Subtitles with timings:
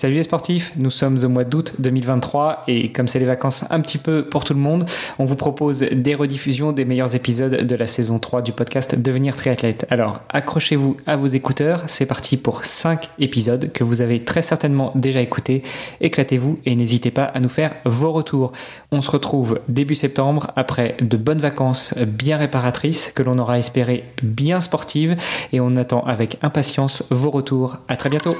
[0.00, 3.80] Salut les sportifs, nous sommes au mois d'août 2023 et comme c'est les vacances un
[3.80, 4.86] petit peu pour tout le monde,
[5.18, 9.34] on vous propose des rediffusions des meilleurs épisodes de la saison 3 du podcast Devenir
[9.34, 9.88] triathlète.
[9.90, 14.92] Alors accrochez-vous à vos écouteurs, c'est parti pour 5 épisodes que vous avez très certainement
[14.94, 15.64] déjà écoutés.
[16.00, 18.52] Éclatez-vous et n'hésitez pas à nous faire vos retours.
[18.92, 24.04] On se retrouve début septembre après de bonnes vacances bien réparatrices que l'on aura espéré
[24.22, 25.16] bien sportives
[25.52, 27.78] et on attend avec impatience vos retours.
[27.88, 28.36] À très bientôt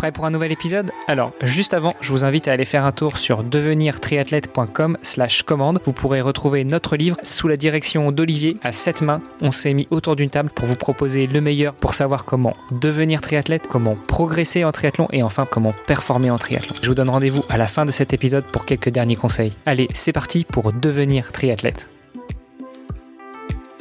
[0.00, 2.90] prêt pour un nouvel épisode Alors, juste avant, je vous invite à aller faire un
[2.90, 5.78] tour sur devenirtriathlète.com slash commande.
[5.84, 9.20] Vous pourrez retrouver notre livre sous la direction d'Olivier à sept mains.
[9.42, 13.20] On s'est mis autour d'une table pour vous proposer le meilleur pour savoir comment devenir
[13.20, 16.76] triathlète, comment progresser en triathlon et enfin comment performer en triathlon.
[16.80, 19.52] Je vous donne rendez-vous à la fin de cet épisode pour quelques derniers conseils.
[19.66, 21.88] Allez, c'est parti pour devenir triathlète.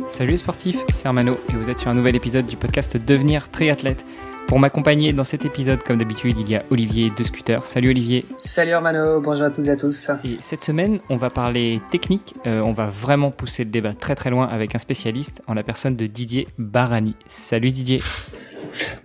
[0.09, 3.49] Salut les sportifs, c'est Armano et vous êtes sur un nouvel épisode du podcast Devenir
[3.51, 4.03] triathlète.
[4.49, 7.63] Pour m'accompagner dans cet épisode, comme d'habitude, il y a Olivier de Scooter.
[7.67, 8.26] Salut Olivier.
[8.38, 10.09] Salut Armano, bonjour à toutes et à tous.
[10.25, 12.33] Et cette semaine, on va parler technique.
[12.47, 15.61] Euh, on va vraiment pousser le débat très très loin avec un spécialiste en la
[15.61, 17.14] personne de Didier Barani.
[17.28, 18.00] Salut Didier.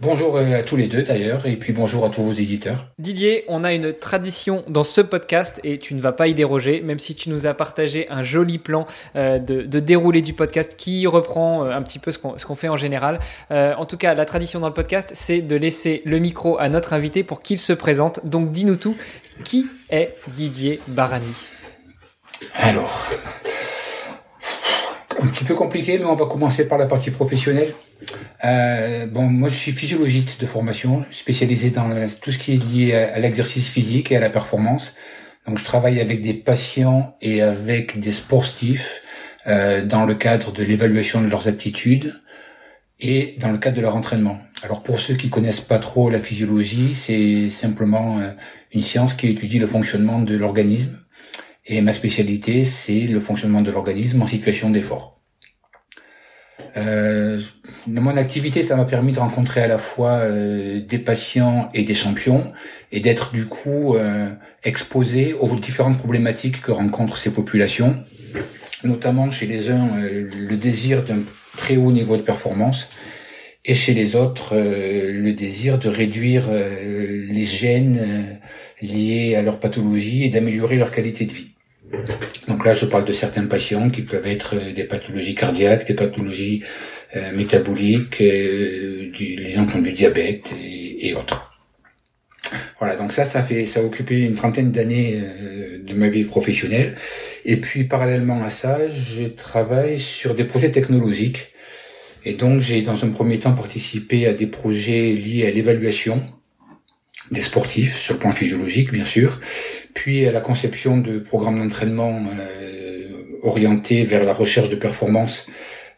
[0.01, 2.87] Bonjour euh, à tous les deux d'ailleurs, et puis bonjour à tous vos éditeurs.
[2.99, 6.81] Didier, on a une tradition dans ce podcast et tu ne vas pas y déroger,
[6.83, 11.07] même si tu nous as partagé un joli plan euh, de, déroulé du podcast qui
[11.07, 13.19] reprend euh, un petit peu ce qu'on fait en général.
[13.51, 16.93] en tout cas, la tradition dans le podcast, c'est de laisser le micro à notre
[16.93, 18.21] invité pour qu'il se présente.
[18.25, 18.97] Donc dis-nous tout,
[19.45, 21.33] qui est Didier Barani?
[22.55, 23.09] Alors,
[25.25, 27.73] un petit peu compliqué, mais on va commencer par la partie professionnelle.
[28.45, 32.95] Euh, bon, moi je suis physiologiste de formation, spécialisé dans tout ce qui est lié
[32.95, 34.95] à, l'exercice physique et à la performance.
[35.47, 39.01] Donc je travaille avec des patients et avec des sportifs
[39.47, 42.15] euh, dans le cadre de l'évaluation de leurs aptitudes
[43.01, 44.39] et dans le cadre de leur entraînement.
[44.63, 48.31] Alors pour ceux qui connaissent pas trop la physiologie, c'est simplement euh,
[48.73, 50.99] une science qui étudie le fonctionnement de l'organisme.
[51.67, 55.14] Et ma spécialité, c'est le fonctionnement de l'organisme en situation d'effort.
[56.77, 57.39] Euh,
[57.87, 61.95] mon activité, ça m'a permis de rencontrer à la fois euh, des patients et des
[61.95, 62.47] champions
[62.93, 64.29] et d'être du coup euh,
[64.63, 67.97] exposé aux différentes problématiques que rencontrent ces populations,
[68.85, 71.19] notamment chez les uns euh, le désir d'un
[71.57, 72.89] très haut niveau de performance
[73.65, 78.39] et chez les autres le désir de réduire les gènes
[78.83, 81.54] liés à leur pathologie et d'améliorer leur qualité de vie.
[82.49, 86.63] Donc là, je parle de certains patients qui peuvent être des pathologies cardiaques, des pathologies
[87.17, 91.53] euh, métaboliques, euh, du, les gens qui ont du diabète et, autres.
[92.79, 96.25] Voilà, donc ça, ça fait, ça a occupé une trentaine d'années euh, de ma vie
[96.25, 96.97] professionnelle.
[97.45, 101.53] Et puis, parallèlement à ça, je travaille sur des projets technologiques.
[102.25, 106.23] Et donc, j'ai dans un premier temps participé à des projets liés à l'évaluation
[107.31, 109.41] des sportifs sur le plan physiologique, bien sûr,
[109.95, 113.09] puis à la conception de programmes d'entraînement euh,
[113.43, 115.47] orientés vers la recherche de performance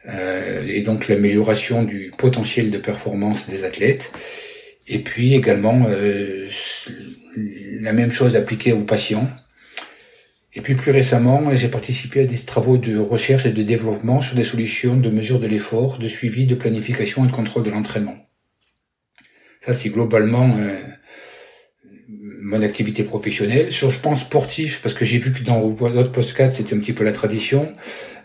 [0.09, 4.13] euh, et donc l'amélioration du potentiel de performance des athlètes.
[4.87, 6.47] Et puis également euh,
[7.81, 9.29] la même chose appliquée aux patients.
[10.55, 14.37] Et puis plus récemment, j'ai participé à des travaux de recherche et de développement sur
[14.37, 18.17] des solutions de mesure de l'effort, de suivi, de planification et de contrôle de l'entraînement.
[19.61, 20.79] Ça, c'est globalement euh,
[22.47, 23.73] mon activité professionnelle.
[23.73, 26.93] Sur le plan sportif, parce que j'ai vu que dans votre podcast, c'était un petit
[26.93, 27.73] peu la tradition.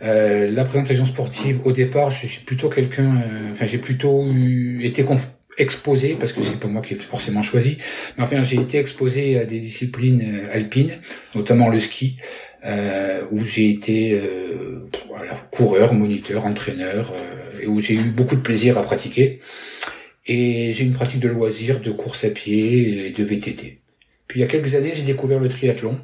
[0.04, 3.18] Euh, la présentation sportive, au départ, je suis plutôt quelqu'un...
[3.18, 5.04] Euh, enfin, j'ai plutôt eu, été
[5.58, 7.78] exposé, parce que c'est pas moi qui ai forcément choisi,
[8.18, 10.98] mais enfin, j'ai été exposé à des disciplines euh, alpines,
[11.36, 12.18] notamment le ski,
[12.66, 17.12] euh, où j'ai été euh, voilà, coureur, moniteur, entraîneur,
[17.62, 19.40] et où j'ai eu beaucoup de plaisir à pratiquer.
[20.28, 23.81] Et j'ai une pratique de loisirs, de course à pied et de VTT.
[24.32, 26.00] Puis il y a quelques années, j'ai découvert le triathlon.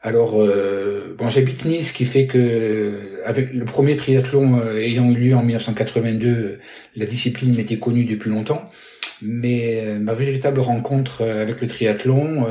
[0.00, 5.10] Alors, euh, bon, j'habite Nice, ce qui fait que avec le premier triathlon euh, ayant
[5.10, 6.60] eu lieu en 1982,
[6.94, 8.70] la discipline m'était connue depuis longtemps.
[9.22, 12.46] Mais euh, ma véritable rencontre avec le triathlon,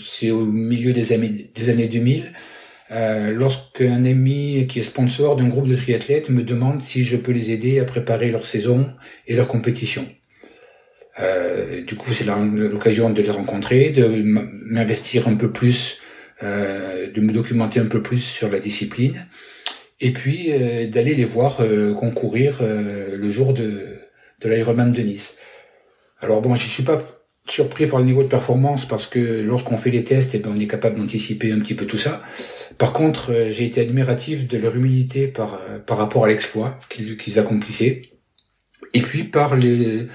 [0.00, 2.32] c'est au milieu des années, des années 2000,
[2.92, 7.32] euh, lorsqu'un ami qui est sponsor d'un groupe de triathlètes me demande si je peux
[7.32, 8.94] les aider à préparer leur saison
[9.26, 10.06] et leur compétition.
[11.20, 15.98] Euh, du coup, c'est l'occasion de les rencontrer, de m'investir un peu plus,
[16.42, 19.26] euh, de me documenter un peu plus sur la discipline,
[20.00, 23.82] et puis euh, d'aller les voir euh, concourir euh, le jour de,
[24.40, 25.34] de l'Ironman de Nice.
[26.20, 27.02] Alors bon, je suis pas
[27.48, 30.60] surpris par le niveau de performance parce que lorsqu'on fait les tests, eh ben, on
[30.60, 32.22] est capable d'anticiper un petit peu tout ça.
[32.76, 38.02] Par contre, j'ai été admiratif de leur humilité par, par rapport à l'exploit qu'ils accomplissaient.
[38.94, 40.06] Et puis par les,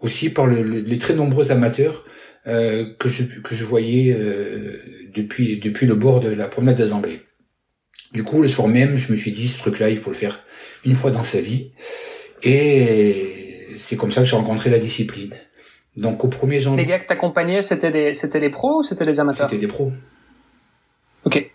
[0.00, 2.04] aussi par le, les très nombreux amateurs
[2.46, 4.78] euh, que je que je voyais euh,
[5.14, 7.20] depuis depuis le bord de la promenade des Anglais.
[8.12, 10.42] Du coup, le soir même, je me suis dit ce truc-là, il faut le faire
[10.84, 11.70] une fois dans sa vie,
[12.42, 13.14] et
[13.76, 15.34] c'est comme ça que j'ai rencontré la discipline.
[15.96, 16.84] Donc au 1er janvier.
[16.84, 19.50] Les gars que t'accompagnais, c'était des c'était des pros ou c'était des amateurs?
[19.50, 19.92] C'était des pros.
[21.24, 21.50] Ok.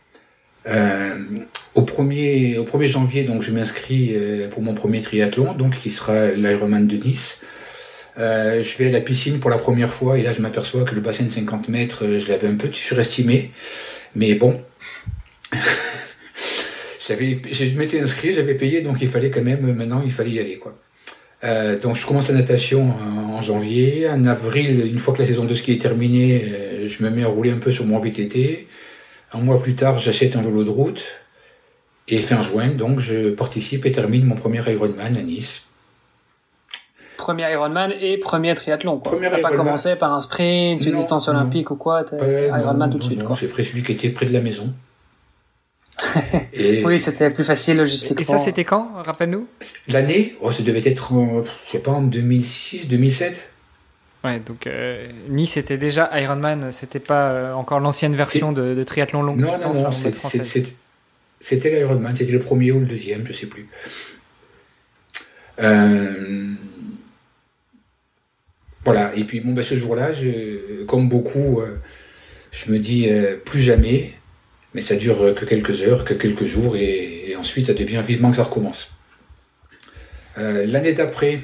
[0.67, 1.15] Euh,
[1.75, 5.89] au 1er au 1er janvier, donc je m'inscris euh, pour mon premier triathlon, donc qui
[5.89, 7.39] sera l'Ironman de Nice.
[8.17, 10.93] Euh, je vais à la piscine pour la première fois et là je m'aperçois que
[10.93, 13.51] le bassin de 50 mètres, euh, je l'avais un peu surestimé.
[14.15, 14.61] Mais bon,
[17.07, 20.39] j'avais, je m'étais inscrit, j'avais payé, donc il fallait quand même, maintenant il fallait y
[20.39, 20.77] aller quoi.
[21.43, 22.93] Euh, donc je commence la natation
[23.35, 24.07] en janvier.
[24.09, 27.23] En avril, une fois que la saison de ski est terminée, euh, je me mets
[27.23, 28.67] à rouler un peu sur mon VTT.
[29.33, 31.03] Un mois plus tard, j'achète un vélo de route.
[32.07, 35.67] Et fin juin, donc je participe et termine mon premier Ironman à Nice.
[37.23, 38.99] Premier Ironman et premier triathlon.
[38.99, 39.13] Quoi.
[39.13, 41.35] Premier T'as pas commencé par un sprint, une Non, distance non.
[41.35, 43.19] olympique ou quoi Ouais, non, Ironman tout de non, suite.
[43.23, 43.33] non.
[43.35, 44.73] J'ai pris celui qui était près de la maison.
[46.53, 48.21] et Oui, c'était plus facile logistiquement.
[48.21, 49.47] Et ça, c'était quand Rappelle-nous?
[49.87, 53.51] l'année, oh, ça devait être, en, je sais pas, en 2006, 2007.
[54.25, 58.83] Ouais, donc euh, Nice était déjà Ironman, c'était pas euh, encore l'ancienne version de, de
[58.83, 60.43] triathlon longue Non, non, distance non, c'est- français.
[60.43, 60.73] c'est-
[61.39, 63.67] c'était l'Ironman, c'était le premier ou le deuxième, je sais plus.
[65.61, 66.53] Euh,
[68.85, 71.77] Voilà, et puis bon, ben, ce jour-là, je- comme beaucoup, euh,
[72.51, 74.13] je me dis euh, plus jamais,
[74.73, 78.29] mais ça dure que quelques heures, que quelques jours, et, et ensuite ça devient vivement
[78.31, 78.91] que ça recommence.
[80.37, 81.39] Euh, l'année d'après,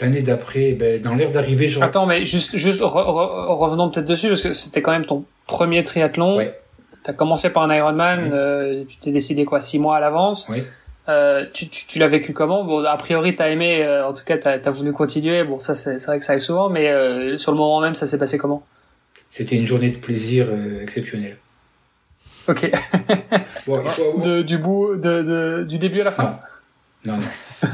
[0.00, 1.80] l'année d'après, ben, dans l'air d'arrivée, je...
[1.80, 5.24] Attends, mais juste, juste re- re- revenons peut-être dessus parce que c'était quand même ton
[5.46, 6.36] premier triathlon.
[6.38, 6.58] Ouais.
[7.04, 8.84] T'as commencé par un Ironman, Ouais.
[8.88, 10.48] tu t'es décidé quoi, six mois à l'avance.
[10.48, 10.64] Ouais.
[11.08, 12.64] Euh, tu, tu, tu l'as vécu comment?
[12.64, 15.42] Bon, a priori, t'as aimé, euh, en tout cas, t'as as voulu continuer.
[15.44, 18.06] Bon, ça, c'est vrai que ça arrive souvent, mais euh, sur le moment même, ça
[18.06, 18.62] s'est passé comment?
[19.30, 20.46] C'était une journée de plaisir
[20.80, 21.38] exceptionnelle.
[22.48, 22.70] Ok.
[23.66, 26.36] Bon, il faut avoir- De, du bout, de, de, du début à la fin?
[27.04, 27.68] Non, non.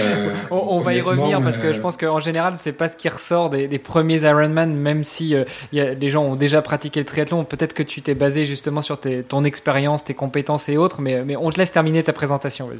[0.00, 2.96] Euh, On, on va y revenir parce que je pense qu'en général, c'est pas ce
[2.96, 6.36] qui ressort des, des premiers Ironman, même si euh, il y a, les gens ont
[6.36, 7.44] déjà pratiqué le triathlon.
[7.44, 11.24] Peut-être que tu t'es basé justement sur tes, ton expérience, tes compétences et autres, mais,
[11.24, 12.78] mais on te laisse terminer ta présentation, vas-y.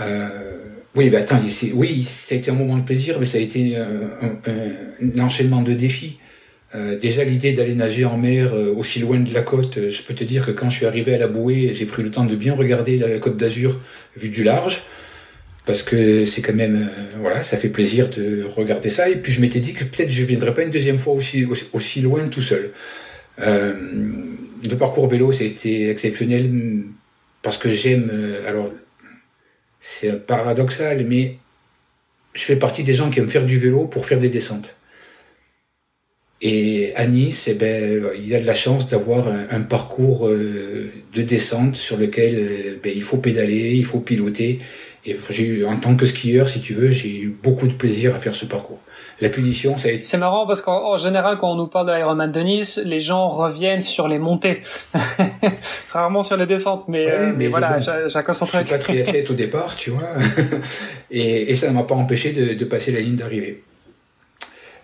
[0.00, 0.28] Euh,
[0.94, 1.38] oui, bah attends,
[1.74, 5.20] oui, ça a été un moment de plaisir, mais ça a été euh, un, un-
[5.20, 6.20] un enchaînement de défis.
[6.74, 10.24] Euh, déjà l'idée d'aller nager en mer aussi loin de la côte, je peux te
[10.24, 12.54] dire que quand je suis arrivé à la bouée, j'ai pris le temps de bien
[12.54, 13.78] regarder la côte d'Azur
[14.16, 14.82] vue du large,
[15.66, 19.10] parce que c'est quand même, euh, voilà, ça fait plaisir de regarder ça.
[19.10, 22.00] Et puis je m'étais dit que peut-être je viendrais pas une deuxième fois aussi aussi,
[22.00, 22.70] loin tout seul.
[23.40, 23.74] Euh,
[24.64, 26.50] le parcours vélo, c'était exceptionnel
[27.42, 28.72] parce que j'aime, euh, alors
[29.80, 31.36] c'est paradoxal, mais
[32.32, 34.76] je fais partie des gens qui aiment faire du vélo pour faire des descentes.
[36.42, 40.28] Et à Nice, eh ben, il y a de la chance d'avoir un, un parcours
[40.28, 44.60] euh, de descente sur lequel ben, il faut pédaler, il faut piloter.
[45.08, 48.14] Et j'ai eu, en tant que skieur, si tu veux, j'ai eu beaucoup de plaisir
[48.14, 48.80] à faire ce parcours.
[49.20, 51.86] La punition, ça a été C'est marrant parce qu'en en général, quand on nous parle
[51.86, 54.60] de l'Ironman de Nice, les gens reviennent sur les montées,
[55.90, 56.88] rarement sur les descentes.
[56.88, 58.68] Mais, Ouais, euh, mais mais voilà, bon, cha- chacun son Je suis truc.
[58.70, 60.08] pas triathlète au départ, tu vois.
[61.10, 63.62] et, et ça ne m'a pas empêché de, de passer la ligne d'arrivée.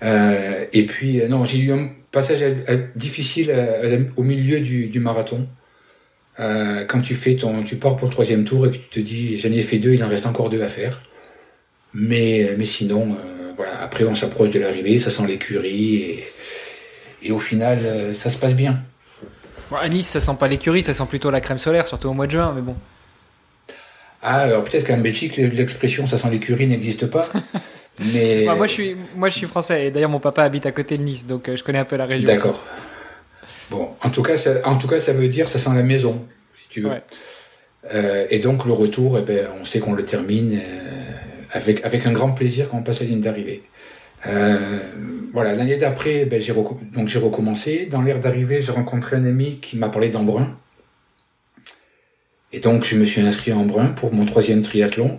[0.03, 3.87] Euh, et puis, euh, non, j'ai eu un passage à- à- difficile à-
[4.19, 5.47] au milieu du, du marathon.
[6.41, 9.01] Euh, quand tu fais ton, tu pars pour le troisième tour et que tu te
[9.01, 10.99] dis, j'en ai fait deux, il en reste encore deux à faire.
[11.95, 13.81] Mais, mais sinon, euh, voilà.
[13.83, 16.25] Après, on s'approche de l'arrivée, ça sent l'écurie et,
[17.23, 18.81] et au final, euh, ça se passe bien.
[19.71, 22.15] Bon, à Nice, ça sent pas l'écurie, ça sent plutôt la crème solaire, surtout au
[22.15, 22.77] mois de juin, mais bon.
[24.23, 27.29] Ah, alors peut-être qu'en Belgique, l'expression ça sent l'écurie n'existe pas.
[27.99, 30.73] Mais Enfin, moi, je suis, moi, je suis français, et d'ailleurs, mon papa habite à
[30.73, 32.27] côté de Nice, donc je connais un peu la région.
[32.27, 32.65] D'accord.
[33.73, 36.23] Bon, en tout cas, ça, en tout cas, ça veut dire ça sent la maison,
[36.55, 36.91] si tu veux.
[36.91, 37.03] Ouais.
[37.95, 41.01] Euh, et donc le retour, eh ben, on sait qu'on le termine euh,
[41.51, 43.63] avec avec un grand plaisir quand on passe la ligne d'arrivée.
[44.27, 44.79] Euh,
[45.33, 47.87] voilà, l'année d'après, ben, j'ai donc j'ai recommencé.
[47.87, 50.55] Dans l'air d'arrivée, j'ai rencontré un ami qui m'a parlé d'Embrun.
[52.53, 55.19] Et donc je me suis inscrit à Embrun pour mon troisième triathlon.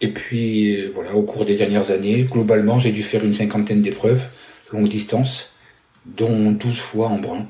[0.00, 4.24] Et puis voilà, au cours des dernières années, globalement, j'ai dû faire une cinquantaine d'épreuves,
[4.72, 5.53] longue distance,
[6.06, 7.46] dont 12 fois Embrun.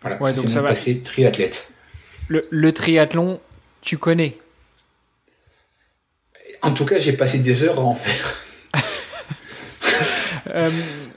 [0.00, 0.68] Voilà, Ouais, ça donc c'est ça mon va.
[0.70, 1.72] passé triathlète.
[2.28, 3.40] Le, le triathlon,
[3.80, 4.38] tu connais?
[6.62, 8.34] En tout cas, j'ai passé des heures à en faire.
[10.54, 10.70] Euh,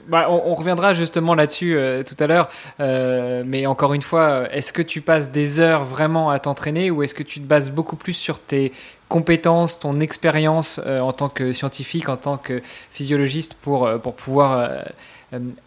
[0.08, 2.48] bah, on, on reviendra justement là-dessus euh, tout à l'heure,
[2.80, 7.02] euh, mais encore une fois, est-ce que tu passes des heures vraiment à t'entraîner ou
[7.02, 8.72] est-ce que tu te bases beaucoup plus sur tes,
[9.08, 14.70] compétences, ton expérience en tant que scientifique, en tant que physiologiste pour, pour pouvoir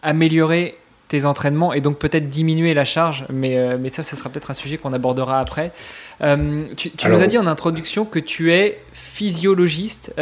[0.02, 0.78] améliorer
[1.08, 4.54] tes entraînements et donc peut-être diminuer la charge, mais, mais ça, ce sera peut-être un
[4.54, 5.72] sujet qu'on abordera après.
[6.20, 10.12] tu, nous as dit en introduction que tu es physiologiste.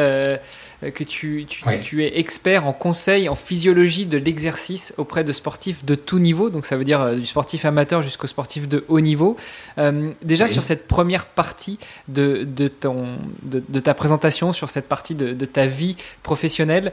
[0.82, 1.46] Euh, que tu,
[1.82, 6.48] tu, es expert en conseil en physiologie de l'exercice auprès de sportifs de tout niveau,
[6.48, 9.36] donc ça veut dire euh, du sportif amateur jusqu'au sportif de haut niveau.
[9.76, 11.78] Euh, déjà sur cette première partie
[12.08, 16.92] de, de, ton, de, ta présentation, sur cette partie de, ta vie professionnelle,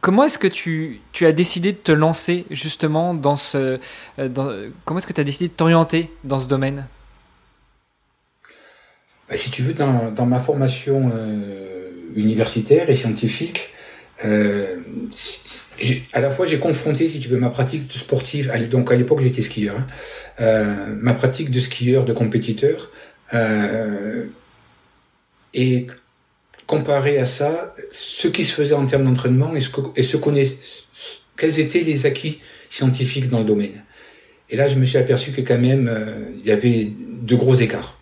[0.00, 3.78] Comment est-ce que tu, tu, as décidé de te lancer justement dans ce...
[4.18, 4.50] Dans,
[4.84, 6.86] comment est-ce que tu as décidé de t'orienter dans ce domaine?
[9.28, 11.12] Bah, Si tu veux, dans, dans ma formation
[12.16, 13.72] universitaire et scientifique,
[14.24, 14.80] euh,
[16.12, 19.42] à la fois j'ai confronté, si tu veux, ma pratique sportive, donc à l'époque j'étais
[19.42, 19.86] skieur, hein,
[20.40, 22.90] euh, ma pratique de skieur, de compétiteur,
[23.34, 24.26] euh,
[25.54, 25.86] et
[26.66, 30.34] comparé à ça, ce qui se faisait en termes d'entraînement et ce, qu'on
[31.36, 32.40] quels étaient les acquis
[32.70, 33.84] scientifiques dans le domaine.
[34.50, 36.92] Et là, je me suis aperçu que quand même, euh, il y avait
[37.22, 37.98] de gros écarts,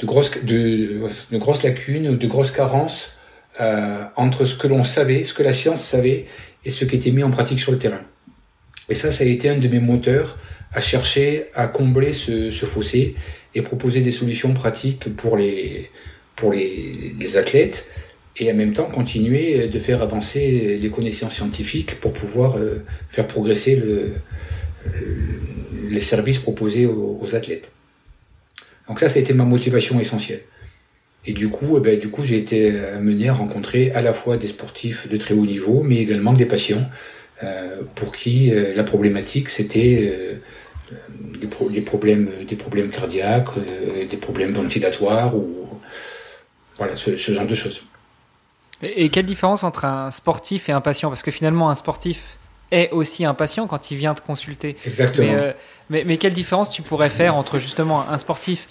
[0.00, 3.12] de grosses, de grosses lacunes, de grosses carences
[3.60, 6.26] euh, entre ce que l'on savait, ce que la science savait,
[6.64, 8.02] et ce qui était mis en pratique sur le terrain.
[8.88, 10.38] Et ça, ça a été un de mes moteurs
[10.72, 13.16] à chercher à combler ce, ce fossé
[13.54, 15.90] et proposer des solutions pratiques pour les
[16.38, 17.86] pour les, les, athlètes
[18.36, 23.26] et en même temps continuer de faire avancer les connaissances scientifiques pour pouvoir euh, faire
[23.26, 24.12] progresser le,
[25.90, 27.72] les services proposés aux, athlètes.
[28.86, 30.42] Donc ça, ça a été ma motivation essentielle.
[31.26, 34.38] Et du coup, eh ben, du coup, j'ai été amené à rencontrer à la fois
[34.38, 36.88] des sportifs de très haut niveau, mais également des patients
[37.44, 40.34] euh, pour qui euh, la problématique c'était euh,
[41.40, 43.50] des, problèmes, des problèmes cardiaques,
[44.10, 45.67] des problèmes ventilatoires ou
[46.78, 47.84] voilà ce, genre de choses.
[48.82, 51.08] Et, quelle différence entre un sportif et un patient?
[51.08, 52.38] Parce que finalement, un sportif
[52.70, 54.76] est aussi un patient quand il vient te consulter.
[54.86, 55.52] Exactement.
[55.90, 58.68] mais, mais quelle différence tu pourrais faire entre justement un sportif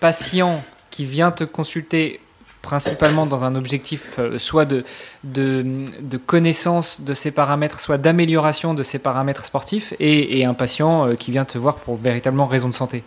[0.00, 2.20] patient qui vient te consulter
[2.66, 4.84] principalement dans un objectif euh, soit de,
[5.22, 11.14] de, connaissance de ses paramètres, soit d'amélioration de ses paramètres sportifs, et, un patient euh,
[11.14, 13.04] qui vient te voir pour véritablement raison de santé?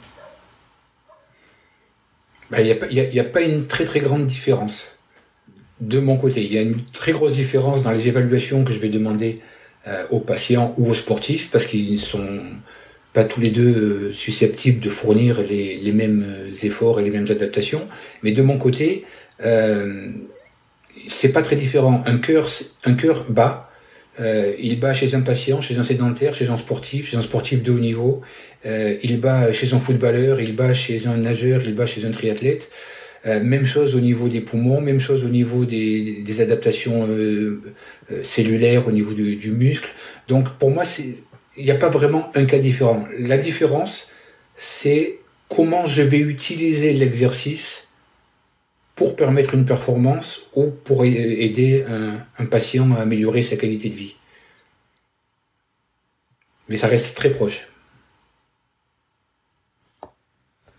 [2.58, 4.86] Il n'y a, pas une très très grande différence
[5.82, 6.42] de mon côté.
[6.42, 9.42] Il y a une très grosse différence dans les évaluations que je vais demander
[9.88, 12.40] euh, aux patients ou aux sportifs, parce qu'ils sont
[13.14, 13.76] pas tous les deux
[14.10, 17.88] euh, susceptibles de fournir les, les, mêmes euh, efforts et les mêmes adaptations.
[18.24, 19.06] Mais de mon côté,
[19.46, 20.12] euh,
[21.08, 22.02] c'est pas très différent.
[22.06, 22.48] Un cœur,
[22.86, 23.69] un cœur bat,
[24.20, 27.64] euh, il bat chez un patient, chez un sédentaire, chez un sportif, chez un sportif
[27.64, 28.22] de haut niveau.
[28.66, 32.12] Euh, il bat chez un footballeur, il bat chez un nageur, il bat chez un
[32.12, 32.70] triathlète.
[33.26, 37.08] Euh, même chose au niveau des poumons, même chose au niveau des, des adaptations
[38.24, 39.90] cellulaires, au niveau du, du muscle.
[40.28, 40.84] Donc pour moi,
[41.58, 43.06] il n'y a pas vraiment un cas différent.
[43.20, 44.08] La différence,
[44.56, 47.89] c'est comment je vais utiliser l'exercice
[49.00, 51.86] pour permettre une performance ou pour aider
[52.38, 54.18] un, patient à améliorer sa qualité de vie.
[56.68, 57.70] Mais ça reste très proche.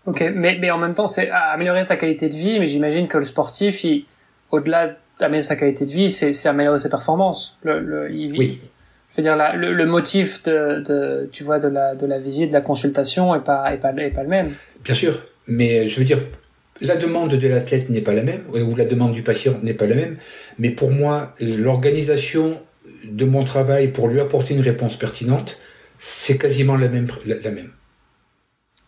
[0.05, 3.17] Ok, mais, mais en même temps, c'est améliorer sa qualité de vie, mais j'imagine que
[3.17, 3.83] le sportif,
[4.51, 7.57] au-delà d'améliorer sa qualité de vie, c'est améliorer ses performances.
[7.63, 8.61] Le, le, oui
[9.09, 12.19] je veux dire, la, le, le, motif de, de, tu vois, de la, de la
[12.19, 14.53] visite, de la consultation est pas, est pas, est pas le même.
[14.83, 16.19] Bien sûr, mais je veux dire,
[16.81, 19.87] la demande de l'athlète n'est pas la même, ou la demande du patient n'est pas
[19.87, 20.17] la même,
[20.59, 22.59] mais pour moi, l'organisation
[23.05, 25.59] de mon travail pour lui apporter une réponse pertinente,
[25.99, 27.71] c'est quasiment la même, la, même.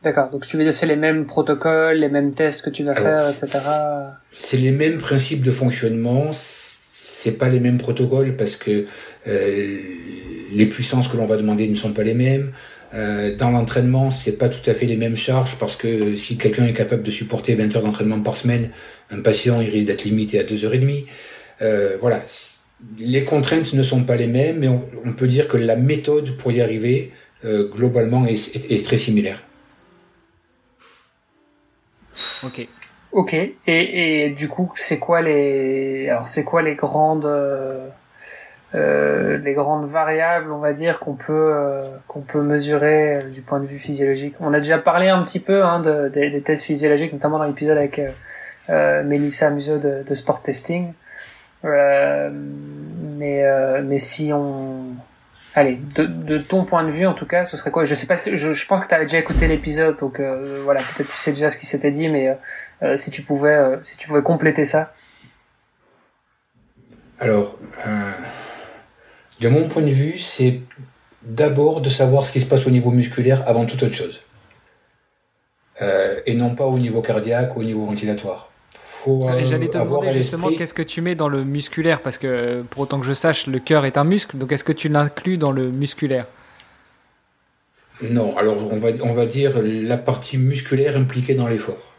[0.04, 0.30] D'accord.
[0.32, 3.28] Donc tu veux dire c'est les mêmes protocoles, les mêmes tests que tu vas faire,
[3.30, 3.60] etc.
[4.34, 6.32] C'est les mêmes principes de fonctionnement
[7.24, 8.86] c'est pas les mêmes protocoles parce que
[9.28, 9.78] euh,
[10.52, 12.52] les puissances que l'on va demander ne sont pas les mêmes.
[12.94, 16.66] Euh, dans l'entraînement, c'est pas tout à fait les mêmes charges parce que si quelqu'un
[16.66, 18.70] est capable de supporter 20 heures d'entraînement par semaine,
[19.10, 21.08] un patient il risque d'être limité à 2 heures et demie.
[21.62, 22.22] Euh, voilà,
[23.00, 26.52] les contraintes ne sont pas les mêmes, mais on, peut dire que la méthode pour
[26.52, 27.12] y arriver
[27.46, 29.44] euh, globalement est, est, est, très similaire.
[32.44, 32.68] Ok.
[33.12, 33.34] Ok.
[33.34, 37.26] Et, et du coup, c'est quoi les alors c'est quoi les grandes
[38.75, 43.42] euh, les grandes variables, on va dire, qu'on peut euh, qu'on peut mesurer euh, du
[43.42, 44.34] point de vue physiologique.
[44.39, 47.77] On a déjà parlé un petit peu hein, de, des tests physiologiques, notamment dans l'épisode
[47.77, 48.01] avec
[48.70, 50.94] Mélissa Museau de, Sport Testing.
[51.63, 53.46] mais
[53.84, 54.96] mais si on
[55.53, 57.84] allez, de, ton point de vue en tout cas, ce serait quoi?
[57.84, 60.20] Je sais pas, je, pense que tu avais déjà écouté l'épisode, donc
[60.63, 62.36] voilà, peut-être tu sais déjà ce qui s'était dit, mais
[62.98, 64.94] si tu pouvais, si tu pouvais compléter ça.
[67.20, 67.56] Alors,
[69.44, 70.62] de mon point de vue, c'est
[71.22, 74.24] d'abord de savoir ce qui se passe au niveau musculaire avant toute autre chose,
[76.26, 78.50] et non pas au niveau cardiaque ou au niveau ventilatoire.
[79.06, 82.84] Euh, j'allais te demander justement qu'est-ce que tu mets dans le musculaire, parce que pour
[82.84, 85.52] autant que je sache, le cœur est un muscle, donc est-ce que tu l'inclus dans
[85.52, 86.26] le musculaire?
[88.02, 91.93] Non, alors on va, on va dire la partie musculaire impliquée dans l'effort.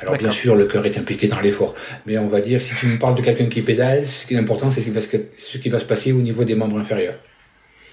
[0.00, 1.74] Alors bien sûr, le cœur est impliqué dans l'effort,
[2.06, 4.38] mais on va dire, si tu me parles de quelqu'un qui pédale, ce qui est
[4.38, 7.18] important, c'est ce qui va se passer au niveau des membres inférieurs.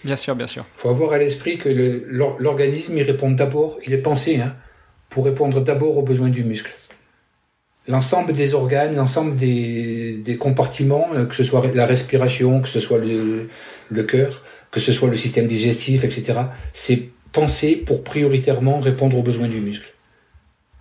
[0.04, 0.66] Bien sûr, bien sûr.
[0.78, 1.70] Il faut avoir à l'esprit que
[2.08, 4.56] l'organisme, il répond d'abord, il est pensé hein,
[5.10, 6.72] pour répondre d'abord aux besoins du muscle
[7.88, 12.80] l'ensemble des organes, l'ensemble des, des, compartiments, euh, que ce soit la respiration, que ce
[12.80, 13.48] soit le,
[13.90, 16.40] le cœur, que ce soit le système digestif, etc.,
[16.74, 19.94] c'est pensé pour prioritairement répondre aux besoins du muscle.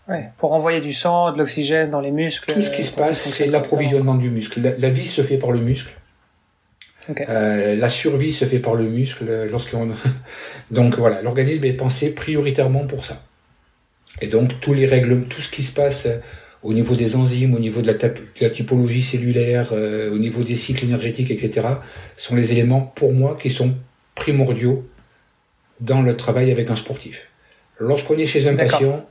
[0.09, 2.53] Ouais, pour envoyer du sang, de l'oxygène dans les muscles.
[2.53, 4.61] Tout ce qui se passe, c'est l'approvisionnement du muscle.
[4.61, 5.93] La, vie se fait par le muscle.
[7.29, 9.91] Euh, la survie se fait par le muscle lorsqu'on.
[10.71, 13.23] donc voilà, l'organisme est pensé prioritairement pour ça.
[14.21, 16.07] Et donc tous les règles, tout ce qui se passe
[16.65, 17.95] au niveau des enzymes, au niveau de
[18.41, 21.69] la, typologie cellulaire, euh, au niveau des cycles énergétiques, etc.,
[22.17, 23.75] sont les éléments pour moi qui sont
[24.15, 24.89] primordiaux
[25.81, 27.29] dans le travail avec un sportif.
[27.79, 29.07] Lorsqu'on est chez un patient,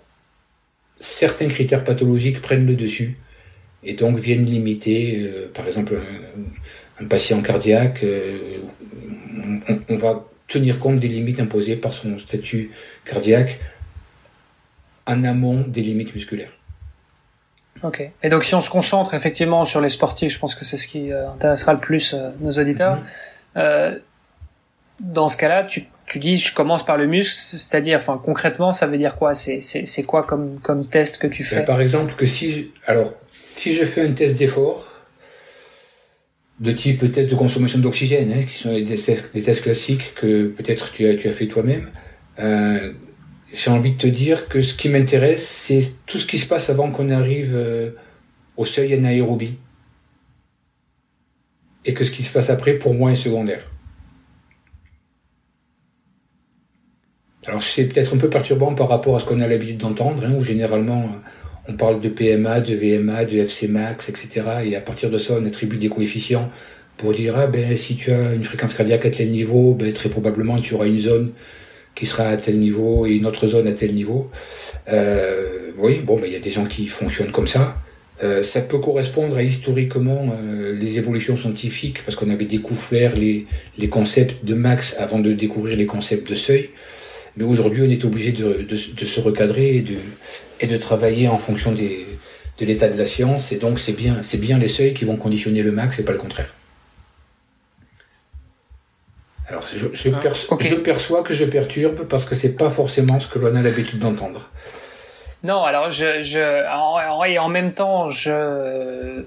[1.04, 3.18] certains critères pathologiques prennent le dessus
[3.84, 6.00] et donc viennent limiter, euh, par exemple,
[7.00, 8.60] un, patient cardiaque, euh,
[9.68, 12.72] on, on, va tenir compte des limites imposées par son statut
[13.04, 13.60] cardiaque
[15.06, 16.54] en amont des limites musculaires.
[17.82, 18.10] Ok.
[18.22, 20.88] Et donc si on se concentre effectivement sur les sportifs, je pense que c'est ce
[20.88, 22.98] qui euh, intéressera le plus nos auditeurs.
[22.98, 23.04] Mhm.
[23.58, 24.00] Euh,
[25.02, 28.88] dans ce cas-là, tu, tu dis je commence par le muscle, c'est-à-dire, enfin concrètement, ça
[28.88, 29.36] veut dire quoi?
[29.36, 31.58] C'est c'est quoi comme comme test que tu fais?
[31.58, 34.90] ben, Par exemple, que si alors si je fais un test d'effort
[36.60, 40.48] de type test de consommation d'oxygène, hein, qui sont des tests, des tests classiques que
[40.48, 41.90] peut-être tu as tu as fait toi-même.
[42.40, 42.94] Euh,
[43.54, 46.70] j'ai envie de te dire que ce qui m'intéresse, c'est tout ce qui se passe
[46.70, 47.92] avant qu'on arrive euh,
[48.58, 49.58] au seuil anaérobie.
[51.86, 53.64] Et que ce qui se passe après, pour moi, est secondaire.
[57.46, 60.34] Alors c'est peut-être un peu perturbant par rapport à ce qu'on a l'habitude d'entendre, hein,
[60.38, 64.44] où généralement euh, on parle de PMA, de VMA, de FC max, etc.
[64.66, 66.50] Et à partir de ça, on attribue des coefficients
[66.98, 70.10] pour dire ah ben si tu as une fréquence cardiaque à tel niveau, ben très
[70.10, 71.32] probablement tu auras une zone
[71.96, 74.32] qui sera à tel niveau et une autre zone à tel niveau.
[74.90, 77.78] Euh, oui, bon, ben, il y a des gens qui fonctionnent comme ça.
[78.24, 83.48] Euh, ça peut correspondre à historiquement euh, les évolutions scientifiques, parce qu'on avait découvert les,
[83.78, 86.70] les concepts de max avant de découvrir les concepts de seuil.
[87.36, 89.98] Mais aujourd'hui, on est obligé de, de, de, se recadrer et de,
[90.60, 92.06] et de travailler en fonction des,
[92.60, 93.52] de l'état de la science.
[93.52, 96.12] Et donc, c'est bien, c'est bien les seuils qui vont conditionner le max et pas
[96.12, 96.54] le contraire.
[99.48, 100.20] Alors, je, je, ah,
[100.60, 104.00] je, perçois que je perturbe parce que c'est pas forcément ce que l'on a l'habitude
[104.00, 104.50] d'entendre.
[105.44, 109.24] Non, alors je, je, en, en, en même temps, je,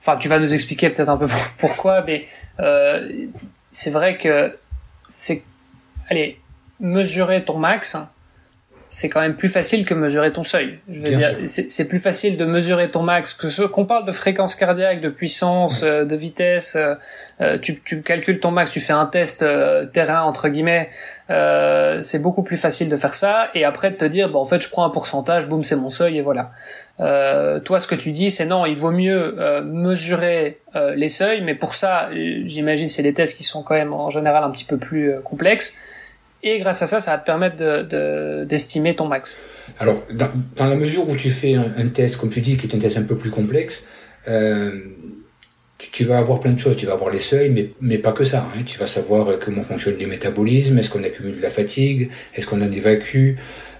[0.00, 2.26] enfin, tu vas nous expliquer peut-être un peu pourquoi, mais
[2.60, 3.08] euh,
[3.70, 4.52] c'est vrai que
[5.08, 5.42] c'est,
[6.10, 6.38] allez,
[6.80, 7.96] mesurer ton max,
[8.88, 10.78] c'est quand même plus facile que mesurer ton seuil.
[10.88, 14.12] Je veux dire, c'est plus facile de mesurer ton max que ce qu'on parle de
[14.12, 16.74] fréquence cardiaque, de puissance, euh, de vitesse.
[16.74, 16.94] Euh,
[17.42, 19.44] euh, tu, tu, calcules ton max, tu fais un test
[19.92, 20.88] terrain entre guillemets.
[21.28, 24.60] c'est beaucoup plus facile de faire ça et après de te dire, bon en fait
[24.60, 26.50] je prends un pourcentage, boum c'est mon seuil et voilà.
[27.60, 30.58] toi ce que tu dis c'est non, il vaut mieux mesurer
[30.96, 32.08] les seuils, mais pour ça
[32.46, 35.78] j'imagine c'est des tests qui sont quand même en général un petit peu plus complexes
[36.42, 39.38] et grâce à ça, ça va te permettre d'estimer de, ton max.
[39.78, 42.74] Alors, dans, dans, la mesure où tu fais un, test, comme tu dis, qui est
[42.74, 43.82] un test un peu plus complexe,
[44.28, 44.70] euh,
[45.78, 46.76] tu, vas avoir plein de choses.
[46.76, 48.46] Tu vas avoir les seuils, mais, mais pas que ça.
[48.54, 48.62] Hein.
[48.64, 52.46] Tu vas savoir euh, comment fonctionne le métabolisme, est-ce qu'on accumule de la fatigue, est-ce
[52.46, 53.34] qu'on en évacue,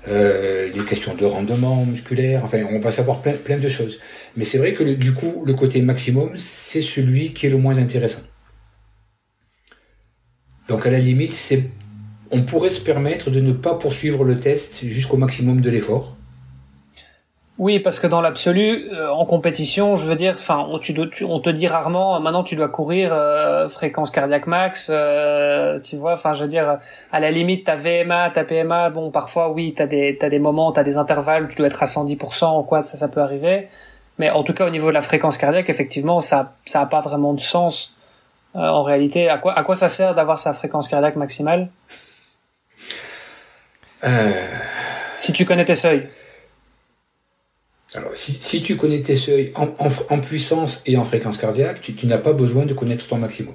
[0.09, 2.45] euh, les questions de rendement musculaire.
[2.45, 4.01] Enfin, on va savoir plein, plein de choses.
[4.37, 7.79] Mais c'est vrai que du coup, le côté maximum, c'est celui qui est le moins
[7.79, 8.23] intéressant.
[10.69, 11.63] Donc à la limite, c'est
[12.31, 16.17] on pourrait se permettre de ne pas poursuivre le test jusqu'au maximum de l'effort.
[17.59, 21.67] Oui, parce que dans l'absolu, euh, en compétition, je veux dire, enfin, on, te dit
[21.67, 26.49] rarement, maintenant tu dois courir euh, fréquence cardiaque max, euh, tu vois, enfin, je veux
[26.49, 26.79] dire,
[27.11, 30.85] à la limite, ta VMA, ta PMA, bon, parfois, oui, t'as des, des moments, t'as
[30.85, 33.67] des intervalles, tu dois être à 110% ou quoi, ça, peut arriver.
[34.19, 37.01] Mais en tout cas, au niveau de la fréquence cardiaque, effectivement, ça, ça a pas
[37.01, 37.97] vraiment de sens
[38.55, 41.69] en réalité, quoi, à quoi ça sert d'avoir sa fréquence cardiaque maximale?
[45.17, 46.09] Si tu connais tes seuils.
[47.95, 52.35] Alors, si, tu connais tes seuils en, puissance et en fréquence cardiaque, tu, n'as pas
[52.35, 53.55] besoin de connaître ton maximum.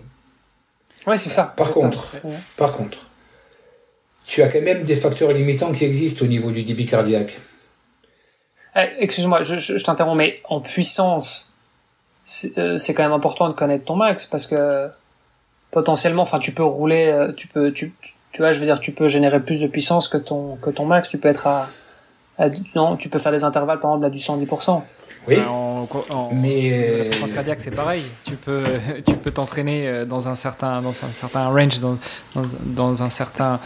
[1.05, 1.53] Ouais, c'est ça.
[1.55, 2.15] Par contre,
[2.57, 3.09] par contre,
[4.25, 7.39] tu as quand même des facteurs limitants qui existent au niveau du débit cardiaque.
[8.75, 11.53] Eh, excuse-moi, je, t'interromps, mais en puissance,
[12.57, 14.89] euh, c'est quand même important de connaître ton max parce que
[15.69, 17.93] potentiellement, enfin, tu peux rouler, euh, tu peux, tu,
[18.33, 20.85] tu vois, je veux dire, tu peux générer plus de puissance que ton que ton
[20.85, 21.07] max.
[21.07, 21.69] Tu peux être à
[22.75, 24.81] non, tu peux faire des intervalles par exemple à du 110%.
[25.27, 25.37] Oui.
[25.47, 25.87] En,
[26.33, 28.03] mais euh, la fréquence cardiaque c'est pareil.
[28.25, 28.63] Tu peux
[29.05, 31.97] tu peux t'entraîner euh, dans un certain dans un certain range dans,
[32.65, 33.59] dans, un certain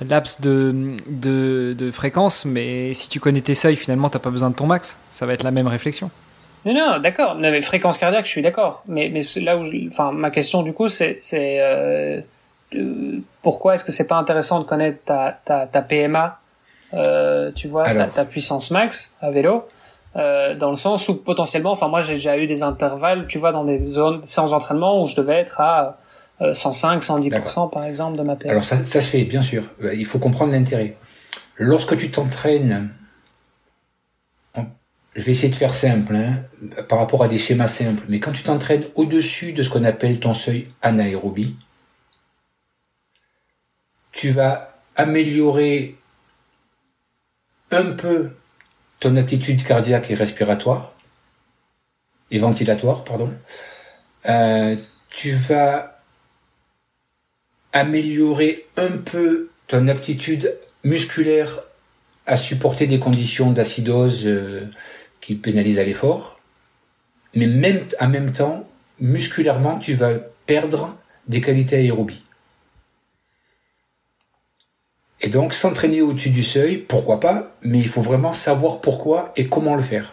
[0.00, 4.50] laps de, de, de, fréquence, mais si tu connais tes seuils, finalement, t'as pas besoin
[4.50, 4.98] de ton max.
[5.10, 6.10] Ça va être la même réflexion.
[6.64, 7.36] Non, non, d'accord.
[7.36, 8.82] Mais fréquence cardiaque, je suis d'accord.
[8.88, 12.20] Mais, mais là où, enfin, ma question du coup, c'est, c'est euh,
[13.42, 16.40] pourquoi est-ce que c'est pas intéressant de connaître ta, ta, ta PMA
[16.94, 19.66] euh, tu vois, ta, puissance max à vélo,
[20.16, 23.52] euh, dans le sens où potentiellement, enfin moi j'ai déjà eu des intervalles, tu vois,
[23.52, 25.98] dans des zones séances d'entraînement où je devais être à
[26.52, 28.52] 105, euh, 110% par exemple de ma PMA.
[28.52, 29.64] Alors ça, ça se fait, bien sûr.
[29.82, 30.96] Euh, il faut comprendre l'intérêt.
[31.56, 32.90] Lorsque tu t'entraînes,
[34.54, 36.44] je vais essayer de faire simple, hein,
[36.88, 40.20] par rapport à des schémas simples, mais quand tu t'entraînes au-dessus de ce qu'on appelle
[40.20, 41.56] ton seuil anaérobie,
[44.16, 45.94] tu vas améliorer
[47.70, 48.30] un peu
[48.98, 50.94] ton aptitude cardiaque et respiratoire,
[52.30, 53.30] et ventilatoire, pardon,
[54.26, 54.74] euh,
[55.10, 56.00] tu vas
[57.74, 61.60] améliorer un peu ton aptitude musculaire
[62.24, 64.66] à supporter des conditions d'acidose euh,
[65.20, 66.40] qui pénalisent à l'effort,
[67.34, 68.66] mais même en même temps,
[68.98, 70.14] musculairement, tu vas
[70.46, 70.96] perdre
[71.28, 72.25] des qualités aérobies.
[75.20, 79.46] Et donc s'entraîner au-dessus du seuil, pourquoi pas, mais il faut vraiment savoir pourquoi et
[79.46, 80.12] comment le faire.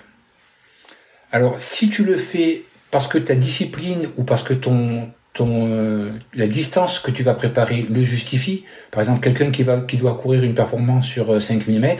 [1.31, 6.11] Alors si tu le fais parce que ta discipline ou parce que ton ton euh,
[6.35, 10.43] la distance que tu vas préparer le justifie, par exemple quelqu'un qui qui doit courir
[10.43, 11.95] une performance sur 5 euh, mm,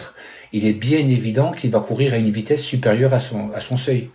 [0.53, 3.75] il est bien évident qu'il va courir à une vitesse supérieure à son à son
[3.75, 4.11] seuil.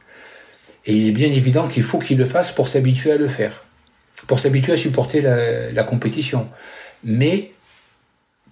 [0.87, 3.65] Et il est bien évident qu'il faut qu'il le fasse pour s'habituer à le faire,
[4.29, 6.49] pour s'habituer à supporter la, la compétition.
[7.03, 7.51] Mais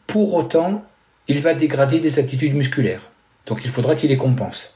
[0.07, 0.85] pour autant,
[1.29, 3.11] il va dégrader des aptitudes musculaires.
[3.47, 4.75] Donc il faudra qu'il les compense.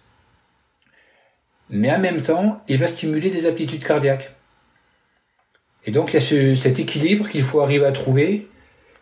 [1.69, 4.35] Mais en même temps, il va stimuler des aptitudes cardiaques.
[5.85, 8.49] Et donc il y a cet équilibre qu'il faut arriver à trouver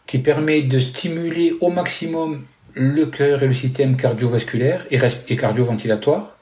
[0.07, 2.43] qui permet de stimuler au maximum
[2.75, 6.39] le cœur et le système cardiovasculaire et, et cardioventilatoire,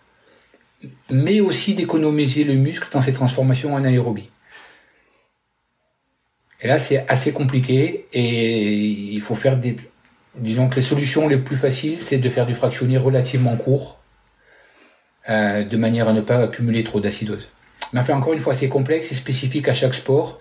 [1.10, 4.30] mais aussi d'économiser le muscle dans ses transformations en aérobie.
[6.60, 9.76] Et là, c'est assez compliqué et il faut faire des...
[10.36, 14.00] Disons que les solutions les plus faciles, c'est de faire du fractionné relativement court,
[15.30, 17.48] euh, de manière à ne pas accumuler trop d'acidose.
[17.92, 20.38] Mais enfin, encore une fois, c'est complexe, c'est spécifique à chaque sport.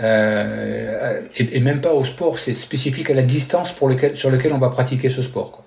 [0.00, 4.52] Euh, et, même pas au sport, c'est spécifique à la distance pour lequel, sur lequel
[4.52, 5.50] on va pratiquer ce sport.
[5.52, 5.64] Quoi.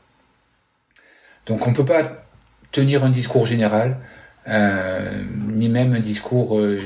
[1.47, 2.23] Donc on peut pas
[2.71, 3.97] tenir un discours général.
[4.47, 6.79] Euh, ni même un discours euh,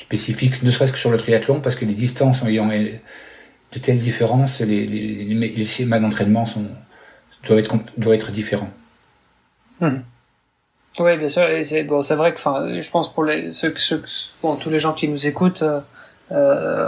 [0.00, 4.60] spécifique, ne serait-ce que sur le triathlon, parce que les distances ayant de telles différences,
[4.60, 6.66] les, les, les schémas d'entraînement sont
[7.44, 8.70] doivent être doivent être différents.
[9.80, 10.02] Hmm.
[11.00, 11.42] Oui, bien sûr.
[11.62, 13.74] C'est bon, c'est vrai que, je pense pour les ceux,
[14.40, 15.64] bon, tous les gens qui nous écoutent,
[16.30, 16.86] euh,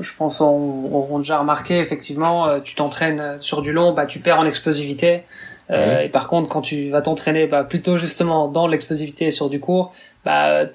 [0.00, 4.46] je pense auront déjà remarqué effectivement, tu t'entraînes sur du long, bah tu perds en
[4.46, 5.24] explosivité.
[5.70, 9.60] Euh, et par contre, quand tu vas t'entraîner bah, plutôt justement dans l'explosivité sur du
[9.60, 9.92] court,
[10.24, 10.66] bah,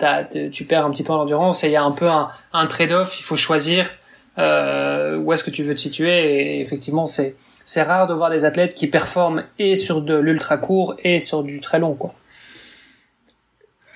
[0.51, 2.65] tu perds un petit peu en endurance et il y a un peu un, un
[2.67, 3.19] trade-off.
[3.19, 3.89] Il faut choisir
[4.37, 6.57] euh, où est-ce que tu veux te situer.
[6.57, 7.35] Et effectivement, c'est
[7.67, 11.43] c'est rare de voir des athlètes qui performent et sur de l'ultra court et sur
[11.43, 11.95] du très long.
[11.95, 12.13] Quoi.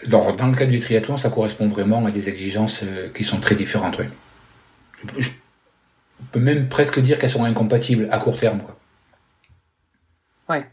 [0.07, 3.39] Dans, dans le cas du triathlon, ça correspond vraiment à des exigences euh, qui sont
[3.39, 3.99] très différentes.
[3.99, 4.05] Oui.
[5.19, 5.29] Je
[6.31, 8.59] peux même presque dire qu'elles sont incompatibles à court terme.
[8.59, 8.75] Quoi.
[10.49, 10.65] Ouais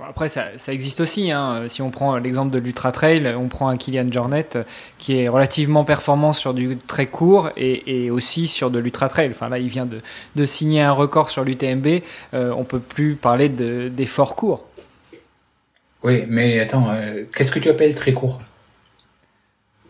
[0.00, 1.30] après, ça, existe aussi.
[1.30, 1.64] Hein.
[1.68, 4.64] Si on prend l'exemple de l'Ultra Trail, on prend un Kylian Jornet euh,
[4.98, 9.30] qui est relativement performant sur du très court et, aussi sur de l'Ultra Trail.
[9.30, 12.02] Enfin, là, il vient de, signer un record sur l'UTMB.
[12.34, 14.66] Euh, on peut plus parler d'efforts courts.
[16.02, 18.42] Oui, mais attends, euh, qu'est-ce que tu appelles très court?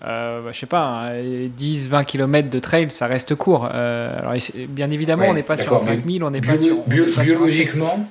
[0.04, 3.64] Euh, bah, je sais pas, 10-20 hein, km de trail, ça reste court.
[3.64, 4.34] alors,
[4.68, 6.84] bien évidemment, on n'est pas sur 5000, on n'est pas sur.
[6.86, 8.06] biologiquement,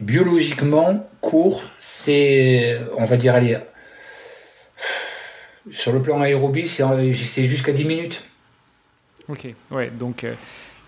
[0.00, 3.58] biologiquement, court, c'est, on va dire, allez,
[5.72, 8.24] sur le plan aérobie, c'est jusqu'à 10 minutes.
[9.28, 10.34] Ok, ouais, donc euh,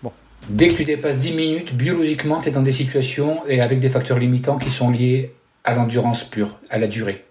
[0.01, 0.11] bon.
[0.49, 3.89] Dès que tu dépasses 10 minutes, biologiquement, tu es dans des situations et avec des
[3.89, 5.33] facteurs limitants qui sont liés
[5.65, 7.25] à l'endurance pure, à la durée.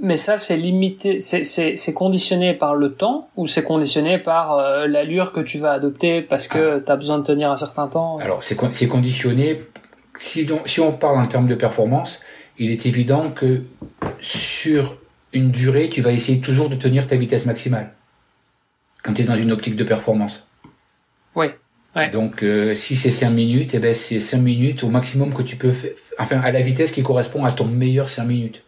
[0.00, 5.32] Mais ça, c'est limité, c'est conditionné par le temps ou c'est conditionné par euh, l'allure
[5.32, 6.80] que tu vas adopter parce que ah.
[6.84, 8.18] tu as besoin de tenir un certain temps?
[8.18, 9.62] Alors, c'est conditionné.
[10.18, 12.20] Si on, si on parle en termes de performance,
[12.58, 13.62] il est évident que
[14.18, 14.96] sur
[15.32, 17.92] une durée, tu vas essayer toujours de tenir ta vitesse maximale
[19.02, 20.46] quand tu es dans une optique de performance.
[21.34, 21.46] Oui.
[22.12, 25.56] Donc, euh, si c'est 5 minutes, eh ben, c'est 5 minutes au maximum que tu
[25.56, 28.62] peux faire, enfin, à la vitesse qui correspond à ton meilleur 5 minutes.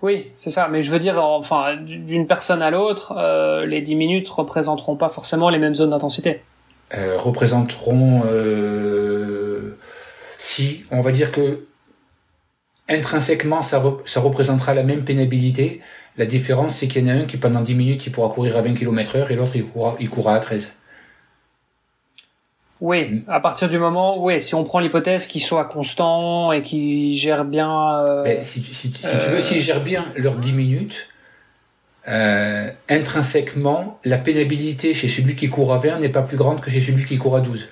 [0.00, 0.68] Oui, c'est ça.
[0.68, 5.10] Mais je veux dire, enfin, d'une personne à l'autre, euh, les 10 minutes représenteront pas
[5.10, 6.42] forcément les mêmes zones d'intensité.
[6.96, 8.22] Euh, représenteront,
[10.40, 11.66] si, on va dire que
[12.88, 15.82] intrinsèquement, ça, ça représentera la même pénibilité.
[16.16, 18.56] La différence, c'est qu'il y en a un qui, pendant 10 minutes, il pourra courir
[18.56, 20.72] à 20 km heure et l'autre, il courra, il courra à 13.
[22.80, 27.14] Oui, à partir du moment, oui, si on prend l'hypothèse qu'il soit constant et qu'il
[27.14, 28.02] gère bien.
[28.06, 31.08] Euh, si, tu, si, tu veux, s'il gère bien leurs 10 minutes,
[32.08, 36.70] euh, intrinsèquement, la pénibilité chez celui qui court à 20 n'est pas plus grande que
[36.70, 37.68] chez celui qui court à 12.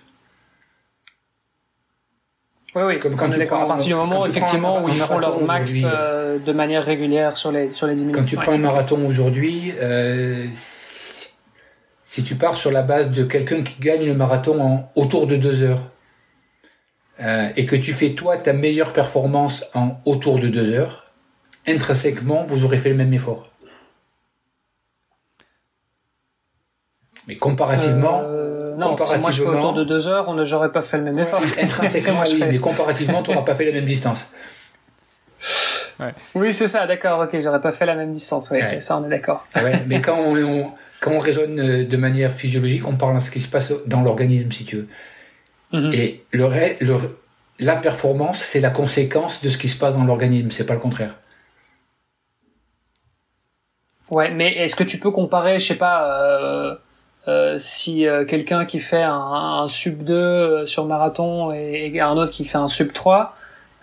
[2.78, 5.42] Oui, oui, comme quand tu prends, à partir du moment effectivement où ils font leur
[5.42, 8.16] max euh, de manière régulière sur les, sur les 10 minutes.
[8.16, 13.64] Quand tu prends un marathon aujourd'hui, euh, si tu pars sur la base de quelqu'un
[13.64, 15.82] qui gagne le marathon en autour de deux heures,
[17.20, 21.10] euh, et que tu fais toi ta meilleure performance en autour de deux heures,
[21.66, 23.50] intrinsèquement, vous aurez fait le même effort.
[27.26, 28.47] Mais comparativement, euh,
[28.78, 31.18] non, si moi je fais autour de deux heures, on n'aurait pas fait le même
[31.18, 31.42] effort.
[31.60, 34.30] Intrinsèquement, oui, mais comparativement, tu n'auras pas fait la même distance.
[36.36, 39.08] Oui, c'est ça, d'accord, ok, j'aurais pas fait la même distance, ouais, ça on est
[39.08, 39.44] d'accord.
[39.52, 43.32] Ah mais quand on, quand on raisonne euh, de manière physiologique, on parle de ce
[43.32, 44.88] qui se passe dans l'organisme, si tu veux.
[45.72, 45.90] Mhm.
[45.92, 46.48] Et le,
[46.80, 46.96] le,
[47.58, 50.80] la performance, c'est la conséquence de ce qui se passe dans l'organisme, c'est pas le
[50.80, 51.14] contraire.
[54.10, 56.74] Ouais, mais est-ce que tu peux comparer, je sais pas, euh,
[57.26, 62.30] euh, si euh, quelqu'un qui fait un, sub 2 euh, sur marathon et, un autre
[62.30, 63.34] qui fait un sub 3,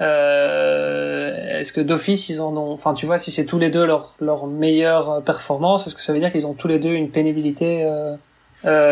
[0.01, 3.85] euh, est-ce que d'office ils en ont, enfin tu vois, si c'est tous les deux
[3.85, 7.09] leur, leur meilleure performance, est-ce que ça veut dire qu'ils ont tous les deux une
[7.09, 7.87] pénibilité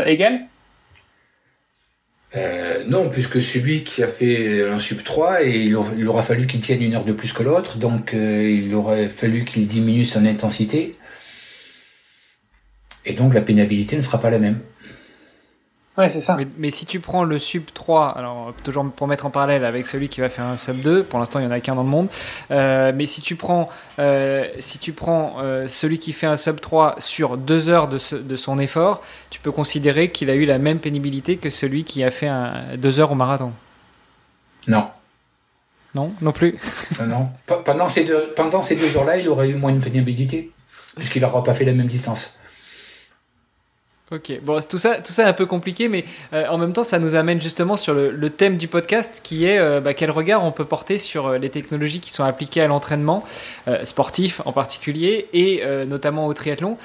[0.05, 0.41] égale?
[2.87, 6.81] Non, puisque celui qui a fait un sub 3, et il, aura, fallu qu'il tienne
[6.81, 10.95] une heure de plus que l'autre, donc il aurait fallu qu'il diminue son intensité.
[13.05, 14.59] Et donc la pénibilité ne sera pas la même.
[15.95, 16.37] Ouais, c'est ça.
[16.57, 20.09] Mais, si tu prends le sub 3, alors toujours pour mettre en parallèle avec celui
[20.09, 21.89] qui va faire un sub 2, pour l'instant il y en a qu'un dans le
[21.89, 22.07] monde,
[22.49, 26.59] euh, mais si tu prends, euh, si tu prends euh, celui qui fait un sub
[26.59, 30.57] 3 sur deux heures de, de son effort, tu peux considérer qu'il a eu la
[30.57, 33.51] même pénibilité que celui qui a fait un, deux heures au marathon.
[34.67, 34.87] Non.
[35.93, 36.55] Non, non plus.
[37.05, 37.29] non.
[37.45, 40.51] Pendant ces deux, pendant ces deux heures-là, il aurait eu moins de pénibilité,
[40.95, 42.35] puisqu'il n'aura pas fait la même distance.
[44.13, 46.83] Ok, bon, tout ça, tout ça est un peu compliqué, mais euh, en même temps,
[46.83, 50.43] ça nous amène justement sur le, thème du podcast, qui est euh, bah, quel regard
[50.43, 53.23] on peut porter sur euh, les technologies qui sont appliquées à l'entraînement
[53.83, 56.77] sportif en particulier et notamment au triathlon.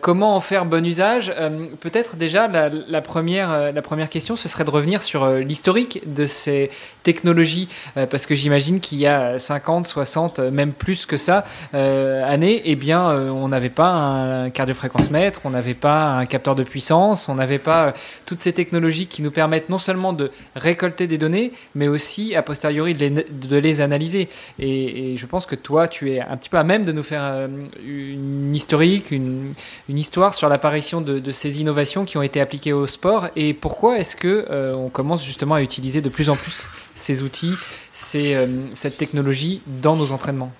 [0.00, 1.32] comment en faire bon usage?
[1.80, 6.70] Peut-être déjà la, première, la première question, ce serait de revenir sur l'historique de ces
[7.02, 7.68] technologies,
[8.10, 13.10] parce que j'imagine qu'il y a 50, 60, même plus que ça années, eh bien,
[13.10, 17.34] on n'avait pas un cardiofréquence mètre, on n'avait pas un capteur de de puissance, on
[17.34, 17.92] n'avait pas euh,
[18.26, 22.42] toutes ces technologies qui nous permettent non seulement de récolter des données, mais aussi a
[22.42, 24.28] posteriori de les, analyser.
[24.58, 27.22] Et, je pense que toi, tu es un petit peu à même de nous faire
[27.22, 27.48] euh,
[27.84, 29.54] une historique, une,
[29.88, 34.16] histoire sur l'apparition de, ces innovations qui ont été appliquées au sport et pourquoi est-ce
[34.16, 37.54] que euh, on commence justement à utiliser de plus en plus ces outils,
[37.92, 38.36] ces,
[38.74, 40.52] cette technologie dans nos entraînements?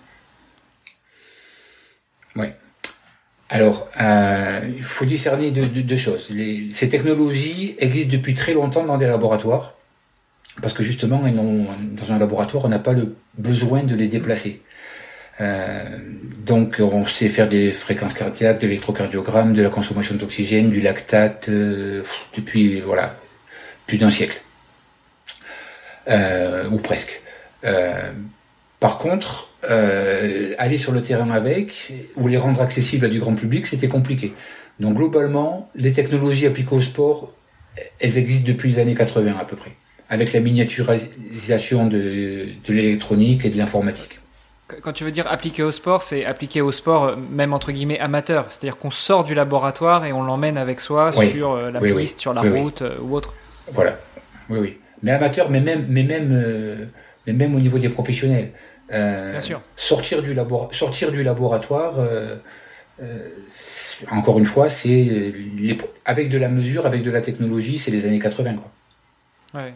[2.36, 2.46] Oui.
[3.52, 6.30] Alors, euh, il faut discerner deux, choses.
[6.70, 9.74] Ces technologies existent depuis très longtemps dans des laboratoires,
[10.62, 14.62] parce que justement, dans un laboratoire, on n'a pas le besoin de les déplacer.
[15.40, 15.84] Euh,
[16.46, 21.48] donc, on sait faire des fréquences cardiaques, de l'électrocardiogramme, de la consommation d'oxygène, du lactate,
[21.48, 22.04] euh,
[22.36, 23.16] depuis voilà
[23.88, 24.40] plus d'un siècle,
[26.06, 27.20] ou presque.
[28.78, 33.34] Par contre, euh, aller sur le terrain avec ou les rendre accessibles à du grand
[33.34, 34.32] public, c'était compliqué.
[34.78, 37.32] Donc globalement, les technologies appliquées au sport,
[38.00, 39.72] elles existent depuis les années 80 à peu près,
[40.08, 44.20] avec la miniaturisation de, de l'électronique et de l'informatique.
[44.82, 47.98] Quand tu veux dire appliqué au sport, c'est appliqué au sport euh, même entre guillemets
[47.98, 48.46] amateur.
[48.50, 52.32] C'est-à-dire qu'on sort du laboratoire et on l'emmène avec soi sur euh, la piste, sur
[52.32, 53.34] la route ou autre.
[53.72, 53.98] Voilà.
[54.48, 54.78] Oui, oui.
[55.02, 56.88] Mais amateur, mais même, mais même,
[57.26, 58.50] mais même au niveau des professionnels.
[58.90, 59.62] Bien sûr.
[59.76, 61.94] Sortir du, labor sortir du laboratoire,
[64.10, 65.34] encore une fois, c'est
[66.04, 68.54] avec de la mesure, avec de la technologie, c'est les années 80.
[68.54, 69.60] Quoi.
[69.62, 69.74] Ouais.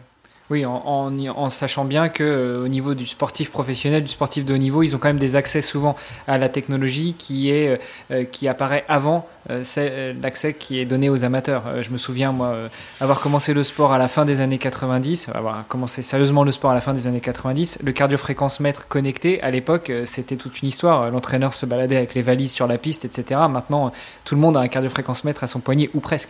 [0.51, 4.53] Oui, en, en, sachant bien que euh, au niveau du sportif professionnel, du sportif de
[4.53, 5.95] haut niveau, ils ont quand même des accès souvent
[6.27, 7.77] à la technologie qui est euh,
[8.11, 11.83] euh, qui apparaît avant l'accès qui est donné aux amateurs.
[11.83, 12.55] je me souviens moi
[12.99, 16.71] avoir commencé le sport à la fin des années 90, avoir commencé sérieusement le sport
[16.71, 17.77] à la fin des années 90.
[17.83, 21.11] Le cardiofréquence mètre connecté à l'époque, c'était toute une histoire.
[21.11, 23.39] L'entraîneur se baladait avec les valises sur la piste, etc.
[23.47, 23.91] Maintenant,
[24.23, 26.29] tout le monde a un cardiofréquence mètre à son poignet ou presque.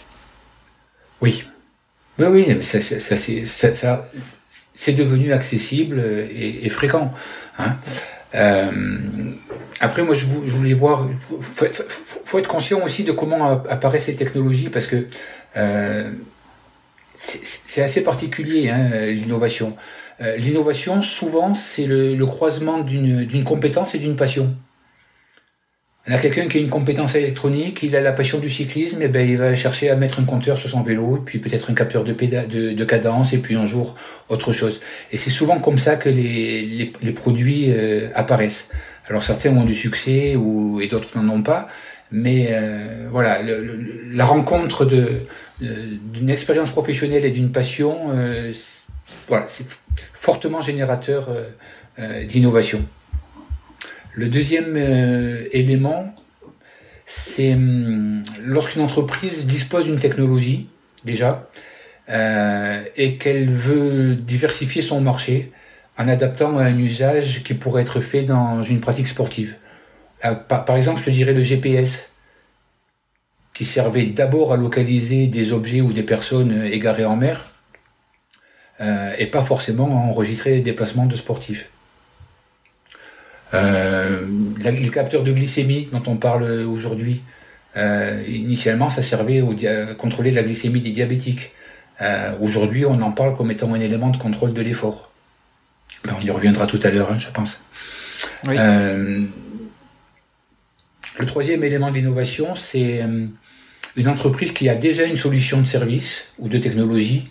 [1.22, 1.46] Oui,
[2.20, 4.12] oui, oui, ça, ça, ça, ça
[4.74, 6.00] c'est devenu accessible
[6.32, 7.12] et, et fréquent.
[7.58, 7.78] Hein.
[8.36, 8.72] Euh,
[9.80, 11.08] après, moi, je, voulais voir.
[11.42, 11.66] Faut,
[12.26, 15.08] faut, être conscient aussi de comment apparaissent ces technologies parce que
[15.58, 16.12] euh,
[17.14, 19.76] c'est assez particulier hein, l'innovation.
[20.22, 24.56] Euh, l'innovation, souvent, c'est le, le, croisement d'une compétence et d'une passion.
[26.08, 29.08] On a quelqu'un qui a une compétence électronique, il a la passion du cyclisme, et
[29.08, 32.04] ben il va chercher à mettre un compteur sur son vélo, puis peut-être un capteur
[32.04, 33.96] de, de, de, cadence, et puis un jour
[34.30, 34.82] autre chose.
[35.12, 38.70] Et c'est souvent comme ça que les, les, les produits euh, apparaissent.
[39.08, 41.70] Alors certains ont du succès ou et d'autres n'en ont pas,
[42.12, 45.22] mais euh, voilà, la rencontre de
[45.60, 48.52] d'une expérience professionnelle et d'une passion, euh,
[49.28, 49.66] voilà, c'est
[50.14, 51.30] fortement générateur
[52.28, 52.84] d'innovation.
[54.16, 56.16] Le deuxième euh, élément,
[57.06, 60.70] c'est hum, lorsqu'une entreprise dispose d'une technologie
[61.04, 61.50] déjà
[62.08, 65.52] euh, et qu'elle veut diversifier son marché
[65.98, 69.56] en adaptant un usage qui pourrait être fait dans une pratique sportive.
[70.24, 72.10] Euh, par, exemple, je dirais le GPS
[73.54, 77.52] qui servait d'abord à localiser des objets ou des personnes égarées en mer
[79.18, 81.70] et pas forcément à enregistrer les déplacements de sportifs.
[83.54, 84.26] Euh,
[84.60, 87.22] les capteurs de glycémie dont on parle aujourd'hui,
[87.78, 91.52] euh, initialement, ça servait à contrôler la glycémie des diabétiques.
[92.02, 95.12] Euh, aujourd'hui, on en parle comme étant un élément de contrôle de l'effort.
[96.06, 97.64] Ben, on y reviendra tout à l'heure, hein, je pense.
[98.44, 99.30] le
[101.26, 103.02] troisième élément de l'innovation, c'est
[103.96, 107.30] une entreprise qui a déjà une solution de service ou de technologie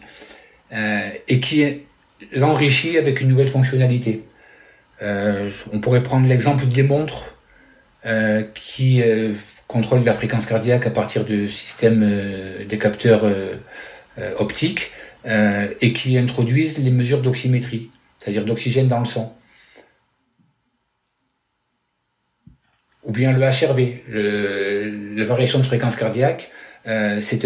[0.73, 1.83] et qui
[2.33, 4.25] l'enrichit avec une nouvelle fonctionnalité.
[5.03, 7.35] Euh, on pourrait prendre l'exemple des montres
[8.07, 9.33] euh, qui euh,
[9.67, 13.25] contrôlent la fréquence cardiaque à partir de systèmes des capteurs
[14.39, 14.93] optiques
[15.27, 19.37] et qui introduisent les mesures d'oxymétrie, c'est-à-dire d'oxygène dans le sang.
[23.05, 26.51] Ou bien le HRV, la variation de fréquence cardiaque,
[26.85, 27.43] c'est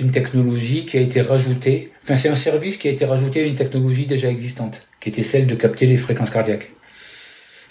[0.00, 3.44] une technologie qui a été rajoutée, enfin c'est un service qui a été rajouté à
[3.44, 6.70] une technologie déjà existante, qui était celle de capter les fréquences cardiaques.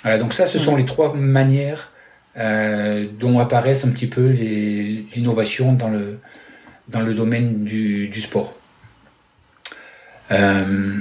[0.08, 1.92] Voilà, donc ça, ce sont les trois manières
[2.38, 6.18] euh, dont apparaissent un petit peu les innovations dans le
[6.88, 8.56] dans le domaine du, du sport.
[10.32, 10.94] Euh,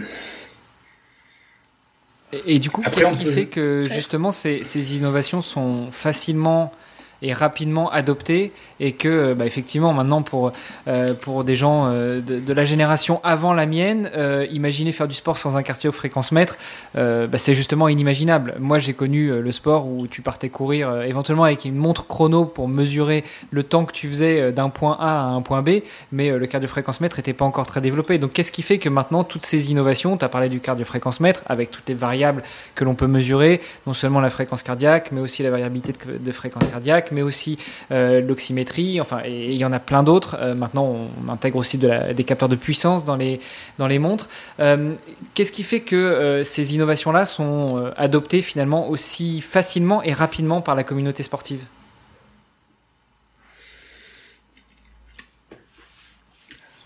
[2.33, 6.73] et, du coup, qu'est-ce qui fait que justement ces, ces innovations sont facilement
[7.23, 10.53] et rapidement adopté et que bah, effectivement maintenant pour
[10.89, 15.15] euh, pour des gens euh, de, la génération avant la mienne euh, imaginer faire du
[15.15, 16.57] sport sans un quartier fréquence mètre
[16.95, 18.55] bah, c'est justement inimaginable.
[18.59, 22.69] Moi j'ai connu le sport où tu partais courir éventuellement avec une montre chrono pour
[22.69, 25.81] mesurer le temps que tu faisais d'un point A à un point B
[26.13, 28.19] mais le cardio-fréquence mètre n'était pas encore très développé.
[28.19, 31.43] Donc qu'est-ce qui fait que maintenant toutes ces innovations tu as parlé du cardio-fréquence mètre
[31.47, 32.43] avec toutes les variables
[32.75, 36.67] que l'on peut mesurer non seulement la fréquence cardiaque mais aussi la variabilité de fréquence
[36.67, 37.59] cardiaque mais aussi
[37.91, 40.37] euh, l'oxymétrie, enfin, et il y en a plein d'autres.
[40.41, 43.41] Euh, maintenant, on intègre aussi des capteurs de puissance dans les,
[43.79, 44.29] dans les montres.
[44.61, 44.95] Euh,
[45.35, 50.85] qu'est-ce qui fait que ces innovations-là sont adoptées finalement aussi facilement et rapidement par la
[50.85, 51.61] communauté sportive?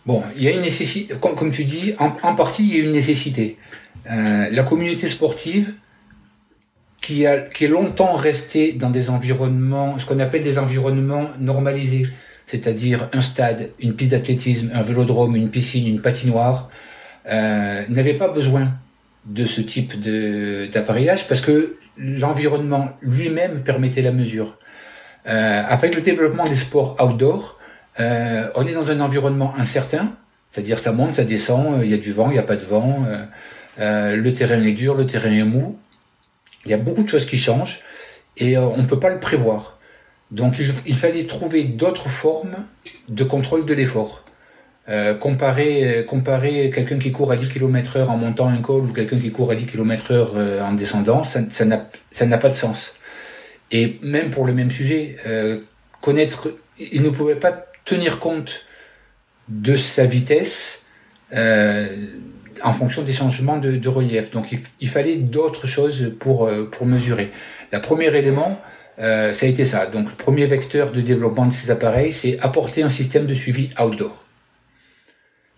[0.06, 2.84] Bon, il y a une nécessité, comme, tu dis, en, en, partie, il y a
[2.84, 3.58] une nécessité.
[4.06, 5.74] la communauté sportive
[7.00, 12.08] qui, a, qui est longtemps resté dans des environnements, ce qu'on appelle des environnements normalisés,
[12.46, 16.70] c'est-à-dire un stade, une piste d'athlétisme, un vélodrome, une piscine, une patinoire,
[17.28, 18.74] euh, n'avait pas besoin
[19.26, 20.00] de ce type
[20.70, 24.58] d'appareillage parce que l'environnement lui-même permettait la mesure.
[25.26, 27.58] Euh, avec le développement des sports outdoor,
[28.00, 30.14] euh, on est dans un environnement incertain,
[30.48, 32.64] c'est-à-dire ça monte, ça descend, il y a du vent, il n'y a pas de
[32.64, 33.04] vent,
[33.78, 35.78] euh, le terrain est dur, le terrain est mou.
[36.64, 37.80] Il y a beaucoup de choses qui changent
[38.36, 39.78] et on ne peut pas le prévoir.
[40.30, 40.54] Donc
[40.86, 42.56] il, fallait trouver d'autres formes
[43.08, 44.24] de contrôle de l'effort.
[44.88, 48.92] Euh, comparer comparer quelqu'un qui court à 10 km heure en montant un col ou
[48.92, 52.54] quelqu'un qui court à 10 km heure euh, en descendant, ça n'a ça pas de
[52.54, 52.94] sens.
[53.70, 55.60] Et même pour le même sujet, euh,
[56.00, 58.62] connaître, il ne pouvait pas tenir compte
[59.48, 60.82] de sa vitesse
[61.32, 62.06] euh,
[62.62, 64.30] en fonction des changements de, relief.
[64.30, 67.30] Donc il, fallait d'autres choses pour euh, pour mesurer.
[67.72, 68.60] Le premier élément,
[69.00, 69.86] euh, ça a été ça.
[69.86, 73.70] Donc le premier vecteur de développement de ces appareils, c'est apporter un système de suivi
[73.82, 74.24] outdoor.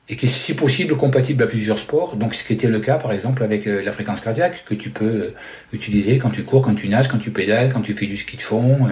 [0.09, 2.17] Et qui est si possible compatible à plusieurs sports.
[2.17, 4.91] Donc ce qui était le cas par exemple avec euh, la fréquence cardiaque que tu
[4.91, 5.35] peux euh,
[5.73, 8.37] utiliser quand tu cours, quand tu nages, quand tu pédales, quand tu fais du ski
[8.37, 8.89] de fond,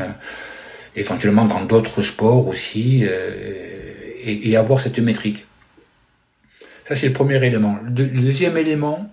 [0.97, 3.05] éventuellement dans d'autres sports aussi,
[4.25, 5.47] et, avoir cette métrique.
[6.91, 7.78] Ça c'est le premier élément.
[7.84, 9.07] Le deuxième élément,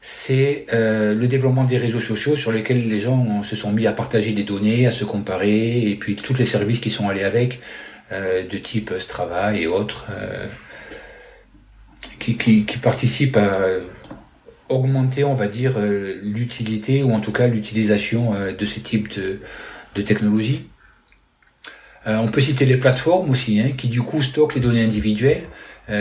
[0.00, 3.92] c'est euh, le développement des réseaux sociaux sur lesquels les gens se sont mis à
[3.92, 7.60] partager des données, à se comparer, et puis tous les services qui sont allés avec,
[8.10, 10.48] euh, de type Strava et autres, euh,
[12.18, 13.60] qui, qui, qui, participent à
[14.68, 19.16] augmenter, on va dire, euh, l'utilité ou en tout cas l'utilisation euh, de ces types
[19.16, 19.38] de,
[19.94, 20.66] de technologies.
[22.08, 25.44] Euh, on peut citer les plateformes aussi, hein, qui du coup stockent les données individuelles,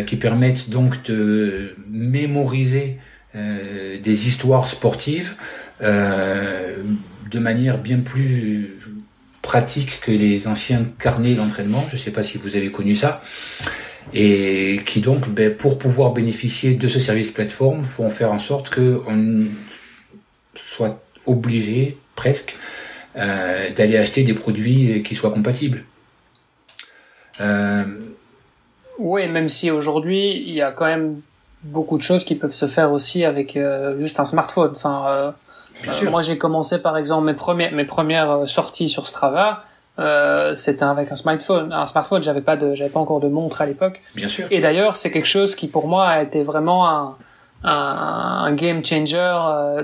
[0.07, 2.97] qui permettent donc de mémoriser
[3.35, 5.35] euh, des histoires sportives
[5.81, 6.77] euh,
[7.29, 8.77] de manière bien plus
[9.41, 11.83] pratique que les anciens carnets d'entraînement.
[11.89, 13.21] Je ne sais pas si vous avez connu ça.
[14.13, 18.73] Et qui donc, ben, pour pouvoir bénéficier de ce service plateforme, font faire en sorte
[18.73, 19.47] qu'on
[20.53, 22.55] soit obligé presque
[23.17, 25.83] euh, d'aller acheter des produits qui soient compatibles.
[27.41, 27.83] Euh...
[28.99, 31.21] Oui, même si aujourd'hui il y a quand même
[31.63, 34.71] beaucoup de choses qui peuvent se faire aussi avec euh, juste un smartphone.
[34.71, 35.31] Enfin, euh,
[35.87, 39.63] euh, moi j'ai commencé par exemple mes premières mes premières sorties sur Strava.
[40.55, 41.73] c'était avec un smartphone.
[41.73, 44.01] Un smartphone, j'avais pas de, j'avais pas encore de montre à l'époque.
[44.15, 44.45] Bien sûr.
[44.51, 47.15] Et d'ailleurs, c'est quelque chose qui pour moi a été vraiment un,
[47.63, 49.33] un, un game changer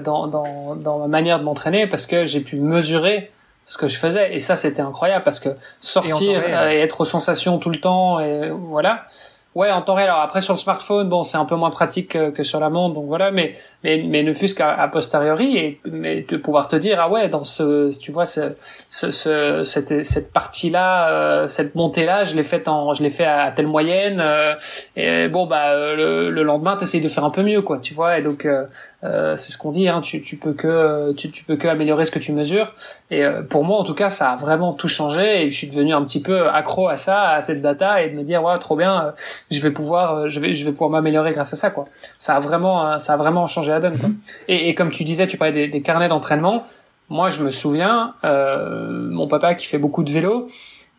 [0.04, 3.32] dans, dans, dans ma manière de m'entraîner parce que j'ai pu mesurer
[3.72, 5.50] ce que je faisais et ça c'était incroyable parce que
[5.80, 9.06] sortir et, et, être aux sensations tout le temps et voilà
[9.54, 10.08] Ouais, en temps réel.
[10.08, 12.96] Alors après sur le smartphone, bon, c'est un peu moins pratique que, sur la montre,
[12.96, 13.32] donc voilà.
[13.32, 13.54] Mais
[13.84, 17.44] mais mais ne fût-ce qu'à posteriori et mais de pouvoir te dire ah ouais dans
[17.44, 18.54] ce tu vois ce,
[18.88, 23.04] ce, ce cette cette partie là, euh, cette montée là, je l'ai faite en je
[23.04, 24.22] l'ai fait à telle moyenne.
[24.22, 24.56] Euh,
[24.96, 28.20] et bon bah le, le lendemain t'essayes de faire un peu mieux quoi, tu vois.
[28.20, 28.68] Et donc euh,
[29.04, 32.06] euh, c'est ce qu'on dit, hein, tu, tu peux que tu, tu, peux que améliorer
[32.06, 32.74] ce que tu mesures.
[33.10, 35.44] Et euh, pour moi, en tout cas, ça a vraiment tout changé.
[35.44, 38.16] Et je suis devenu un petit peu accro à ça, à cette data, et de
[38.16, 39.12] me dire ouais, trop bien, euh,
[39.50, 41.86] je vais pouvoir, je vais, je vais pouvoir m'améliorer grâce à ça, quoi.
[42.20, 43.98] Ça a vraiment, ça a vraiment changé la donne.
[43.98, 44.10] Quoi.
[44.10, 44.44] Mm-hmm.
[44.50, 46.66] Et, et, comme tu disais, tu parlais des, des carnets d'entraînement.
[47.10, 50.48] Moi, je me souviens, mon papa qui fait beaucoup de vélo,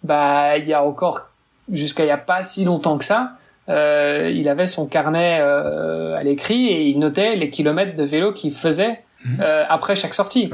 [0.03, 1.29] bah, il y a encore
[1.71, 3.37] jusqu'à il y a pas si longtemps que ça
[3.69, 8.33] euh, il avait son carnet euh, à l'écrit et il notait les kilomètres de vélo
[8.33, 9.39] qu'il faisait mhm.
[9.41, 10.51] euh, après chaque sortie.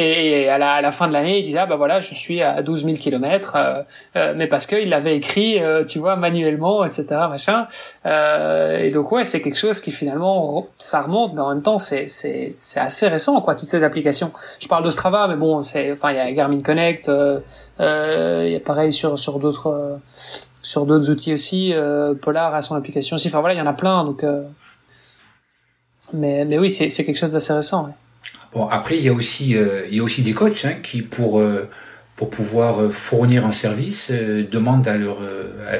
[0.00, 2.40] Et, à, la, à, la, fin de l'année, il disait ah bah voilà, je suis
[2.40, 3.82] à 12 000 kilomètres, euh,
[4.14, 7.06] euh, mais parce qu'il l'avait écrit, tu vois, manuellement, etc.
[7.28, 7.66] Machin.
[8.04, 12.06] et donc ouais, c'est quelque chose qui finalement ça remonte, mais en même temps c'est
[12.06, 14.30] c'est c'est assez récent quoi, toutes ces applications.
[14.60, 17.10] Je parle de Strava, mais bon, c'est enfin il y a Garmin Connect,
[17.80, 19.98] il y a pareil sur sur d'autres
[20.68, 21.72] sur d'autres outils aussi.
[21.72, 23.28] Euh, Polar a son application aussi.
[23.28, 24.04] Enfin voilà, il y en a plein.
[24.04, 24.42] Donc, euh,
[26.12, 27.94] mais mais oui, c'est quelque chose d'assez récent.
[28.52, 31.00] Bon après il y a aussi euh, il y a aussi des coachs hein, qui
[31.02, 31.42] pour
[32.16, 35.20] pour pouvoir fournir un service demandent à leurs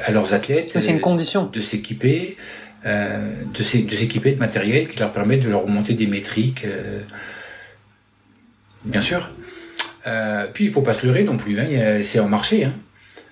[0.07, 0.71] à leurs athlètes.
[0.79, 2.37] C'est une condition de s'équiper.
[2.85, 6.67] de s'équiper de matériel qui leur permet de leur remonter des métriques
[8.85, 9.29] bien sûr
[10.53, 12.75] puis il faut pas se leurrer non plus hein, c'est un marché hein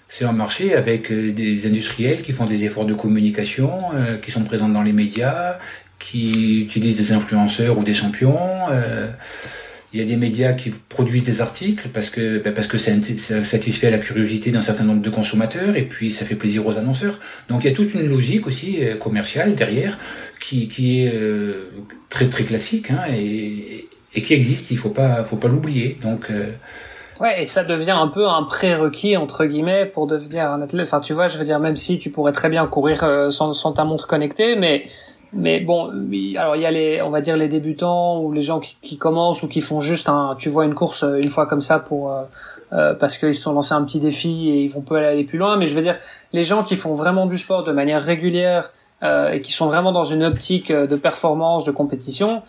[0.08, 4.30] c'est un marché avec euh, des industriels qui font des efforts de communication, euh, qui
[4.30, 5.58] sont présents dans les médias,
[5.98, 8.38] qui utilisent des influenceurs ou des champions.
[8.70, 9.08] Euh,
[9.92, 12.92] il y a des médias qui produisent des articles parce que ben parce que ça,
[13.42, 17.18] satisfait la curiosité d'un certain nombre de consommateurs et puis ça fait plaisir aux annonceurs.
[17.48, 19.98] Donc il y a toute une logique aussi commerciale derrière
[20.38, 21.14] qui, qui est
[22.10, 24.70] très très classique hein, et, et qui existe.
[24.70, 25.96] Il faut pas faut pas l'oublier.
[26.02, 26.30] Donc
[27.20, 30.86] Ouais, et ça devient un peu un prérequis entre guillemets pour devenir un athlète.
[30.86, 33.52] Enfin, tu vois, je veux dire, même si tu pourrais très bien courir euh, sans,
[33.52, 34.84] sans ta montre connectée, mais
[35.32, 35.90] mais bon,
[36.38, 38.96] alors il y a les, on va dire les débutants ou les gens qui, qui
[38.96, 41.78] commencent ou qui font juste un, tu vois, une course euh, une fois comme ça
[41.78, 42.22] pour euh,
[42.72, 45.38] euh, parce qu'ils se sont lancés un petit défi et ils vont pas aller plus
[45.38, 45.56] loin.
[45.56, 45.98] Mais je veux dire,
[46.32, 48.70] les gens qui font vraiment du sport de manière régulière
[49.02, 52.42] euh, et qui sont vraiment dans une optique de performance, de compétition,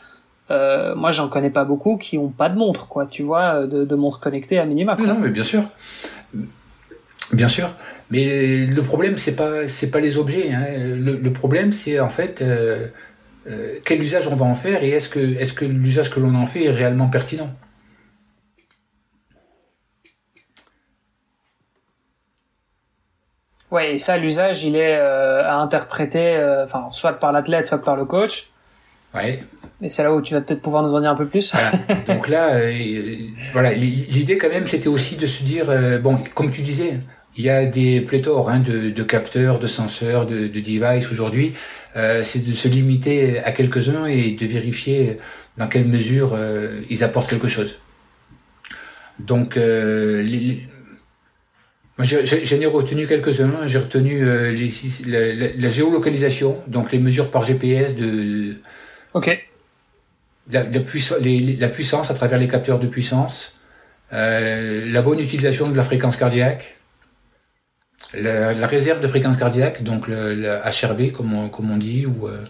[0.52, 3.86] euh, moi j'en connais pas beaucoup qui ont pas de montre quoi tu vois de,
[3.86, 5.06] de montre connectée à minima quoi.
[5.06, 5.64] non mais bien sûr
[7.34, 7.70] bien sûr
[8.10, 10.66] mais le problème c'est pas c'est pas les objets hein.
[10.78, 12.88] le, le, problème c'est en fait euh,
[13.48, 16.36] euh, quel usage on va en faire et est-ce que est-ce que l'usage que l'on
[16.36, 17.50] en fait est réellement pertinent?
[23.70, 27.82] Ouais, et ça, l'usage, il est euh, à interpréter, euh, enfin, soit par l'athlète, soit
[27.82, 28.50] par le coach.
[29.16, 29.44] Ouais.
[29.82, 31.54] Et c'est là où tu vas peut-être pouvoir nous en dire un peu plus.
[32.08, 33.16] Donc là, euh,
[33.54, 35.68] voilà, l'idée quand même, c'était aussi de se dire,
[36.02, 37.00] bon, comme tu disais,
[37.36, 41.54] il y a des pléthores hein, de, de, capteurs, de senseurs, de, de devices aujourd'hui.
[41.94, 45.20] c'est de se limiter à quelques-uns et de vérifier
[45.58, 46.36] dans quelle mesure
[46.90, 47.80] ils apportent quelque chose.
[49.20, 50.68] Donc, les,
[52.00, 53.66] J'en ai retenu quelques-uns.
[53.66, 54.70] J'ai retenu euh, les,
[55.08, 58.54] la, la, géolocalisation, donc les mesures par GPS de.
[59.18, 59.36] Ok.
[60.52, 60.80] La, la,
[61.60, 63.54] la puissance à travers les capteurs de puissance,
[64.14, 66.78] euh, la bonne utilisation de la fréquence cardiaque,
[68.14, 72.28] la, la réserve de fréquence cardiaque, donc le, HRV comme on, comme on dit, ou
[72.28, 72.46] euh,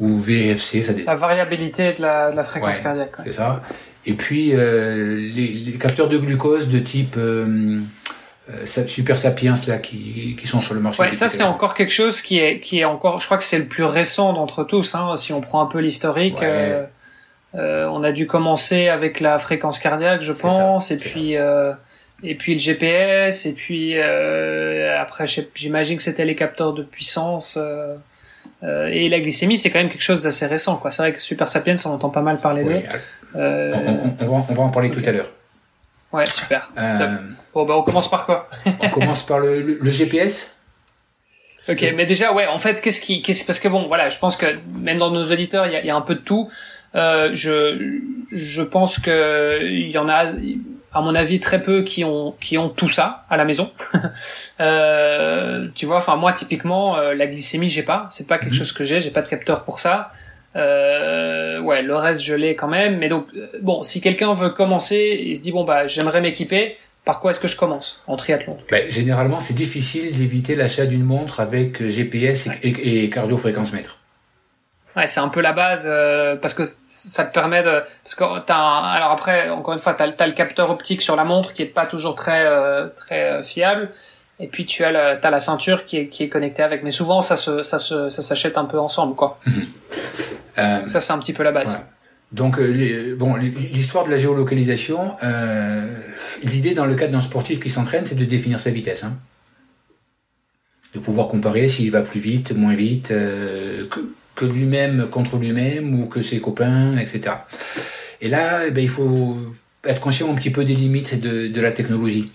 [0.00, 0.92] ou VFC, ça.
[1.06, 3.14] La variabilité de la, de fréquence cardiaque.
[3.24, 3.62] C'est ça.
[4.04, 7.16] Et puis euh, les, les, capteurs de glucose de type
[8.48, 11.02] euh, euh, Super Sapiens là qui, qui sont sur le marché.
[11.02, 13.18] Ouais, ça c'est encore quelque chose qui est qui est encore.
[13.18, 14.94] Je crois que c'est le plus récent d'entre tous.
[14.94, 16.84] Hein, si on prend un peu l'historique, euh,
[17.56, 21.72] euh, on a dû commencer avec la fréquence cardiaque, je pense, et puis euh,
[22.22, 27.58] et puis le GPS, et puis après j'imagine que c'était les capteurs de puissance.
[28.62, 30.76] et la glycémie, c'est quand même quelque chose d'assez récent.
[30.76, 30.92] quoi.
[30.92, 32.80] C'est vrai que Super Sapiens, on entend pas mal parler d'eux.
[33.34, 35.30] On, on, on, va, on va en parler tout à l'heure.
[36.12, 36.72] Ouais, super.
[37.56, 38.50] Bon, bah, on commence par quoi
[38.80, 40.54] On commence par le, le, GPS
[41.70, 44.36] Ok, mais déjà, ouais, en fait, qu'est-ce qui, qu'est-ce, parce que bon, voilà, je pense
[44.36, 44.44] que
[44.78, 46.50] même dans nos auditeurs, il y a, y a, un peu de tout.
[46.94, 47.98] Euh, je,
[48.30, 50.32] je pense que il y en a,
[50.92, 53.72] à mon avis, très peu qui ont, qui ont tout ça à la maison.
[54.60, 58.06] euh, tu vois, enfin moi, typiquement, euh, la glycémie, j'ai pas.
[58.10, 58.58] C'est pas quelque mhm.
[58.58, 59.00] chose que j'ai.
[59.00, 60.10] J'ai pas de capteur pour ça.
[60.56, 62.98] Euh, ouais, le reste, je l'ai quand même.
[62.98, 66.76] Mais donc, euh, bon, si quelqu'un veut commencer, il se dit bon bah, j'aimerais m'équiper
[67.06, 68.58] par quoi est-ce que je commence en triathlon?
[68.68, 73.98] Ben, Généralement, c'est difficile d'éviter l'achat d'une montre avec euh, GPS et, et, cardio-fréquence mètre.
[74.96, 78.40] Ouais, c'est un peu la base euh, parce que ça te permet de parce que
[78.40, 81.60] t'as alors après encore une fois t'as as le capteur optique sur la montre qui
[81.60, 83.90] est pas toujours très euh, très fiable
[84.40, 86.92] et puis tu as la, as la ceinture qui est qui est connectée avec mais
[86.92, 89.38] souvent ça se ça se ça s'achète un peu ensemble quoi.
[89.44, 90.88] Mhm.
[90.88, 91.86] ça c'est un petit peu la base.
[92.32, 95.96] Donc bon l'histoire de la géolocalisation euh,
[96.42, 99.04] l'idée dans le cadre d'un sportif qui s'entraîne, c'est de définir sa vitesse.
[99.04, 99.16] Hein.
[100.94, 103.86] De pouvoir comparer s'il va plus vite, moins vite, euh,
[104.34, 107.36] que, lui-même contre lui-même ou que ses copains, etc.
[108.20, 109.36] Et là, eh ben, il faut
[109.84, 112.32] être conscient un petit peu des limites de, la technologie.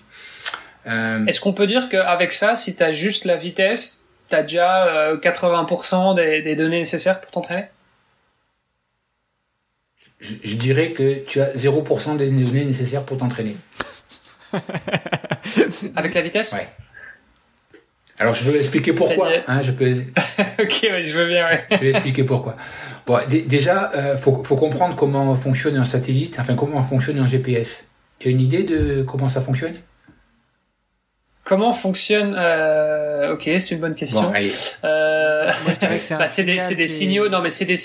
[0.88, 1.24] Euh...
[1.26, 5.14] Est-ce qu'on peut dire qu'avec ça, si tu as juste la vitesse, tu as déjà
[5.14, 7.66] 80% euh, des, des données nécessaires pour t'entraîner?
[10.22, 13.56] Je, je, dirais que tu as 0% des données nécessaires pour t'entraîner.
[15.96, 16.52] Avec la vitesse?
[16.52, 16.68] Ouais.
[18.18, 19.28] Alors je vais expliquer pourquoi.
[19.48, 19.90] Hein, je peux.
[20.60, 21.46] ok, je veux bien.
[21.46, 21.64] Ouais.
[21.70, 22.56] je vais expliquer pourquoi.
[23.06, 27.84] Bon, déjà, euh, faut, faut comprendre comment fonctionne un satellite, enfin comment fonctionne un GPS.
[28.18, 29.74] Tu as une idée de comment ça fonctionne?
[31.44, 34.22] Comment fonctionne euh, Ok, c'est une bonne question.
[34.22, 34.52] Bon, allez.
[34.84, 35.48] Euh...
[36.10, 37.28] Bah, c'est des, des signaux.
[37.28, 37.76] Non, mais c'est des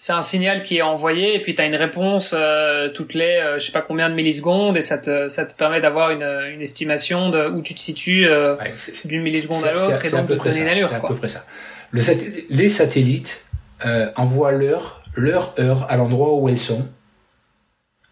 [0.00, 3.36] c'est un signal qui est envoyé et puis tu as une réponse euh, toutes les
[3.36, 6.22] euh, je sais pas combien de millisecondes et ça te ça te permet d'avoir une,
[6.22, 8.56] une estimation de où tu te situes euh,
[9.04, 10.88] d'une milliseconde à l'autre et donc de donner une allure.
[10.88, 11.44] C'est à peu près ça.
[11.90, 12.00] Le
[12.48, 13.44] les satellites
[13.84, 16.88] euh, envoient leur leur heure à l'endroit où elles sont.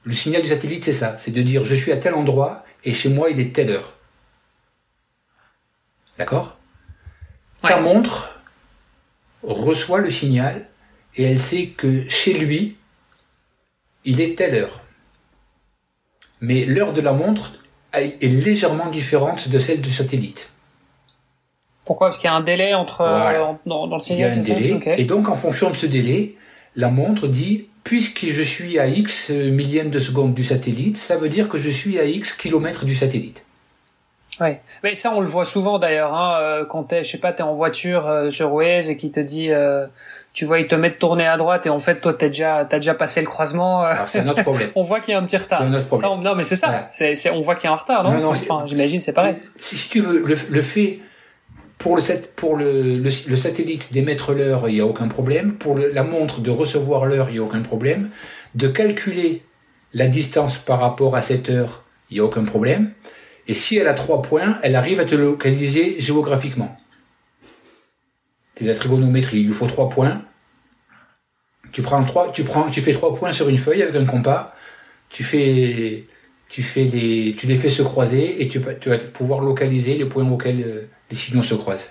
[0.04, 2.92] Le signal du satellite c'est ça, c'est de dire je suis à tel endroit et
[2.92, 3.94] chez moi il est telle heure.
[6.18, 6.58] D'accord?
[7.62, 8.42] Ta montre
[9.42, 10.66] reçoit le signal
[11.18, 12.76] et elle sait que chez lui,
[14.04, 14.80] il est telle heure.
[16.40, 17.58] Mais l'heure de la montre
[17.92, 20.50] est légèrement différente de celle du satellite.
[21.84, 22.08] Pourquoi?
[22.08, 24.32] Parce qu'il y a un délai entre euh, dans, le signal.
[24.32, 26.36] Il y a un délai, et donc en fonction de ce délai,
[26.76, 31.30] la montre dit puisque je suis à x millième de seconde du satellite, ça veut
[31.30, 33.46] dire que je suis à x kilomètres du satellite.
[34.40, 37.32] Ouais, mais ça on le voit souvent d'ailleurs hein, euh, quand t'es, je sais pas,
[37.32, 39.86] t'es en voiture euh, sur Waze et qui te dit, euh,
[40.32, 42.64] tu vois, il te met de tourner à droite et en fait toi t'es déjà,
[42.64, 43.84] t'as déjà passé le croisement.
[43.84, 43.94] Euh.
[44.06, 44.70] c'est notre problème.
[44.76, 45.60] on voit qu'il y a un petit retard.
[45.62, 46.20] C'est notre problème.
[46.22, 48.64] non mais c'est ça, c'est, on voit qu'il y a un retard, non, non, Enfin,
[48.66, 49.36] j'imagine c'est pareil.
[49.56, 51.00] Si, si, tu veux, le, le fait
[51.78, 52.02] pour le,
[52.36, 55.54] pour le, le, satellite d'émettre l'heure, il n'y a aucun problème.
[55.54, 58.10] Pour la montre de recevoir l'heure, il n'y a aucun problème.
[58.54, 59.42] De calculer
[59.94, 62.90] la distance par rapport à cette heure, il n'y a aucun problème.
[63.48, 66.78] Et si elle a trois points, elle arrive à te localiser géographiquement.
[68.54, 69.40] C'est la trigonométrie.
[69.40, 70.22] Il lui faut trois points.
[71.72, 74.54] Tu prends trois, tu prends, tu fais trois points sur une feuille avec un compas.
[75.08, 76.04] Tu fais,
[76.48, 80.04] tu fais les, tu les fais se croiser et tu, tu vas pouvoir localiser les
[80.04, 81.88] points auxquels euh, les signaux se croisent.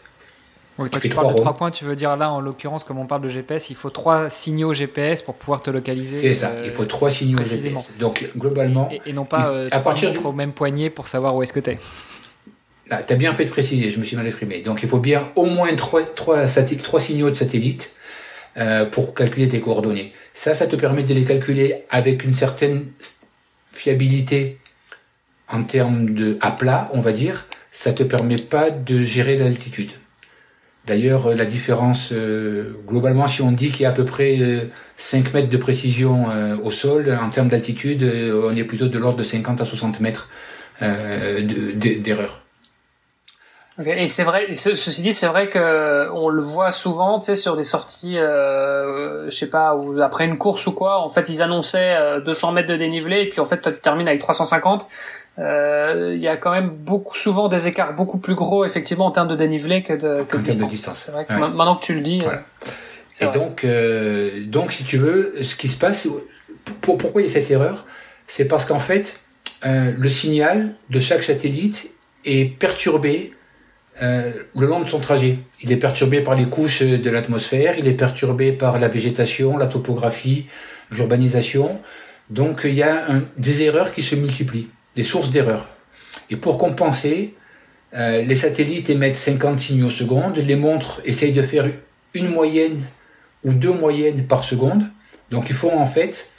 [0.80, 3.21] Oui, tu, parles de trois points, tu veux dire là, en l'occurrence, comme on parle
[3.21, 6.17] de GPS, il faut trois signaux GPS pour pouvoir te localiser.
[6.17, 7.91] C'est ça, il faut trois signaux GPS.
[7.99, 8.89] Donc globalement.
[9.05, 10.19] Et, non pas euh, à partir du...
[10.19, 11.80] au même poignet pour savoir où est-ce que tu es.
[12.89, 14.61] Ah, tu as bien fait de préciser, je me suis mal exprimé.
[14.61, 17.91] Donc il faut bien au moins trois, trois, trois signaux de satellite
[18.57, 20.13] euh, pour calculer tes coordonnées.
[20.34, 22.86] Ça, ça te permet de les calculer avec une certaine
[23.73, 24.59] fiabilité
[25.49, 27.47] en termes de à plat, on va dire.
[27.71, 29.91] Ça te permet pas de gérer l'altitude.
[30.88, 35.28] D'ailleurs, la différence, euh, globalement, si on dit qu'il y a à peu près 5
[35.28, 39.18] euh, mètres de précision euh, au sol, en termes d'altitude, on est plutôt de l'ordre
[39.18, 40.30] de 50 à 60 mètres
[40.80, 42.47] d'erreur.
[43.86, 47.55] Et c'est vrai, ceci dit, c'est vrai que on le voit souvent, tu sais, sur
[47.55, 50.99] des sorties, euh, je sais pas, ou après une course ou quoi.
[50.99, 54.19] En fait, ils annonçaient 200 mètres de dénivelé, et puis en fait, tu termines avec
[54.19, 54.88] 350.
[55.39, 59.11] Euh, il y a quand même beaucoup, souvent des écarts beaucoup plus gros, effectivement, en
[59.11, 61.03] termes de dénivelé que de, que distance.
[61.05, 62.23] C'est vrai que maintenant que tu le dis.
[62.25, 62.38] Euh,
[63.21, 66.07] et donc, euh, donc, si tu veux, ce qui se passe,
[66.82, 67.86] pour, pourquoi il y a cette erreur,
[68.25, 69.19] c'est parce qu'en fait,
[69.65, 71.91] euh, le signal de chaque satellite
[72.25, 73.34] est perturbé
[74.02, 75.39] euh, le long de son trajet.
[75.62, 79.68] Il est perturbé par les couches de l'atmosphère, il est perturbé par la végétation, la
[79.68, 80.45] topographie,
[80.91, 81.82] l'urbanisation.
[82.30, 83.06] Donc il y a
[83.38, 85.68] des erreurs qui se multiplient des sources d'erreurs.
[86.30, 87.36] Et pour compenser,
[87.95, 91.66] euh, les satellites émettent 50 signaux secondes, les montres essayent de faire
[92.14, 92.82] une moyenne
[93.43, 94.84] ou deux moyennes par seconde.
[95.32, 96.30] Donc ils font en fait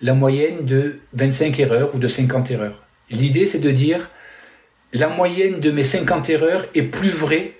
[0.00, 2.82] la moyenne de 25 erreurs ou de 50 erreurs.
[3.10, 4.10] L'idée c'est de dire
[4.92, 7.54] la moyenne de mes 50 erreurs est plus vraie,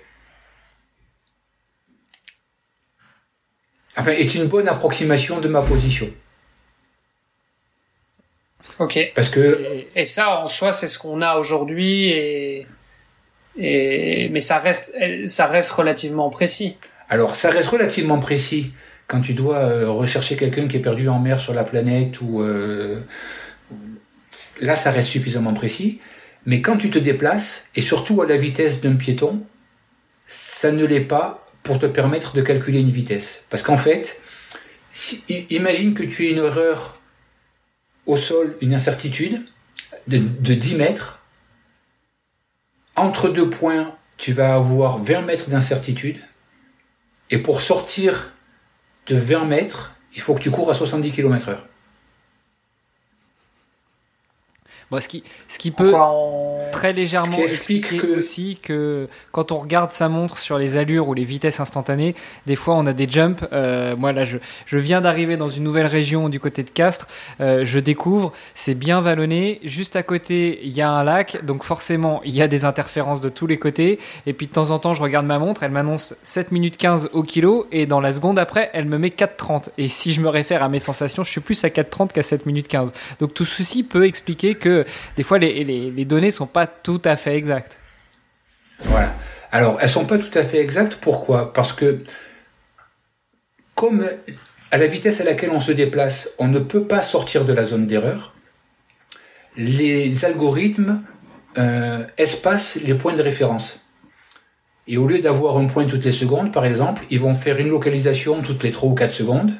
[3.97, 6.11] enfin est une bonne approximation de ma position.
[8.79, 8.99] Ok.
[9.15, 12.67] Parce que et, ça en soi c'est ce qu'on a aujourd'hui et,
[13.57, 14.93] et mais ça reste
[15.27, 16.77] ça reste relativement précis.
[17.09, 18.71] Alors ça reste relativement précis
[19.07, 22.41] quand tu dois euh, rechercher quelqu'un qui est perdu en mer sur la planète ou
[22.41, 23.01] euh,
[24.61, 25.99] là ça reste suffisamment précis.
[26.45, 29.45] Mais quand tu te déplaces et surtout à la vitesse d'un piéton,
[30.25, 33.45] ça ne l'est pas pour te permettre de calculer une vitesse.
[33.49, 34.19] Parce qu'en fait,
[35.29, 36.99] imagine que tu aies une erreur
[38.07, 39.45] au sol une incertitude
[40.07, 41.19] de, de 10 mètres.
[42.95, 46.17] Entre deux points, tu vas avoir 20 mètres d'incertitude.
[47.29, 48.33] Et pour sortir
[49.07, 51.67] de 20 mètres, il faut que tu cours à 70 km heure
[54.99, 55.93] ce, qui, ce qui peut
[56.73, 61.23] très légèrement expliquer aussi que quand on regarde sa montre sur les allures ou les
[61.23, 62.15] vitesses instantanées,
[62.45, 63.47] des fois on a des jumps.
[63.53, 67.07] Euh, moi là, je, je viens d'arriver dans une nouvelle région du côté de Castres.
[67.39, 69.59] Euh, je découvre, c'est bien vallonné.
[69.63, 73.21] Juste à côté, il y a un lac, donc forcément il y a des interférences
[73.21, 73.99] de tous les côtés.
[74.25, 77.11] Et puis de temps en temps, je regarde ma montre, elle m'annonce 7 minutes 15
[77.13, 79.69] au kilo, et dans la seconde après, elle me met 4,30.
[79.77, 82.45] Et si je me réfère à mes sensations, je suis plus à 4,30 qu'à 7
[82.45, 82.91] minutes 15.
[83.19, 84.80] Donc tout ceci peut expliquer que
[85.17, 87.77] des fois les, données sont pas tout à fait exactes.
[88.81, 89.13] Voilà.
[89.51, 90.95] Alors, elles sont pas tout à fait exactes.
[91.01, 91.53] Pourquoi?
[91.53, 92.03] Parce que
[93.75, 94.07] comme
[94.71, 97.65] à la vitesse à laquelle on se déplace, on ne peut pas sortir de la
[97.65, 98.33] zone d'erreur.
[99.57, 101.01] Les algorithmes
[101.57, 103.85] euh, espacent les points de référence.
[104.87, 107.69] Et au lieu d'avoir un point toutes les secondes, par exemple, ils vont faire une
[107.69, 109.53] localisation toutes les 3 ou 4 secondes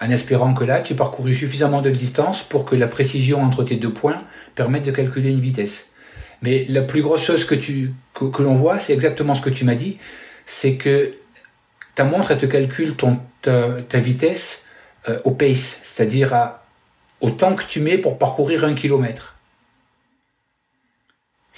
[0.00, 3.76] en espérant que là, tu parcouru suffisamment de distance pour que la précision entre tes
[3.76, 4.22] deux points
[4.54, 5.86] permette de calculer une vitesse.
[6.42, 9.64] Mais la plus grosse chose que tu que, l'on voit, c'est exactement ce que tu
[9.64, 9.98] m'as dit,
[10.46, 11.14] c'est que
[11.94, 14.64] ta montre elle te calcule ton ta, vitesse
[15.08, 16.64] euh, au pace, c'est-à-dire à,
[17.20, 19.37] au temps que tu mets pour parcourir un kilomètre.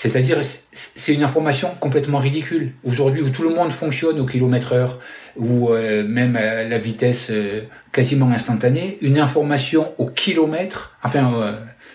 [0.03, 0.39] C'est-à-dire,
[0.73, 2.73] c'est une information complètement ridicule.
[2.85, 4.99] Aujourd'hui, où tout le monde fonctionne au kilomètre heure,
[5.37, 11.53] ou euh, même à la vitesse euh, quasiment instantanée, une information au kilomètre, enfin, euh,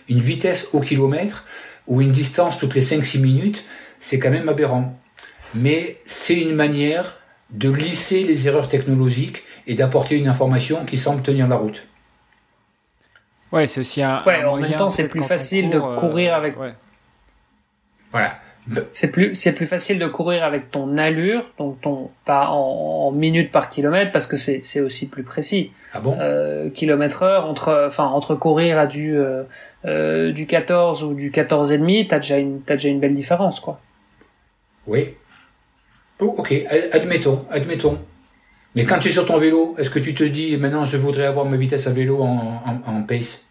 [0.08, 1.46] une vitesse au kilomètre,
[1.88, 3.66] ou une distance toutes les 5-6 minutes,
[4.00, 4.96] c'est quand même aberrant.
[5.56, 7.18] Mais c'est une manière
[7.50, 11.88] de lisser les erreurs technologiques et d'apporter une information qui semble tenir la route.
[13.52, 14.24] Ouais, c'est aussi un.
[14.28, 16.54] Ouais, en même temps, c'est plus facile de courir avec.
[18.16, 18.38] Voilà.
[18.94, 23.52] C'est plus, c'est plus facile de courir avec ton allure, donc ton pas en, minutes
[23.52, 25.74] par kilomètre, parce que c'est, c'est aussi plus précis.
[25.94, 26.18] Ah bon?
[26.22, 29.44] Euh, Kilomètre heure entre, enfin entre courir à du euh,
[29.84, 33.14] euh, du 14 ou du 14 et demi, t'as déjà une, t'as déjà une belle
[33.14, 33.82] différence, quoi.
[34.88, 35.14] Oui.
[36.22, 36.54] Oh, ok,
[36.94, 38.00] admettons, admettons.
[38.76, 41.26] Mais quand tu es sur ton vélo, est-ce que tu te dis maintenant je voudrais
[41.26, 43.45] avoir ma vitesse à vélo en, en, en pace?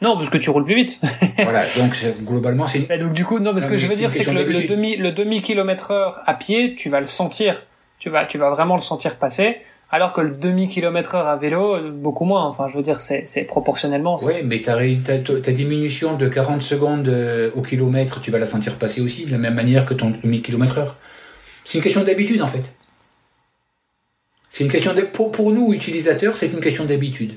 [0.00, 1.00] Non, parce que tu roules plus vite.
[1.38, 2.86] voilà, donc globalement c'est.
[2.98, 5.10] donc du coup, non, mais ce que je veux dire, c'est que le, demi le
[5.12, 7.64] demi kilomètre heure à pied, tu vas le sentir.
[7.98, 9.56] Tu vas, tu vas vraiment le sentir passer.
[9.90, 12.44] Alors que le demi kilomètre heure à vélo, beaucoup moins.
[12.44, 14.18] Enfin, je veux dire, c'est, c'est proportionnellement.
[14.22, 18.46] Oui, mais ta, ta, ta, diminution de 40 secondes euh, au kilomètre, tu vas la
[18.46, 20.96] sentir passer aussi de la même manière que ton demi kilomètre heure.
[21.64, 22.64] C'est une question d'habitude en fait.
[24.50, 27.32] C'est une question de, pour, pour nous utilisateurs, c'est une question d'habitude.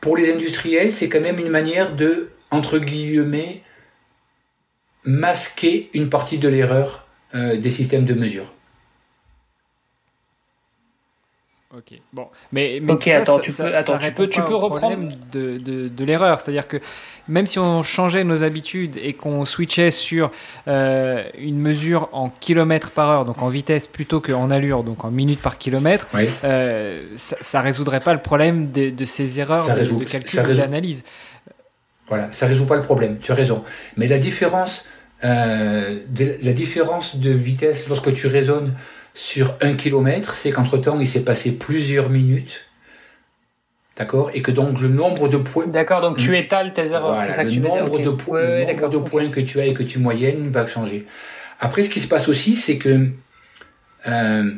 [0.00, 3.62] Pour les industriels, c'est quand même une manière de, entre guillemets,
[5.04, 8.52] masquer une partie de l'erreur euh, des systèmes de mesure.
[11.76, 15.88] Ok, bon, mais, mais attends, tu peux, attends, tu peux, tu peux reprendre de, de,
[15.88, 16.78] de l'erreur, c'est-à-dire que
[17.28, 20.30] même si on changeait nos habitudes et qu'on switchait sur
[20.68, 25.10] euh, une mesure en kilomètres par heure, donc en vitesse plutôt qu'en allure, donc en
[25.10, 26.06] minutes par kilomètre,
[26.44, 31.04] euh, ça, ne résoudrait pas le problème de, de ces erreurs de, calcul et d'analyse.
[32.08, 33.18] Voilà, ça résout pas le problème.
[33.20, 33.64] Tu as raison.
[33.98, 34.86] Mais la différence,
[35.24, 38.72] euh, de, la différence de vitesse lorsque tu raisonnes
[39.16, 42.66] sur un kilomètre, c'est qu'entre temps, il s'est passé plusieurs minutes.
[43.96, 45.66] D'accord Et que donc le nombre de points.
[45.66, 47.72] D'accord, donc tu étales tes erreurs, c'est ça que tu dire.
[47.72, 47.98] De le nombre
[48.90, 51.06] de points que tu as et que tu moyennes va changer.
[51.60, 53.08] Après, ce qui se passe aussi, c'est que
[54.06, 54.50] euh,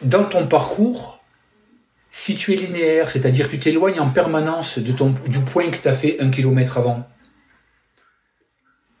[0.00, 1.22] dans ton parcours,
[2.08, 5.76] si tu es linéaire, c'est-à-dire que tu t'éloignes en permanence de ton, du point que
[5.76, 7.06] tu as fait un kilomètre avant,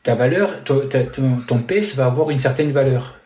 [0.02, 3.17] ta valeur, ton, ton, ton pace va avoir une certaine valeur.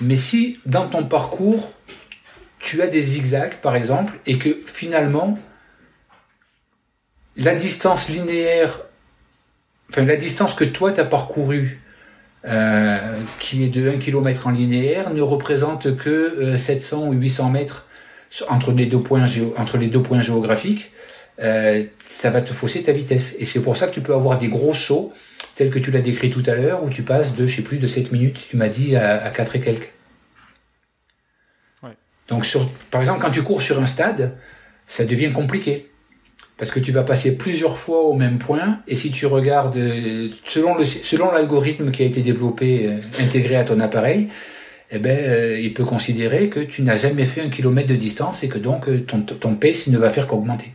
[0.00, 1.72] Mais si dans ton parcours,
[2.58, 5.38] tu as des zigzags, par exemple, et que finalement,
[7.36, 8.80] la distance linéaire,
[9.90, 11.80] enfin la distance que toi tu as parcourue,
[12.46, 17.50] euh, qui est de 1 km en linéaire, ne représente que 700 euh, ou 800
[17.50, 17.86] mètres
[18.48, 19.26] entre les deux points,
[19.56, 20.92] entre les deux points géographiques,
[21.40, 23.34] euh, ça va te fausser ta vitesse.
[23.38, 25.12] Et c'est pour ça que tu peux avoir des gros sauts
[25.56, 27.78] tel que tu l'as décrit tout à l'heure, où tu passes de, je sais plus,
[27.78, 29.92] de 7 minutes, tu m'as dit, à, à 4 et quelques.
[32.28, 34.36] Donc, sur, par exemple, quand tu cours sur un stade,
[34.86, 35.90] ça devient compliqué.
[36.58, 39.78] Parce que tu vas passer plusieurs fois au même point, et si tu regardes,
[40.44, 44.28] selon le, selon l'algorithme qui a été développé, euh, intégré à ton appareil,
[44.90, 48.42] eh ben, euh, il peut considérer que tu n'as jamais fait un kilomètre de distance
[48.42, 50.72] et que donc euh, ton, ton pace ne va faire qu'augmenter.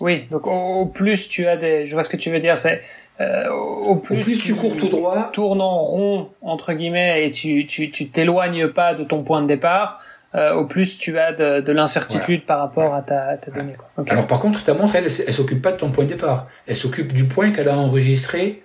[0.00, 2.82] Oui, donc au, plus tu as des, je vois ce que tu veux dire, c'est
[3.20, 7.90] euh, au, plus tu, cours tout droit, tournes en rond entre guillemets et tu tu
[7.90, 10.00] tu t'éloignes pas de ton point de départ,
[10.34, 13.74] euh, au plus tu as de, de l'incertitude par rapport à ta, ta donnée.
[13.74, 14.04] Quoi.
[14.08, 16.76] Alors par contre, ta montre, elle, elle, s'occupe pas de ton point de départ, elle
[16.76, 18.62] s'occupe du point qu'elle a enregistré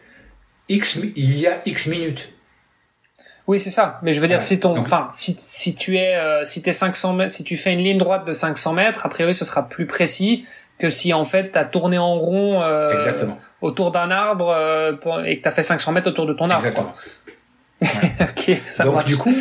[0.67, 2.33] x il y a x minutes.
[3.49, 3.99] Oui, c'est ça.
[4.03, 7.13] Mais je veux dire, si ton, enfin, si, si tu es, euh, si t'es 500
[7.13, 9.87] mètres, si tu fais une ligne droite de 500 mètres, a priori, ce sera plus
[9.87, 10.45] précis
[10.79, 12.95] que si en fait t'as tourné en rond euh,
[13.61, 14.93] autour d'un arbre euh,
[15.25, 16.65] et que t'as fait 500 mètres autour de ton arbre.
[16.65, 16.95] Exactement.
[17.81, 19.35] ok, ça Donc du coup.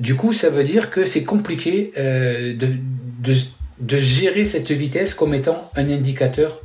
[0.00, 2.68] Du coup, ça veut dire que c'est compliqué euh, de,
[3.20, 3.34] de,
[3.78, 6.60] de gérer cette vitesse comme étant un indicateur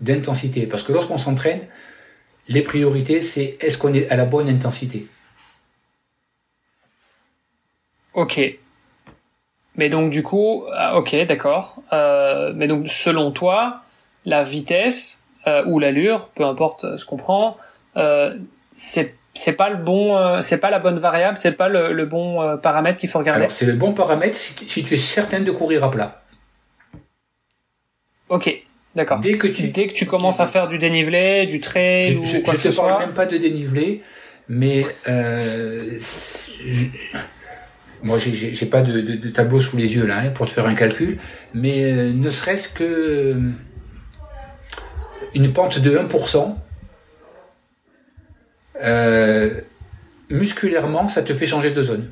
[0.00, 1.60] d'intensité, parce que lorsqu'on s'entraîne,
[2.48, 5.06] les priorités c'est est-ce qu'on est à la bonne intensité?
[8.14, 8.40] Ok,
[9.76, 11.76] mais donc du coup, ah, ok, d'accord.
[11.92, 13.82] Euh, mais donc selon toi,
[14.24, 17.56] la vitesse euh, ou l'allure, peu importe ce qu'on prend,
[17.96, 18.34] euh,
[18.74, 22.06] c'est c'est pas le bon, euh, c'est pas la bonne variable, c'est pas le, le
[22.06, 23.42] bon euh, paramètre qu'il faut regarder?
[23.42, 26.22] Alors c'est le bon paramètre si, si, tu es certain de courir à plat.
[28.30, 28.50] Ok,
[28.94, 29.20] d'accord.
[29.20, 32.42] Dès que tu dès que tu commences à faire du dénivelé, du trail je, ou
[32.42, 32.84] quoi je que ce soit.
[32.84, 34.02] Je te parle même pas de dénivelé,
[34.48, 35.98] mais euh,
[38.02, 40.66] moi, j'ai pas de, de, de, tableau sous les yeux là hein, pour te faire
[40.66, 41.18] un calcul,
[41.54, 43.40] mais euh, ne serait-ce que euh,
[45.34, 46.56] une pente de 1%,
[48.82, 49.60] euh,
[50.30, 52.10] musculairement, ça te fait changer de zone.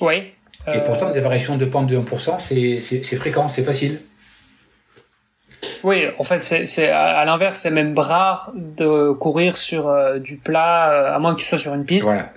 [0.00, 0.32] Oui.
[0.72, 4.00] Et pourtant, des variations de pente de 1%, c'est fréquent, c'est facile.
[5.84, 10.90] Oui, en fait, c'est à, l'inverse, c'est même rare de courir sur euh, du plat,
[10.90, 12.06] euh, à moins que tu sois sur une piste.
[12.06, 12.32] Voilà.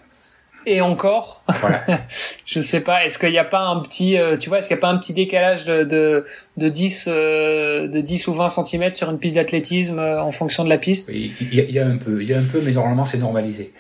[0.66, 1.44] et encore.
[1.62, 1.82] Voilà.
[2.46, 3.06] je sais pas.
[3.06, 4.90] Est-ce qu'il n'y a pas un petit, euh, tu vois, est-ce qu'il n'y a pas
[4.90, 6.26] un petit décalage de de,
[6.58, 10.70] de 10 euh, de 10 ou 20 cm sur une piste d'athlétisme en fonction de
[10.70, 11.10] la piste?
[11.12, 13.72] Il y, y, a un peu, il y a un peu, mais normalement c'est normalisé.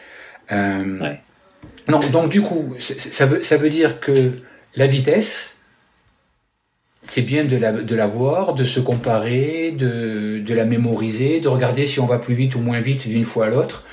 [0.49, 1.19] Ouais.
[1.89, 4.13] Non, donc du coup, ça veut ça veut dire que
[4.75, 5.56] la vitesse,
[7.07, 11.47] c'est bien de la, de la voir, de se comparer, de, de la mémoriser, de
[11.47, 13.83] regarder si on va plus vite ou moins vite d'une fois à l'autre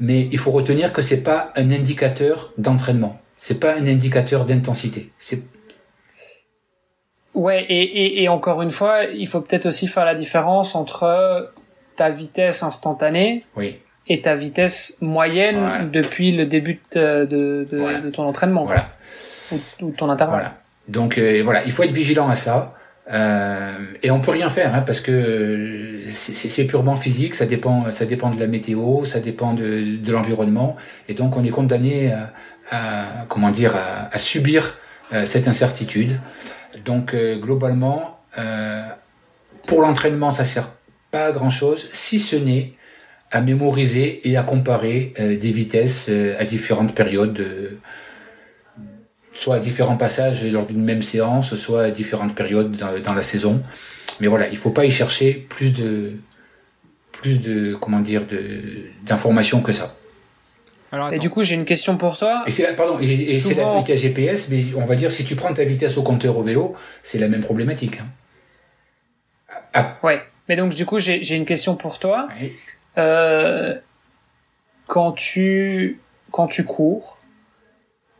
[0.00, 3.18] mais il faut retenir que c'est pas un indicateur d'entraînement.
[3.38, 5.10] C'est pas un indicateur d'intensité.
[5.18, 5.42] C'est
[7.34, 11.52] Ouais, et, et, et, encore une fois, il faut peut-être aussi faire la différence entre
[11.94, 13.76] ta vitesse instantanée oui.
[14.06, 17.66] et ta vitesse moyenne depuis le début de, de,
[18.02, 18.64] de, ton entraînement.
[18.64, 18.88] Voilà.
[19.82, 20.52] Ou, ton intervalle.
[20.88, 22.74] Donc euh, voilà, il faut être vigilant à ça.
[23.12, 28.04] Euh, et on peut rien faire hein, parce que c'est purement physique, ça dépend, ça
[28.04, 30.76] dépend de la météo, ça dépend de, de l'environnement,
[31.08, 32.32] et donc on est condamné à,
[32.70, 34.74] à comment dire, à, à subir
[35.12, 36.18] euh, cette incertitude.
[36.84, 38.82] Donc euh, globalement, euh,
[39.68, 40.68] pour l'entraînement, ça sert
[41.12, 42.72] pas à grand chose, si ce n'est
[43.30, 46.08] à mémoriser et à comparer des vitesses
[46.38, 47.44] à différentes périodes
[49.36, 53.62] soit à différents passages lors d'une même séance, soit à différentes périodes dans, la saison.
[54.20, 56.12] Mais voilà, il faut pas y chercher plus de
[57.12, 58.40] plus de comment dire de
[59.04, 59.94] d'informations que ça.
[60.92, 62.44] Alors, et du coup, j'ai une question pour toi.
[62.46, 65.34] Et c'est la, pardon, et, c'est la vitesse GPS, mais on va dire si tu
[65.34, 67.98] prends ta vitesse au compteur au vélo, c'est la même problématique.
[68.00, 68.06] Hein.
[69.74, 69.98] Ah.
[70.02, 70.22] Ouais.
[70.48, 72.28] Mais donc du coup, j'ai une question pour toi.
[72.98, 73.74] Euh,
[74.86, 77.15] quand tu quand tu cours,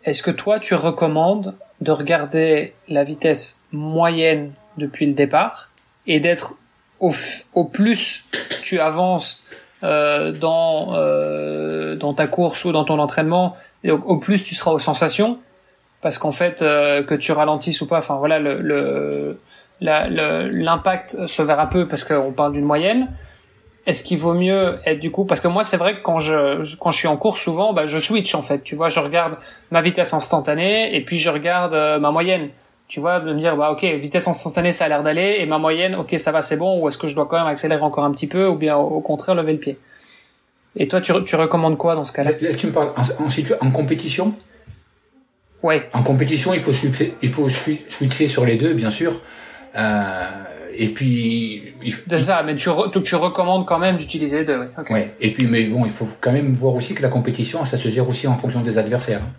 [0.07, 5.71] est-ce que toi, tu recommandes de regarder la vitesse moyenne depuis le départ
[6.07, 6.55] et d'être
[7.01, 7.13] au,
[7.65, 8.25] plus
[8.63, 9.45] tu avances
[9.83, 13.55] euh, dans euh, dans ta course ou dans ton entraînement,
[13.85, 15.39] et au, plus tu seras aux sensations,
[16.01, 19.39] parce qu'en fait euh, que tu ralentisses ou pas, enfin voilà le
[19.81, 23.09] l'impact se verra peu parce qu'on parle d'une moyenne
[23.87, 26.77] est-ce qu'il vaut mieux être du coup parce que moi c'est vrai que quand je
[26.77, 29.37] quand je suis en course souvent bah je switch en fait tu vois je regarde
[29.71, 32.51] ma vitesse instantanée et puis je regarde euh, ma moyenne
[32.89, 35.59] tu vois de me dire bah ok vitesse instantanée ça a l'air d'aller et ma
[35.59, 38.05] moyenne ok ça va c'est bon ou est-ce que je dois quand même accélérer encore
[38.05, 39.79] un petit peu ou bien au, contraire lever le pied?
[40.75, 42.33] Et toi tu, tu recommandes quoi dans ce cas-là?
[42.39, 44.35] Là, tu me parles en, en compétition?
[45.63, 45.89] Ouais.
[45.95, 49.21] En compétition il faut switcher il faut switcher sur les deux bien sûr.
[49.77, 50.25] Euh,
[50.79, 52.71] et puis il, de ça mais tu,
[53.05, 54.93] tu recommandes quand même d'utiliser deux okay.
[54.93, 55.15] ouais.
[55.21, 57.89] Et puis mais bon il faut quand même voir aussi que la compétition ça se
[57.89, 59.33] gère aussi en fonction des adversaires hein.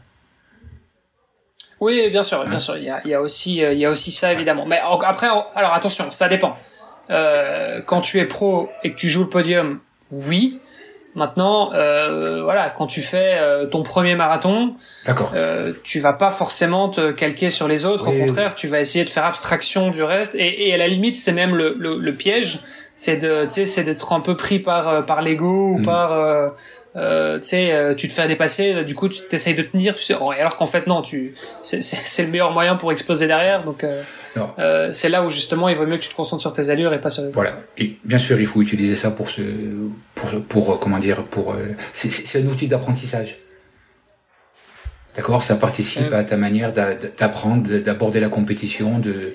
[1.80, 3.86] oui bien sûr bien sûr il y a, il y a aussi euh, il y
[3.86, 4.66] a aussi ça évidemment.
[4.66, 6.58] Mais après alors attention ça dépend.
[7.10, 9.80] Euh, quand tu es pro et que tu joues le podium
[10.12, 10.60] oui
[11.18, 14.76] Maintenant, euh, voilà, quand tu fais euh, ton premier marathon,
[15.34, 18.07] euh, tu vas pas forcément te calquer sur les autres.
[18.07, 20.36] Au contraire, tu vas essayer de faire abstraction du reste.
[20.36, 22.59] Et, et à la limite, c'est même le, le, le piège,
[22.95, 25.86] c'est de, tu sais, c'est d'être un peu pris par euh, par l'ego ou mm.
[25.86, 26.51] par
[26.96, 29.94] euh, euh, tu sais, euh, tu te fais dépasser, du coup, tu t'essayes de tenir,
[29.94, 33.64] tu sais, oh, alors qu'en fait non, tu, c'est le meilleur moyen pour exploser derrière,
[33.64, 34.02] donc euh,
[34.60, 36.94] euh, c'est là où justement il vaut mieux que tu te concentres sur tes allures
[36.94, 37.32] et pas sur les.
[37.32, 37.58] Voilà.
[37.78, 39.42] Et bien sûr, il faut utiliser ça pour ce,
[40.16, 41.56] pour, pour comment dire, pour,
[41.94, 43.38] c'est un outil d'apprentissage.
[45.16, 49.34] D'accord, ça participe à ta manière d'apprendre, d'aborder la compétition, de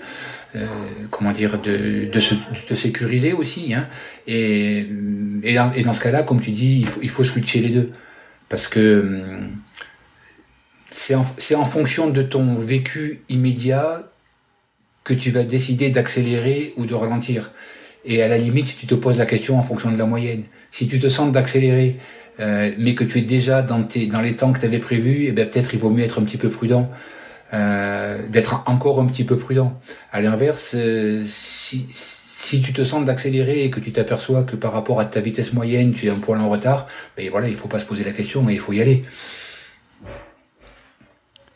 [0.54, 0.66] euh,
[1.10, 2.34] comment dire, de, de, se,
[2.74, 3.74] sécuriser aussi.
[3.74, 3.88] Hein.
[4.26, 4.86] Et,
[5.42, 7.90] et, dans, ce cas-là, comme tu dis, il faut, il faut switcher les deux.
[8.48, 9.56] Parce que hum,
[10.90, 11.24] c'est en,
[11.56, 14.08] en fonction de ton vécu immédiat
[15.04, 17.52] que tu vas décider d'accélérer ou de ralentir.
[18.04, 20.44] Et à la limite, tu te poses la question en fonction de la moyenne.
[20.70, 21.96] Si tu te sens d'accélérer,
[22.40, 25.26] euh, mais que tu es déjà dans, tes, dans les temps que tu avais prévus,
[25.26, 26.90] eh ben peut-être il vaut mieux être un petit peu prudent.
[27.54, 29.78] Euh, d'être encore un petit peu prudent.
[30.10, 34.72] À l'inverse, euh, si, si tu te sens d'accélérer et que tu t'aperçois que par
[34.72, 37.68] rapport à ta vitesse moyenne, tu es un poil en retard, ben voilà, il faut
[37.68, 39.02] pas se poser la question, mais il faut y aller.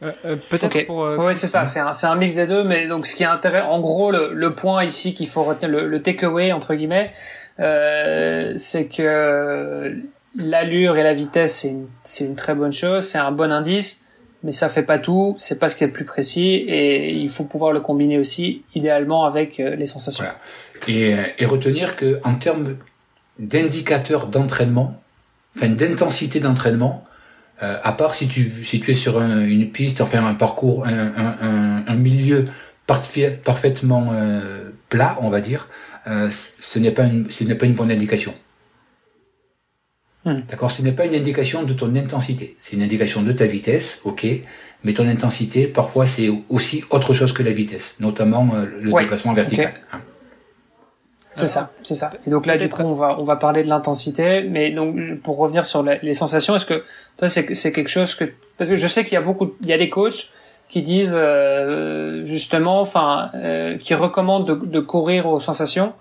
[0.03, 0.99] Euh, Peut-être pour.
[1.19, 1.65] oui, c'est ça.
[1.65, 4.11] C'est un, c'est un mix des deux, mais donc ce qui est intéressant, en gros,
[4.11, 7.11] le, le point ici qu'il faut retenir, le, le takeaway entre guillemets,
[7.59, 9.97] euh, c'est que
[10.37, 14.06] l'allure et la vitesse, c'est une, c'est une très bonne chose, c'est un bon indice
[14.43, 17.29] mais ça fait pas tout, c'est pas ce qui est le plus précis et il
[17.29, 20.25] faut pouvoir le combiner aussi idéalement avec euh, les sensations.
[20.89, 22.77] Et, euh, et, retenir que en termes
[23.39, 25.01] d'indicateurs d'entraînement,
[25.57, 27.05] enfin d'intensité d'entraînement,
[27.63, 32.45] euh, à part si tu es sur une piste, enfin un parcours, un, milieu
[32.87, 34.13] parfaitement
[34.91, 35.69] plat, on va dire,
[36.05, 38.35] ce n'est pas une bonne indication.
[40.27, 40.41] Hmm.
[40.51, 42.57] D'accord Ce n'est pas une indication de ton intensité.
[42.61, 44.27] C'est une indication de ta vitesse, ok.
[44.85, 49.33] Mais ton intensité, parfois, c'est aussi autre chose que la vitesse, notamment euh, le déplacement
[49.33, 49.73] vertical.
[49.93, 50.01] Hein.
[51.33, 52.13] C'est ça, c'est ça.
[52.27, 55.37] Et donc là, du coup, on va on va parler de l'intensité, mais donc pour
[55.37, 56.83] revenir sur les sensations, est-ce que
[57.19, 58.25] toi c'est c'est quelque chose que
[58.57, 60.31] parce que je sais qu'il y a beaucoup, il y a des coachs
[60.71, 65.93] qui disent euh, justement, enfin, euh, qui recommandent de, de, courir aux sensations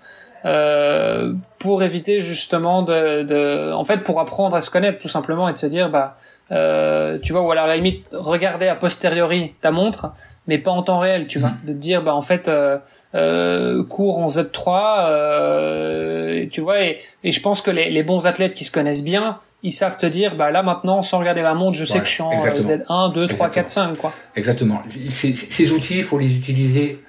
[0.44, 5.48] euh, pour éviter justement de, de, en fait, pour apprendre à se connaître tout simplement
[5.48, 6.16] et de se dire, bah,
[6.52, 10.12] euh, tu vois, ou alors à la limite regarder a posteriori ta montre,
[10.46, 11.58] mais pas en temps réel, tu vois, mm.
[11.66, 12.78] de te dire, bah en fait, euh,
[13.14, 18.26] euh, cours en Z3, euh, tu vois, et, et, je pense que les, les bons
[18.26, 21.54] athlètes qui se connaissent bien, ils savent te dire, bah là maintenant, sans regarder ma
[21.54, 24.12] montre, je sais que je suis en Z1, 2, 3, 4, 5, quoi.
[24.36, 24.80] Exactement.
[25.10, 27.00] Ces, ces outils, il faut les utiliser.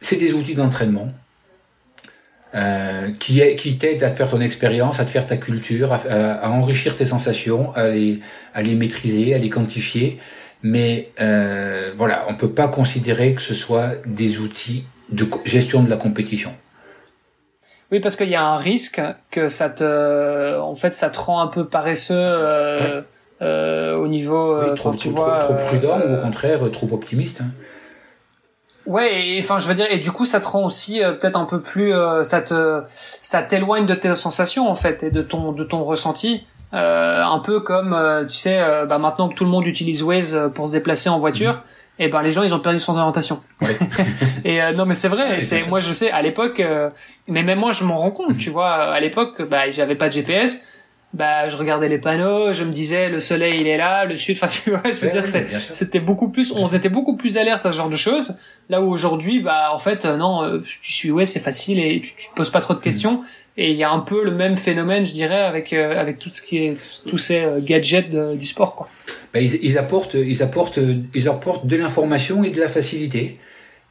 [0.00, 1.08] C'est des outils d'entraînement.
[2.54, 6.50] Euh, qui, qui t'aident à faire ton expérience, à te faire ta culture, à, à,
[6.50, 8.20] enrichir tes sensations, à les,
[8.54, 10.20] à les maîtriser, à les quantifier.
[10.62, 15.90] Mais euh, voilà, on peut pas considérer que ce soit des outils de gestion de
[15.90, 16.54] la compétition.
[17.90, 19.02] Oui, parce qu'il y a un risque
[19.32, 23.02] que ça te, en fait, ça te rend un peu paresseux euh,
[23.42, 24.60] euh, au niveau.
[24.60, 27.40] Oui, trop, tu vois, trop, prudent ou au contraire trop optimiste.
[27.40, 27.50] Hein.
[28.86, 31.60] Ouais, enfin, je veux dire, et du coup, ça te rend aussi peut-être un peu
[31.60, 32.82] plus, ça te,
[33.22, 36.46] ça t'éloigne de tes sensations en fait et de ton, de ton ressenti.
[36.72, 40.72] un peu comme, tu sais, bah, maintenant que tout le monde utilise Waze pour se
[40.72, 41.54] déplacer en voiture.
[41.54, 41.60] Mm
[41.98, 43.40] et eh ben les gens ils ont perdu son orientation.
[44.44, 46.90] et euh, non mais c'est vrai, c'est moi je sais à l'époque euh,
[47.28, 50.14] mais même moi je m'en rends compte, tu vois, à l'époque bah j'avais pas de
[50.14, 50.66] GPS,
[51.14, 54.36] bah je regardais les panneaux, je me disais le soleil il est là, le sud
[54.42, 57.72] enfin tu vois, je veux dire c'était beaucoup plus on était beaucoup plus alerte à
[57.72, 58.38] ce genre de choses
[58.68, 60.46] là où aujourd'hui bah en fait euh, non
[60.80, 63.22] tu suis ouais, c'est facile et tu, tu te poses pas trop de questions.
[63.56, 66.42] Et il y a un peu le même phénomène, je dirais, avec avec tout ce
[66.42, 68.88] qui est tous ces gadgets du sport, quoi.
[69.32, 70.80] Ben, ils, apportent, ils apportent,
[71.14, 73.38] ils apportent de l'information et de la facilité.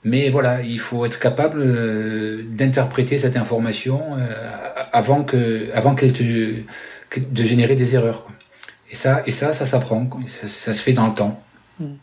[0.05, 4.33] Mais voilà, il faut être capable euh, d'interpréter cette information euh,
[4.91, 6.23] avant que, avant qu'elle te,
[7.19, 8.27] de générer des erreurs.
[8.91, 10.07] Et ça, et ça, ça s'apprend.
[10.27, 11.43] Ça, se fait dans le temps,
[11.79, 11.93] hmm.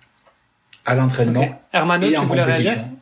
[0.85, 2.99] à l'entraînement et en compétition.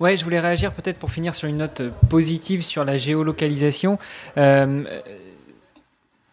[0.00, 3.98] Ouais, je voulais réagir peut-être pour finir sur une note positive sur la géolocalisation.
[4.38, 4.84] Euh,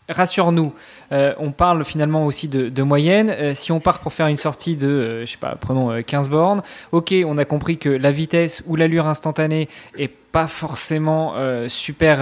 [0.10, 0.74] rassure-nous,
[1.12, 3.30] euh, on parle finalement aussi de, moyenne.
[3.30, 6.30] Euh, si on part pour faire une sortie de, euh, je sais pas, prenons 15
[6.30, 11.34] bornes, ok, on a compris que la vitesse ou l'allure instantanée est pas forcément
[11.68, 12.22] super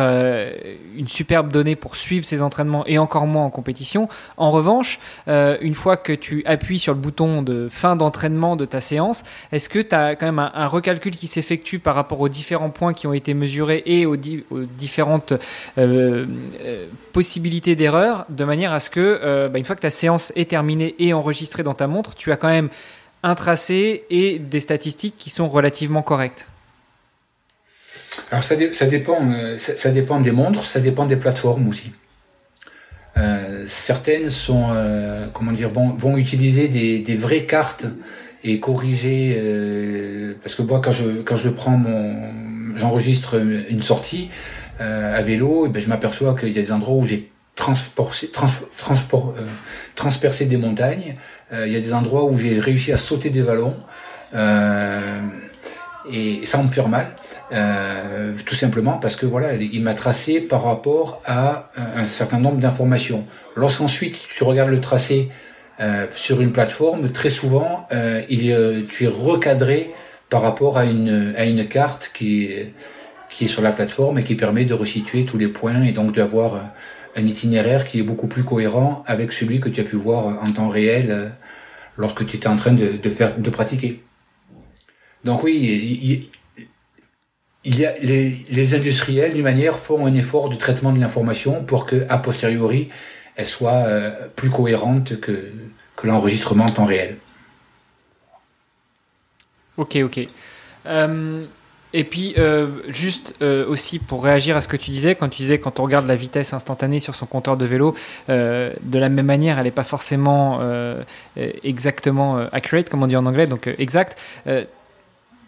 [0.98, 4.10] une superbe donnée pour suivre ses entraînements et encore moins en compétition.
[4.36, 8.82] En revanche, une fois que tu appuies sur le bouton de fin d'entraînement de ta
[8.82, 12.72] séance, est-ce que tu as quand même un, recalcul qui s'effectue par rapport aux différents
[12.72, 15.34] points qui ont été mesurés et aux, différentes
[17.14, 20.96] possibilités d'erreur, de manière à ce que bah, une fois que ta séance est terminée
[21.00, 22.70] et enregistrée dans ta montre, tu as quand même
[23.24, 26.48] un tracé et des statistiques qui sont relativement correctes
[28.32, 31.92] alors ça, dépend, euh, ça, dépend des montres, ça dépend des plateformes aussi.
[33.18, 37.86] Euh, certaines sont, euh, comment dire, vont, utiliser des, vraies cartes
[38.44, 43.36] et corriger, euh, parce que moi quand je prends mon, j'enregistre
[43.70, 44.30] une sortie
[44.80, 47.30] euh, à vélo, et ben je m'aperçois qu'il y a des endroits où j'ai
[47.60, 48.48] transporté, trans,
[48.78, 49.36] transport,
[49.94, 51.16] transpercé des montagnes.
[51.52, 53.76] il y a des endroits où j'ai réussi à sauter des vallons.
[56.12, 57.08] et ça me fait mal.
[57.52, 62.58] Euh, tout simplement parce que voilà, il m'a tracé par rapport à un certain nombre
[62.58, 63.26] d'informations.
[63.56, 65.30] Lorsqu'ensuite tu regardes le tracé
[65.82, 69.94] euh, sur une plateforme, très souvent euh, il, euh, tu es recadré
[70.30, 72.50] par rapport à une, à une carte qui,
[73.30, 76.16] qui est sur la plateforme et qui permet de resituer tous les points et donc
[76.16, 76.66] d'avoir
[77.16, 80.52] un itinéraire qui est beaucoup plus cohérent avec celui que tu as pu voir en
[80.52, 81.32] temps réel
[81.98, 84.04] lorsque tu étais en train de, faire de pratiquer.
[85.24, 86.30] Donc oui,
[87.64, 91.86] il, y a les, industriels, d'une manière, font un effort de traitement de l'information pour
[91.86, 92.90] que, a posteriori,
[93.36, 95.52] elle soit euh, plus cohérente que,
[95.96, 97.18] que l'enregistrement en temps réel.
[99.78, 100.28] Ok, ok.
[100.86, 101.44] Euh,
[101.94, 105.38] et puis, euh, juste euh, aussi pour réagir à ce que tu disais, quand tu
[105.38, 107.96] disais quand on regarde la vitesse instantanée sur son compteur de vélo,
[108.30, 110.60] euh, de la même manière, elle n'est pas forcément
[111.64, 114.18] exactement accurate, comme on dit en anglais, donc exact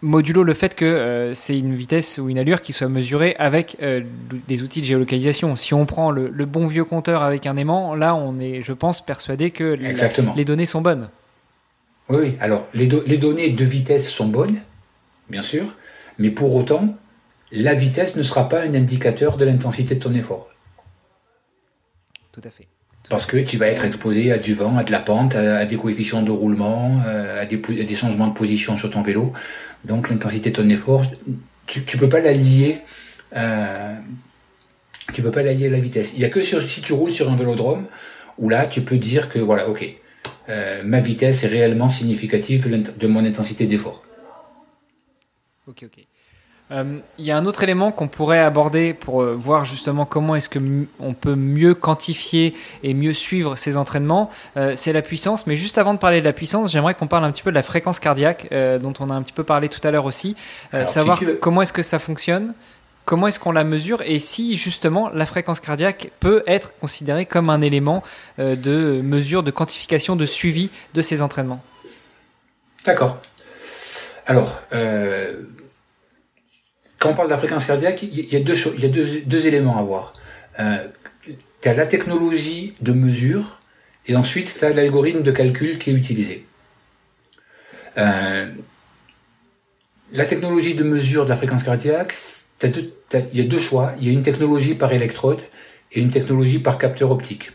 [0.02, 3.76] modulo le fait que euh, c'est une vitesse ou une allure qui soit mesurée avec
[3.80, 4.02] euh,
[4.48, 5.56] des outils de géolocalisation.
[5.56, 9.04] Si on prend le, bon vieux compteur avec un aimant, là on est, je pense,
[9.04, 9.76] persuadé que
[10.36, 11.08] les données sont bonnes.
[12.08, 14.60] Oui, alors les, les, données de vitesse sont bonnes,
[15.30, 15.64] bien sûr,
[16.18, 16.96] mais pour autant,
[17.50, 20.48] la vitesse ne sera pas un indicateur de l'intensité de ton effort.
[22.32, 22.68] tout à fait.
[23.08, 25.76] Parce que tu vas être exposé à du vent, à de la pente, à, des
[25.76, 29.32] coefficients de roulement, à des, à des, changements de position sur ton vélo.
[29.84, 31.04] Donc l'intensité de ton effort,
[31.66, 32.80] tu, tu peux pas la lier.
[33.36, 33.94] Euh,
[35.12, 36.12] tu peux pas la lier à la vitesse.
[36.14, 37.86] Il y a que si tu roules sur un vélodrome
[38.38, 39.84] où là tu peux dire que voilà, ok,
[40.48, 44.02] euh, ma vitesse est réellement significative de mon intensité d'effort.
[45.68, 46.04] Ok, ok.
[46.70, 50.36] Euh, il y a un autre élément qu'on pourrait aborder pour euh, voir justement comment
[50.36, 50.58] est-ce que
[51.00, 54.30] on peut mieux quantifier et mieux suivre ces entraînements.
[54.74, 55.46] c'est la puissance.
[55.46, 57.56] Mais juste avant de parler de la puissance, j'aimerais qu'on parle un petit peu de
[57.56, 60.36] la fréquence cardiaque, dont on a un petit peu parlé tout à l'heure aussi.
[60.84, 62.54] savoir comment est-ce que ça fonctionne,
[63.04, 67.50] comment est-ce qu'on la mesure et si justement la fréquence cardiaque peut être considérée comme
[67.50, 68.02] un élément
[68.38, 71.62] euh, de mesure, de quantification, de suivi de ces entraînements.
[72.84, 73.20] D'accord.
[74.26, 75.42] Alors, euh,
[76.98, 80.12] quand on parle de la fréquence cardiaque, il y a deux, éléments à voir.
[80.60, 80.86] Euh,
[81.60, 83.60] tu as la technologie de mesure
[84.06, 86.46] et ensuite tu as l'algorithme de calcul qui est utilisé.
[87.96, 88.54] la
[90.26, 92.14] technologie de mesure de la fréquence cardiaque,
[92.62, 92.92] il
[93.32, 93.92] y a deux choix.
[93.98, 95.40] Il y a une technologie par électrode
[95.92, 97.52] et une technologie par capteur optique.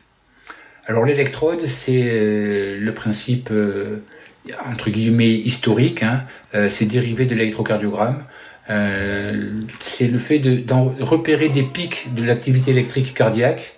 [0.86, 4.00] Alors l'électrode, c'est euh, le principe euh,
[4.66, 6.04] entre guillemets historique.
[6.04, 6.24] Hein,
[6.56, 8.24] euh, c'est dérivé de l'électrocardiogramme.
[9.80, 10.64] c'est le fait de
[11.02, 13.78] repérer des pics de l'activité électrique cardiaque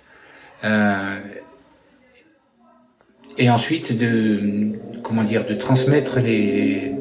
[3.40, 6.94] et ensuite de comment dire de transmettre les,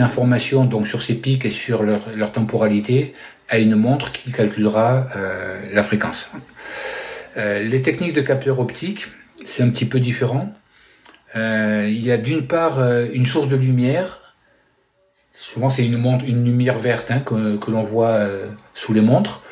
[0.00, 3.14] informations donc sur ces pics et sur leur, leur temporalité
[3.48, 6.28] à une montre qui calculera euh, la fréquence.
[7.36, 9.06] Euh, les techniques de capteur optique,
[9.44, 10.52] c'est un petit peu différent.
[11.34, 14.34] Euh, il y a d'une part euh, une source de lumière.
[15.34, 15.96] Souvent c'est une
[16.26, 19.42] une lumière verte hein, que, l'on voit euh, sous les montres,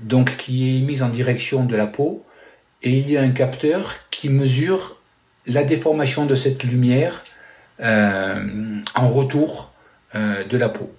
[0.00, 2.24] donc qui est mise en direction de la peau.
[2.82, 5.00] Et il y a un capteur qui mesure
[5.46, 7.22] la déformation de cette lumière
[7.80, 9.72] en retour
[10.14, 10.92] de la peau.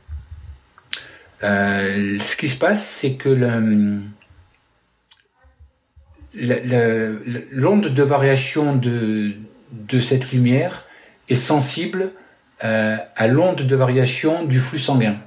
[1.41, 3.29] Ce qui se passe, c'est que
[7.51, 10.85] l'onde de variation de, cette lumière
[11.29, 12.11] est sensible
[12.63, 15.17] euh, à l'onde de variation du flux sanguin.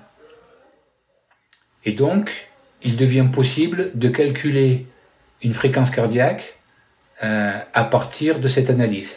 [1.85, 2.49] Et donc,
[2.83, 4.87] il devient possible de calculer
[5.43, 6.59] une fréquence cardiaque
[7.23, 9.17] euh, à partir de cette analyse.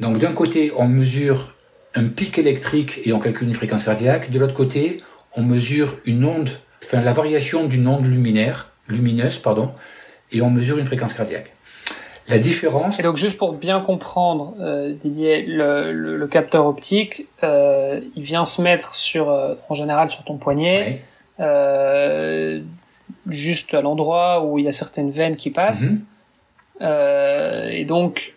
[0.00, 1.54] Donc d'un côté, on mesure
[1.94, 4.30] un pic électrique et on calcule une fréquence cardiaque.
[4.30, 4.98] De l'autre côté,
[5.34, 6.50] on mesure une onde,
[6.84, 9.72] enfin la variation d'une onde lumineuse, pardon,
[10.32, 11.52] et on mesure une fréquence cardiaque.
[12.28, 12.98] La différence.
[12.98, 18.44] Et donc juste pour bien comprendre, euh, Didier, le, le, capteur optique, euh, il vient
[18.44, 21.02] se mettre sur, euh, en général, sur ton poignet,
[23.28, 25.90] juste à l'endroit où il y a certaines veines qui passent.
[25.90, 26.90] Mhm.
[27.70, 28.34] Et donc,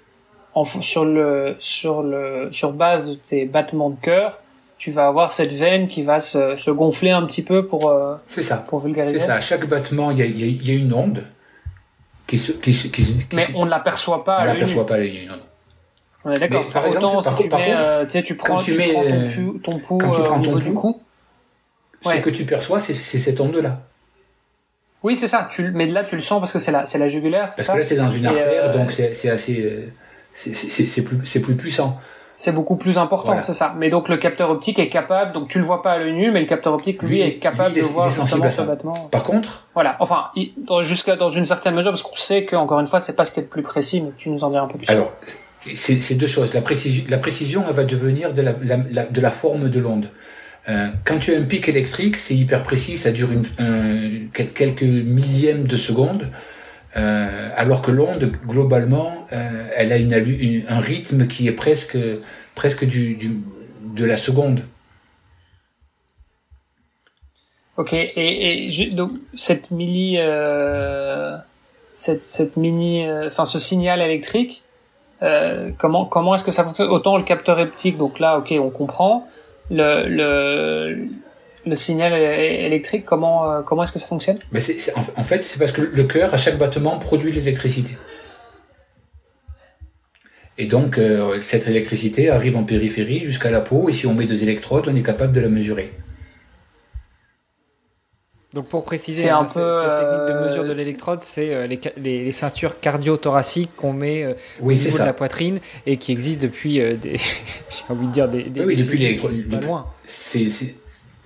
[0.53, 4.39] en, sur le, sur le, sur base de tes battements de cœur,
[4.77, 8.15] tu vas avoir cette veine qui va se, se gonfler un petit peu pour, euh,
[8.41, 8.57] ça.
[8.57, 9.19] pour vulgariser.
[9.19, 9.35] C'est ça.
[9.35, 11.23] À chaque battement, il y a, y a, une onde
[12.29, 14.41] qui se, qui, qui, Mais on ne l'aperçoit pas.
[14.41, 15.31] On ne l'aperçoit pas à l'œil nu.
[16.23, 16.65] On est d'accord.
[16.67, 18.93] Par exemple, si tu, mets, euh, tu prends, tu, mets,
[19.63, 21.01] ton, pouls, quand tu prends ton cou.
[22.03, 23.81] Ce que tu perçois, c'est cette onde-là.
[25.01, 25.49] Oui, c'est ça.
[25.51, 27.49] Tu, mais là, tu le sens parce que c'est la, la jugulaire.
[27.55, 29.89] Parce que là, c'est dans une artère, euh, donc c'est assez,
[30.33, 31.99] c'est plus, c'est plus puissant
[32.39, 33.75] c'est beaucoup plus important, c'est ça.
[33.77, 36.31] Mais donc le capteur optique est capable, donc tu le vois pas à l'œil nu,
[36.31, 39.09] mais le capteur optique lui, est capable de voir justement ce battement.
[39.11, 40.27] Par contre, voilà, enfin
[40.79, 43.31] jusqu'à dans une certaine mesure, parce qu'on sait que encore une fois c'est pas ce
[43.31, 44.87] qui est le plus précis, mais tu nous en diras un peu plus.
[44.87, 45.11] Alors
[45.75, 46.53] c'est deux choses.
[46.53, 50.07] La précision, la précision, elle va devenir de la, de la forme de l'onde.
[50.69, 55.67] Euh, quand tu as un pic électrique, c'est hyper précis, ça dure une, quelques millièmes
[55.67, 56.29] de seconde.
[56.97, 61.97] Euh, alors que l'onde, globalement, euh, elle a un rythme qui est presque,
[62.55, 63.41] presque du,
[63.83, 64.61] de la seconde.
[67.77, 71.37] Ok, et, donc cette milli, euh,
[71.93, 74.63] cette, cette mini, enfin ce signal électrique,
[75.77, 76.89] comment comment est-ce que ça fonctionne?
[76.89, 79.27] Autant le capteur optique, donc là, ok, on comprend.
[79.71, 81.07] Le, le
[81.69, 84.39] le signal électrique, comment, euh, comment est-ce que ça fonctionne?
[84.51, 84.59] Mais
[85.15, 87.91] en, fait, c'est parce que le cœur, à chaque battement, produit l'électricité.
[90.57, 94.25] Et donc, euh, cette électricité arrive en périphérie jusqu'à la peau, et si on met
[94.25, 95.93] des électrodes, on est capable de la mesurer.
[98.53, 102.31] Donc pour préciser, un peu, cette technique de mesure de euh, l'électrode, c'est les, les,
[102.31, 107.93] ceintures cardio-thoraciques qu'on met au niveau de la poitrine et qui existent depuis, des, j'ai
[107.93, 109.45] envie de dire, des, des oui, depuis l'électrode.
[110.03, 110.47] C'est,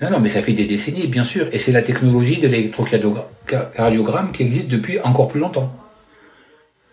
[0.04, 1.48] non, non, mais ça fait des décennies, bien sûr.
[1.54, 5.72] Et c'est la technologie de l'électrocardiogramme qui existe depuis encore plus longtemps.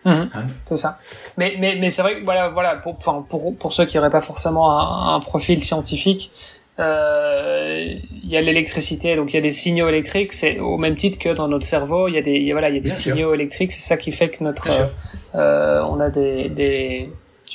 [0.05, 0.31] Mhm.
[0.33, 1.01] Hein c'est ça.
[1.37, 4.11] Mais, mais, mais c'est vrai que voilà, voilà pour, enfin, pour, pour ceux qui n'auraient
[4.11, 6.31] pas forcément un, un profil scientifique,
[6.79, 10.33] euh, il y a l'électricité, donc il y a des signaux électriques.
[10.33, 12.71] C'est au même titre que dans notre cerveau, il y a des, y a, voilà,
[12.71, 13.73] il y a des signaux électriques.
[13.73, 14.69] C'est ça qui fait que notre,
[15.35, 17.11] euh, on a des,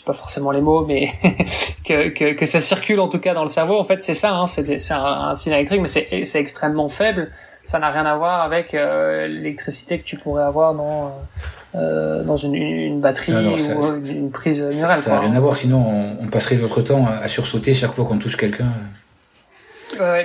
[0.06, 1.11] pas forcément les mots, mais
[1.86, 3.80] que, que, que, ça circule en tout cas dans le cerveau.
[3.80, 4.34] En fait, c'est ça.
[4.34, 7.32] Hein, c'est un, un signal électrique, mais c'est extrêmement faible
[7.65, 11.11] ça n'a rien à voir avec euh, l'électricité que tu pourrais avoir dans
[11.73, 14.98] euh, dans une, une batterie ou une prise murale.
[14.98, 18.06] Ça n'a rien à voir, sinon on, on passerait notre temps à, sursauter chaque fois
[18.06, 18.68] qu'on touche quelqu'un.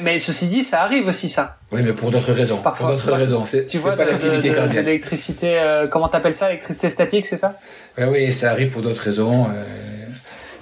[0.03, 1.59] Mais ceci dit, ça arrive aussi ça.
[1.73, 2.59] Oui, mais pour d'autres raisons.
[2.59, 3.45] Parfois, pour d'autres raisons.
[3.45, 4.85] C'est pas l'activité cardiaque.
[4.85, 7.57] L'électricité, euh, comment t'appelles ça L'électricité statique, c'est ça?
[7.99, 9.45] Oui, oui, ça arrive pour d'autres raisons.
[9.45, 9.65] Euh,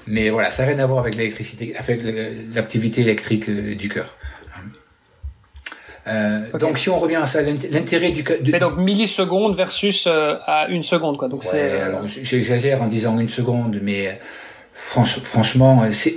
[0.06, 2.00] mais voilà, ça n'a rien à voir avec l'électricité, avec
[2.54, 4.14] l'activité électrique du cœur.
[6.08, 10.68] Euh, donc si on revient à ça, l'intérêt du mais donc millisecondes versus euh, à
[10.68, 11.28] une seconde quoi.
[11.28, 11.80] Donc ouais, c'est.
[11.80, 14.12] Alors j'exagère en disant une seconde, mais euh,
[14.72, 16.14] franchement c'est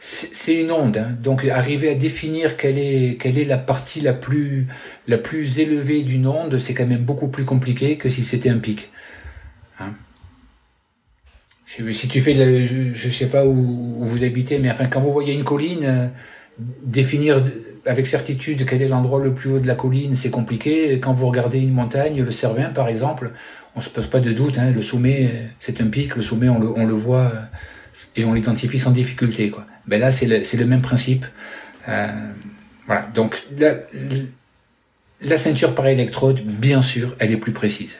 [0.00, 0.96] c'est une onde.
[0.96, 1.16] Hein.
[1.22, 4.66] Donc arriver à définir quelle est quelle est la partie la plus
[5.06, 8.58] la plus élevée d'une onde, c'est quand même beaucoup plus compliqué que si c'était un
[8.58, 8.90] pic.
[9.78, 9.94] Hein
[11.92, 15.34] si tu fais, je, je sais pas où, vous habitez, mais enfin quand vous voyez
[15.34, 16.10] une colline
[16.82, 17.44] définir
[17.86, 20.98] avec certitude quel est l'endroit le plus haut de la colline, c'est compliqué.
[21.00, 23.32] Quand vous regardez une montagne, le Cervin par exemple,
[23.76, 24.58] on se pose pas de doute.
[24.58, 26.16] Hein, le sommet, c'est un pic.
[26.16, 27.42] Le sommet, on le, on le voit euh,
[28.16, 29.50] et on l'identifie sans difficulté.
[29.50, 29.66] Quoi.
[29.86, 31.24] Ben là, c'est le, le, même principe.
[31.88, 32.08] Euh,
[32.86, 33.08] voilà.
[33.14, 33.42] Donc
[35.20, 37.96] la, ceinture par électrode, bien sûr, elle est plus précise.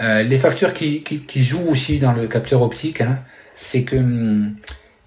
[0.00, 1.04] Euh, les facteurs qui,
[1.36, 3.22] jouent aussi dans le capteur optique, hein,
[3.54, 4.56] c'est que hum,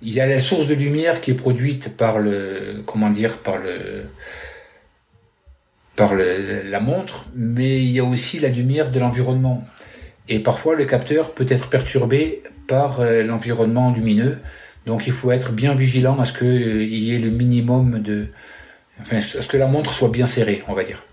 [0.01, 3.57] il y a la source de lumière qui est produite par le, comment dire, par
[3.57, 4.03] le,
[5.95, 9.63] par le, la montre, mais il y a aussi la lumière de l'environnement.
[10.29, 14.39] Et parfois, le capteur peut être perturbé par euh, l'environnement lumineux.
[14.85, 18.27] Donc, il faut être bien vigilant à ce qu'il euh, y ait le minimum de,
[19.01, 21.03] enfin, à ce que la montre soit bien serrée, on va dire.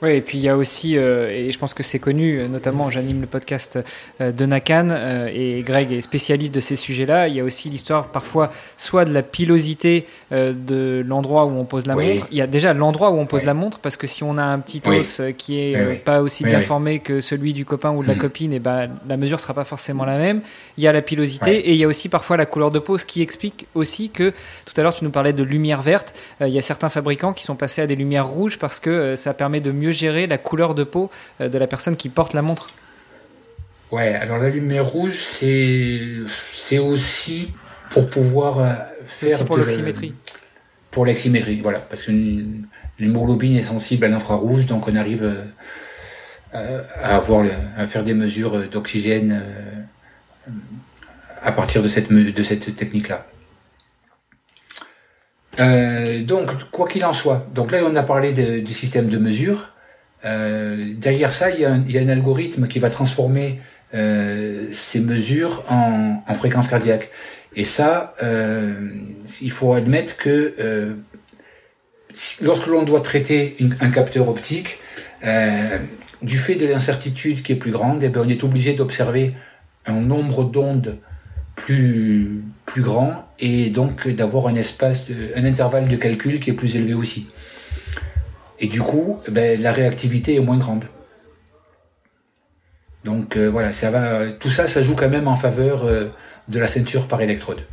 [0.00, 2.88] Oui, et puis il y a aussi, euh, et je pense que c'est connu, notamment
[2.88, 3.80] j'anime le podcast
[4.20, 7.68] euh, de Nakan, euh, et Greg est spécialiste de ces sujets-là, il y a aussi
[7.68, 12.40] l'histoire parfois soit de la pilosité de l'endroit où on pose la montre, il y
[12.40, 14.82] a déjà l'endroit où on pose la montre, parce que si on a un petit
[14.86, 18.18] os qui est pas aussi bien formé que celui du copain ou de la mm.
[18.18, 20.42] copine, et ben la mesure sera pas forcément la même.
[20.76, 22.98] Il y a la pilosité, et il y a aussi parfois la couleur de peau,
[22.98, 24.32] ce qui explique aussi que,
[24.64, 27.42] tout à l'heure tu nous parlais de lumière verte, il y a certains fabricants qui
[27.42, 30.74] sont passés à des lumières rouges parce que ça permet de mieux gérer la couleur
[30.74, 31.10] de peau
[31.40, 32.68] euh, de la personne qui porte la montre
[33.90, 36.00] Ouais, alors la lumière rouge, c'est
[36.52, 37.52] c'est aussi
[37.90, 38.74] pour pouvoir euh,
[39.04, 40.14] faire pour l'oxymétrie.
[40.90, 42.12] Pour l'oxymétrie, voilà, parce que
[42.98, 47.46] l'hémoglobine est sensible à l'infrarouge, donc on arrive euh, à avoir
[47.78, 49.42] à faire des mesures d'oxygène
[51.42, 53.26] à partir de cette de cette technique là.
[56.24, 59.70] donc, quoi qu'il en soit, donc là on a parlé du système de mesure.
[60.24, 63.60] Euh, derrière ça, il y, a un, il y, a un, algorithme qui va transformer
[63.94, 67.10] euh, ces mesures en, en, fréquence cardiaque.
[67.54, 68.88] Et ça, euh,
[69.40, 70.94] il faut admettre que euh,
[72.42, 74.78] lorsque l'on doit traiter une, un capteur optique,
[75.24, 75.78] euh,
[76.22, 79.34] du fait de l'incertitude qui est plus grande, eh bien, on est obligé d'observer
[79.86, 80.98] un nombre d'ondes
[81.54, 85.04] plus plus grand et donc d'avoir un espace,
[85.34, 87.28] un intervalle de calcul qui est plus élevé aussi.
[88.60, 90.84] Et du coup, ben, la réactivité est moins grande.
[93.04, 96.08] Donc euh, voilà, ça va, tout ça, ça joue quand même en faveur euh,
[96.48, 97.64] de la ceinture par électrode.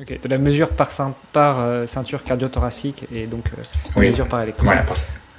[0.00, 0.90] Ok, de la mesure par,
[1.32, 3.44] par euh, ceinture cardio-thoracique et donc
[3.96, 4.66] mesure par électrode.
[4.66, 4.84] Voilà,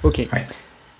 [0.02, 0.28] Ok.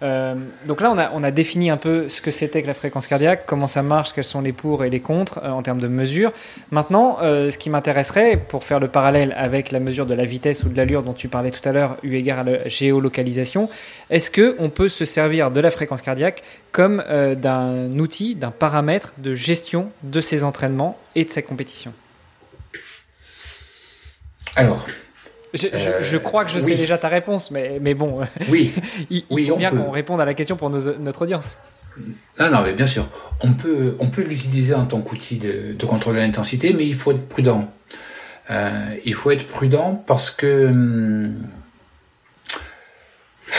[0.02, 0.34] Euh,
[0.66, 3.06] donc là, on a, on a, défini un peu ce que c'était que la fréquence
[3.06, 5.88] cardiaque, comment ça marche, quels sont les pour et les contre euh, en termes de
[5.88, 6.32] mesure.
[6.70, 10.64] Maintenant, euh, ce qui m'intéresserait, pour faire le parallèle avec la mesure de la vitesse
[10.64, 13.70] ou de l'allure dont tu parlais tout à l'heure, eu égard à la géolocalisation,
[14.10, 16.42] est-ce que on peut se servir de la fréquence cardiaque
[16.72, 17.02] comme
[17.36, 21.94] d'un outil, d'un paramètre de gestion de ses entraînements et de sa compétition?
[24.56, 24.86] Alors,
[25.54, 28.72] je, crois que je sais déjà ta réponse, mais, mais bon, oui.
[29.10, 31.58] il, faut bien qu'on réponde à la question pour notre audience.
[32.38, 33.08] Non, non, mais bien sûr.
[33.40, 36.94] On peut, on peut l'utiliser en tant qu'outil de, de, contrôle de l'intensité, mais il
[36.94, 37.72] faut être prudent.
[38.50, 41.36] Euh, il faut être prudent parce que hum,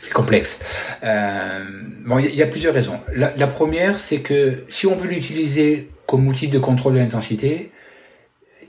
[0.00, 0.58] c'est complexe.
[1.04, 1.64] Euh,
[2.04, 3.00] bon, il y, a plusieurs raisons.
[3.14, 7.70] La, la première, c'est que si on veut l'utiliser comme outil de contrôle de l'intensité,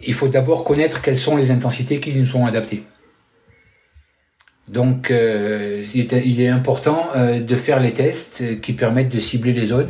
[0.06, 2.84] il faut d'abord connaître quelles sont les intensités qui nous sont adaptées.
[4.68, 9.66] Donc, euh, il, est, important euh, de faire les tests qui permettent de cibler les
[9.66, 9.90] zones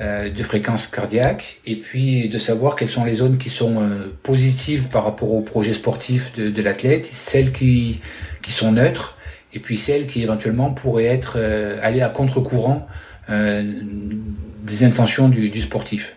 [0.00, 3.88] euh, de fréquence cardiaque et puis de savoir quelles sont les zones qui sont
[4.22, 8.00] positives par rapport au projet sportif de, de l'athlète, celles qui,
[8.42, 9.18] qui sont neutres
[9.54, 11.38] et puis celles qui éventuellement pourraient être
[11.80, 12.86] aller à contre-courant
[13.28, 16.16] des intentions du, du sportif.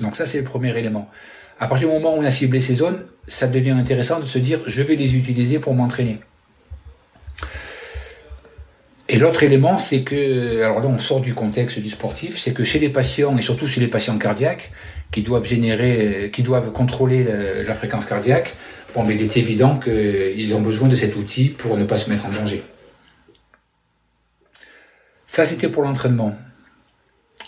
[0.00, 1.10] Donc ça, c'est le premier élément.
[1.58, 4.38] À partir du moment où on a ciblé ces zones, ça devient intéressant de se
[4.38, 6.20] dire je vais les utiliser pour m'entraîner.
[9.08, 12.64] Et l'autre élément, c'est que, alors là on sort du contexte du sportif, c'est que
[12.64, 14.72] chez les patients, et surtout chez les patients cardiaques,
[15.12, 17.24] qui doivent générer, qui doivent contrôler
[17.66, 18.54] la, fréquence cardiaque,
[18.94, 22.10] bon, mais il est évident qu'ils ont besoin de cet outil pour ne pas se
[22.10, 22.62] mettre en danger.
[25.28, 26.36] Ça, c'était pour l'entraînement.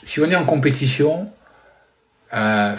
[0.05, 1.30] Si on est en compétition,
[2.35, 2.76] euh,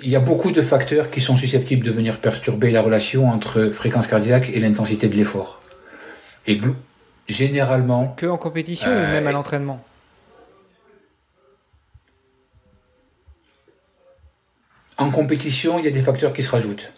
[0.00, 3.70] il y a beaucoup de facteurs qui sont susceptibles de venir perturber la relation entre
[3.70, 5.60] fréquence cardiaque et l'intensité de l'effort.
[6.46, 6.60] Et
[7.28, 8.08] généralement.
[8.16, 9.82] Que en compétition ou même à euh, l'entraînement?
[14.96, 16.92] En compétition, il y a des facteurs qui se rajoutent.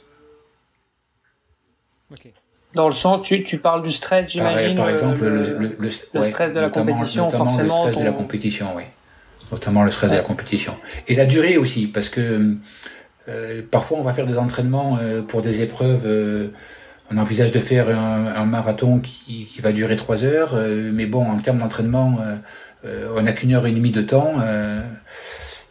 [2.73, 4.77] Dans le sens, tu, tu parles du stress, j'imagine.
[4.77, 7.87] Par, exemple, le, le, stress de la compétition, forcément.
[7.87, 8.85] Le stress de la compétition, oui.
[9.53, 10.77] Notamment le stress de la compétition.
[11.09, 12.57] Et la durée aussi, parce que
[13.29, 16.07] euh, parfois on va faire des entraînements euh, pour des épreuves
[17.13, 21.37] on envisage de faire un, marathon qui, va durer trois heures, euh, mais bon, en
[21.39, 22.37] termes d'entraînement, euh,
[22.85, 24.35] euh, on n'a qu'une heure et demie de temps.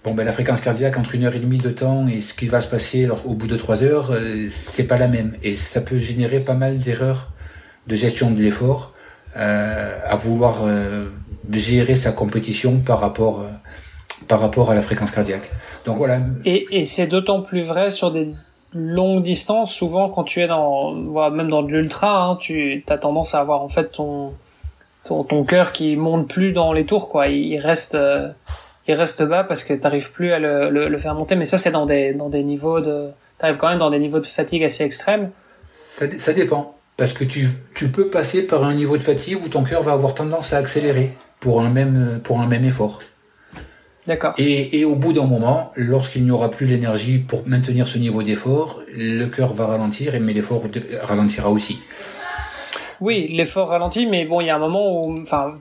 [0.04, 2.48] bon, ben la fréquence cardiaque entre une heure et demie de temps et ce qui
[2.48, 4.14] va se passer au bout de trois heures,
[4.50, 7.32] c'est pas la même, et ça peut générer pas mal d'erreurs
[7.88, 8.94] de gestion de l'effort
[9.34, 10.66] à vouloir
[11.58, 13.44] gérer sa compétition par rapport
[14.28, 15.50] par rapport à la fréquence cardiaque.
[15.86, 16.20] Donc voilà.
[16.46, 18.36] Et, et c'est d'autant plus vrai sur des
[18.74, 20.94] longue distance, souvent quand tu es dans,
[21.32, 24.34] même dans de l'ultra, hein, tu as tendance à avoir en fait ton
[25.06, 27.28] ton, ton cœur qui monte plus dans les tours, quoi.
[27.28, 28.30] Il reste euh,
[28.88, 31.36] il reste bas parce que t'arrives plus à le, le, faire monter.
[31.36, 33.10] Mais ça, c'est dans des dans des niveaux de,
[33.40, 35.32] t'arrives quand même dans des niveaux de fatigue assez extrêmes.
[35.88, 39.48] Ça, ça dépend, parce que tu tu peux passer par un niveau de fatigue où
[39.48, 43.02] ton cœur va avoir tendance à accélérer pour un même pour un même effort.
[44.38, 48.24] Et, et, au bout d'un moment, lorsqu'il n'y aura plus l'énergie pour maintenir ce niveau
[48.24, 50.64] d'effort, le cœur va ralentir, mais l'effort
[51.04, 51.80] ralentira aussi.
[53.02, 55.54] Oui, l'effort ralentit, mais bon, il y a un moment où, enfin,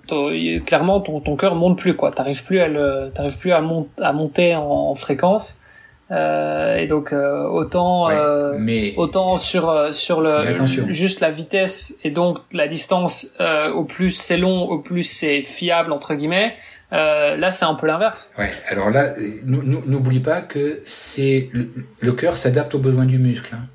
[0.67, 2.11] clairement, ton, ton cœur monte plus, quoi.
[2.11, 5.61] T'arrives plus à le, t'arrives plus à, à monter en, fréquence.
[6.10, 10.40] Euh, et donc euh, autant euh, mais autant sur sur le
[10.89, 13.36] juste la vitesse et donc la distance
[13.74, 16.55] au plus c'est long au plus c'est fiable entre guillemets
[16.93, 18.32] euh, là, c'est un peu l'inverse.
[18.39, 18.51] Ouais.
[18.66, 19.14] Alors là,
[19.44, 23.66] n'oublie pas que c'est le, cœur s'adapte aux besoins du muscle, hein.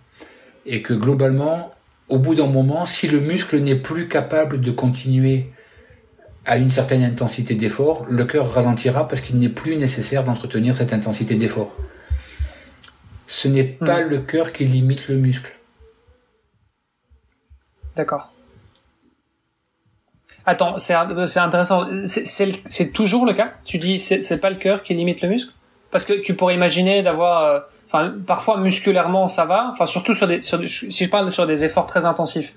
[0.65, 1.71] et que globalement,
[2.09, 5.51] au bout d'un moment, si le muscle n'est plus capable de continuer
[6.45, 10.91] à une certaine intensité d'effort, le cœur ralentira parce qu'il n'est plus nécessaire d'entretenir cette
[10.91, 11.75] intensité d'effort.
[13.27, 14.09] Ce n'est pas hmm.
[14.09, 15.57] le cœur qui limite le muscle.
[17.95, 18.33] D'accord.
[20.45, 21.87] Attends, c'est intéressant.
[22.05, 23.53] C'est toujours le cas?
[23.63, 25.53] Tu dis c'est pas le cœur qui limite le muscle?
[25.89, 30.25] Parce que tu pourrais imaginer d'avoir, euh, enfin parfois musculairement ça va, enfin surtout sur
[30.25, 32.53] des, sur si je parle sur des efforts très intensifs.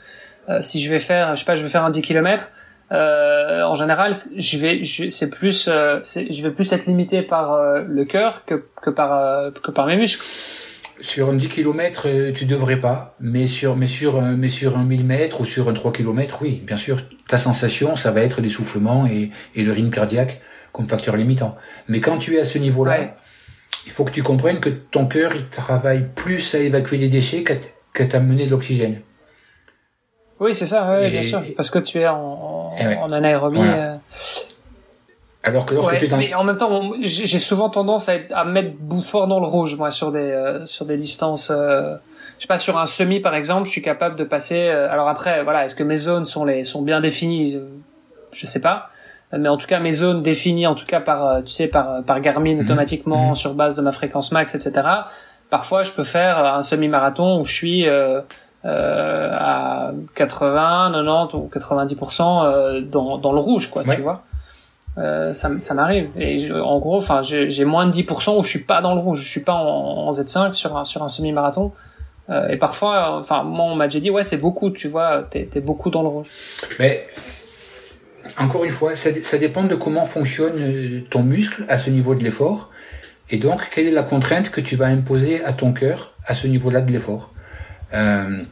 [0.49, 2.49] Euh, si je vais faire, je sais pas, je vais faire un 10 km,
[2.93, 7.83] euh, en général, je vais, c'est plus, euh, je vais plus être limité par euh,
[7.87, 10.25] le cœur que, que par que par mes muscles.
[11.01, 15.05] Sur un 10 km, tu devrais pas, mais sur, mais sur, mais sur un 1000
[15.05, 19.07] mètres ou sur un 3 km, oui, bien sûr, ta sensation, ça va être l'essoufflement
[19.07, 20.41] et, et le rythme cardiaque
[20.73, 21.57] comme facteur limitant.
[21.89, 23.15] Mais quand tu es à ce niveau-là,
[23.85, 27.45] il faut que tu comprennes que ton cœur, il travaille plus à évacuer les déchets
[27.45, 29.01] qu'à t'amener de l'oxygène.
[30.39, 33.59] Oui, c'est ça, bien sûr, parce que tu es en, en, anaérobie.
[33.61, 33.95] Euh,
[35.47, 38.73] alors que lorsque tu Mais en même temps, j'ai souvent tendance à, être, à mettre
[39.05, 41.53] fort dans le rouge, moi, sur des, euh, sur des distances.
[41.55, 41.95] Euh,
[42.37, 44.67] je sais pas, sur un semi, par exemple, je suis capable de passer.
[44.69, 47.61] Euh, alors après, voilà, est-ce que mes zones sont, les, sont bien définies
[48.33, 48.91] Je sais pas.
[49.33, 52.21] Mais en tout cas, mes zones définies, en tout cas par, tu sais, par, par
[52.21, 52.65] Garmin mhm.
[52.65, 53.35] automatiquement, mhm.
[53.37, 54.87] sur base de ma fréquence max, etc.
[55.49, 57.87] Parfois, je peux faire un semi-marathon où je suis
[58.67, 64.25] euh, à 80, 90 ou 90% dans, dans le rouge, quoi, tu vois.
[64.99, 66.09] Euh, ça, ça m'arrive.
[66.19, 69.21] Et en gros, enfin, j'ai moins de 10% où je suis pas dans le rouge,
[69.21, 71.73] je suis pas en, Z5 sur un, sur un semi-marathon.
[72.29, 75.49] Euh, et parfois, enfin, moi, on m'a déjà dit, ouais, c'est beaucoup, tu vois, t'es
[75.55, 76.27] es beaucoup dans le rouge.
[76.81, 77.07] Mais
[78.39, 82.25] encore une fois, ça, ça, dépend de comment fonctionne ton muscle à ce niveau de
[82.25, 82.71] l'effort.
[83.31, 86.49] Et donc, quelle est la contrainte que tu vas imposer à ton cœur à ce
[86.49, 87.33] niveau-là de l'effort?
[87.95, 88.43] Euh,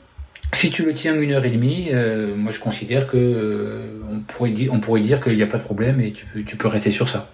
[0.55, 4.20] Si tu le tiens une heure et demie, euh, moi je considère que euh, on
[4.20, 6.56] pourrait dire, on pourrait dire qu'il n'y a pas de problème et tu peux, tu
[6.56, 7.28] peux rester sur ça.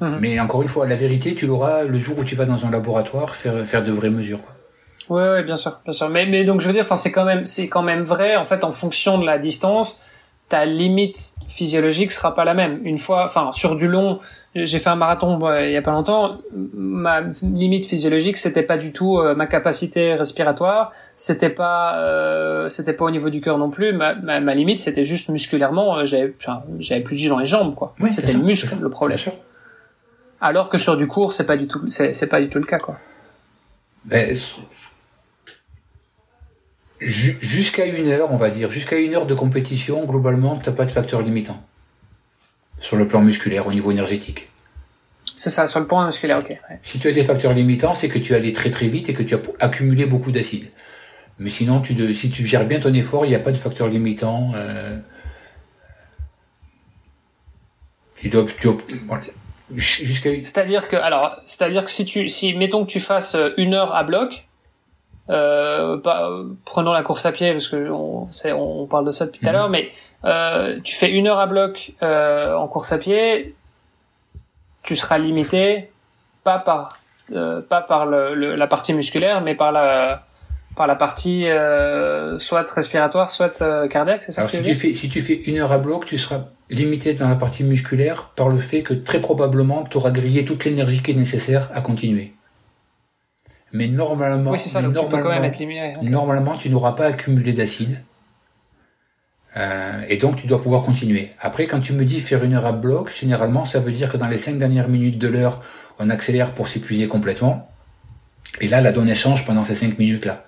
[0.00, 0.18] Mhm.
[0.20, 2.70] Mais encore une fois, la vérité, tu l'auras le jour où tu vas dans un
[2.70, 4.40] laboratoire faire faire de vraies mesures.
[5.10, 6.08] Oui, ouais, bien sûr, bien sûr.
[6.08, 8.36] Mais, mais donc je veux dire, enfin, c'est quand même, c'est quand même vrai.
[8.36, 10.00] En fait, en fonction de la distance,
[10.48, 12.80] ta limite physiologique sera pas la même.
[12.84, 14.20] Une fois, enfin, sur du long,
[14.54, 16.38] j'ai fait un marathon il y a pas longtemps.
[16.52, 20.92] Ma limite physiologique, c'était pas du tout euh, ma capacité respiratoire.
[21.16, 23.92] C'était pas, euh, c'était pas au niveau du cœur non plus.
[23.92, 25.98] Ma, ma, ma limite, c'était juste musculairement.
[25.98, 27.94] Euh, j'avais plus de jus dans les jambes, quoi.
[28.00, 29.18] Oui, c'était le muscle, le problème.
[30.40, 32.78] Alors que sur du court, c'est pas du tout, c'est pas du tout le cas,
[32.78, 32.96] quoi.
[34.04, 34.34] Ben,
[37.00, 40.90] jusqu'à une heure, on va dire, jusqu'à une heure de compétition, globalement, t'as pas de
[40.90, 41.62] facteur limitant.
[42.80, 44.48] Sur le plan musculaire, au niveau énergétique.
[45.34, 46.56] C'est ça, sur le plan musculaire, ok.
[46.82, 49.22] Si tu as des facteurs limitants, c'est que tu allé très très vite et que
[49.22, 50.70] tu as accumulé beaucoup d'acide.
[51.38, 53.86] Mais sinon, tu si tu gères bien ton effort, il n'y a pas de facteur
[53.86, 54.52] limitant.
[54.56, 54.98] Euh,
[58.16, 58.68] tu dois, tu
[60.42, 64.02] C'est-à-dire que, alors, c'est-à-dire que si tu, si, mettons que tu fasses une heure à
[64.02, 64.47] bloc,
[65.30, 65.98] euh,
[66.64, 69.50] prenons la course à pied parce que on, on parle de ça depuis tout à
[69.50, 69.56] mhm.
[69.56, 69.90] l'heure, mais
[70.24, 73.54] euh, tu fais une heure à bloc euh, en course à pied,
[74.82, 75.90] tu seras limité
[76.44, 77.00] pas par
[77.36, 80.24] euh, pas par le, la partie musculaire, mais par la
[80.76, 84.94] par la partie euh, soit respiratoire, soit euh, cardiaque, c'est ça Alors, si tu fais
[84.94, 88.48] si tu fais une heure à bloc, tu seras limité dans la partie musculaire par
[88.48, 92.32] le fait que très probablement tu auras grillé toute l'énergie qui est nécessaire à continuer.
[93.72, 94.54] Mais normalement,
[96.02, 98.02] normalement, tu n'auras pas accumulé d'acide.
[99.56, 101.30] Euh, et donc tu dois pouvoir continuer.
[101.40, 104.18] Après, quand tu me dis faire une heure à bloc, généralement ça veut dire que
[104.18, 105.62] dans les cinq dernières minutes de l'heure,
[105.98, 107.70] on accélère pour s'épuiser complètement.
[108.60, 110.44] Et là, la donnée change pendant ces cinq minutes-là.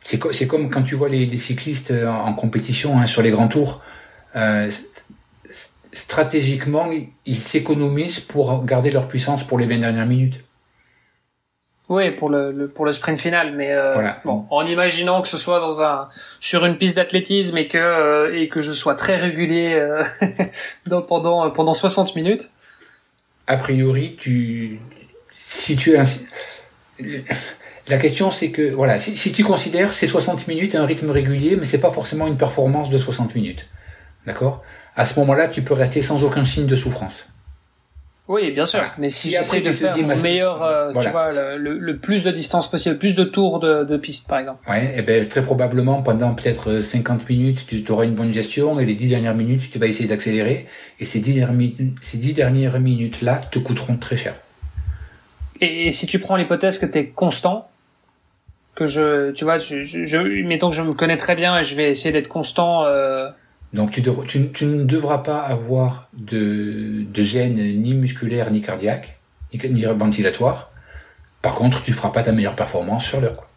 [0.00, 3.48] C'est, c'est comme quand tu vois les, les cyclistes en, compétition hein, sur les grands
[3.48, 3.82] tours.
[4.36, 4.70] Euh,
[5.92, 6.90] stratégiquement,
[7.24, 10.43] ils s'économisent pour garder leur puissance pour les 20 dernières minutes.
[11.90, 13.94] Oui, pour le, pour le sprint final, mais euh,
[14.24, 16.08] bon, en imaginant que ce soit dans un
[16.40, 20.02] sur une piste d'athlétisme et que euh, et que je sois très régulier euh,
[21.08, 22.50] pendant pendant 60 minutes.
[23.46, 24.80] A priori, tu
[25.30, 26.02] si tu es
[27.88, 31.56] la question c'est que voilà, si, si tu considères ces 60 minutes un rythme régulier,
[31.56, 33.68] mais c'est pas forcément une performance de 60 minutes,
[34.24, 34.62] d'accord?
[34.96, 37.26] À ce moment-là, tu peux rester sans aucun signe de souffrance.
[38.26, 38.82] Oui, bien sûr.
[38.96, 42.70] Mais si j'essaie de faire le meilleur, euh, tu vois, le, le, plus de distance
[42.70, 44.68] possible, plus de tours de, de piste, par exemple.
[44.68, 48.80] Ouais, et eh ben très probablement pendant peut-être 50 minutes, tu auras une bonne gestion
[48.80, 50.66] et les 10 dernières minutes, tu vas essayer d'accélérer
[51.00, 54.36] et ces 10 dernières minutes, ces 10 dernières minutes là te coûteront très cher.
[55.60, 57.68] Et, si tu prends l'hypothèse que tu es constant,
[58.74, 61.74] que je, tu vois, je, je, mettons que je me connais très bien et je
[61.76, 62.84] vais essayer d'être constant.
[62.84, 63.28] Euh,
[63.74, 64.02] donc tu,
[64.52, 69.18] tu, ne devras pas avoir de, de gêne ni musculaire ni cardiaque,
[69.52, 70.70] ni, ni, ventilatoire.
[71.42, 73.48] Par contre, tu feras pas ta meilleure performance sur l'heure.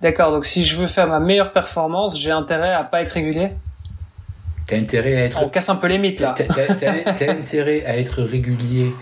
[0.00, 3.50] D'accord, donc si je veux faire ma meilleure performance, j'ai intérêt à pas être régulier
[4.66, 5.42] T'as intérêt à être...
[5.42, 6.34] On casse un peu les mythes là.
[6.34, 8.94] T'as intérêt à être régulier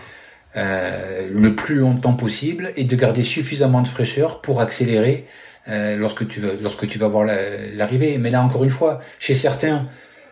[0.56, 5.26] euh, le plus longtemps possible et de garder suffisamment de fraîcheur pour accélérer
[5.68, 7.26] euh, lorsque tu vas lorsque tu vas voir
[7.74, 8.18] l'arrivée.
[8.18, 9.86] Mais là encore une fois, chez certains,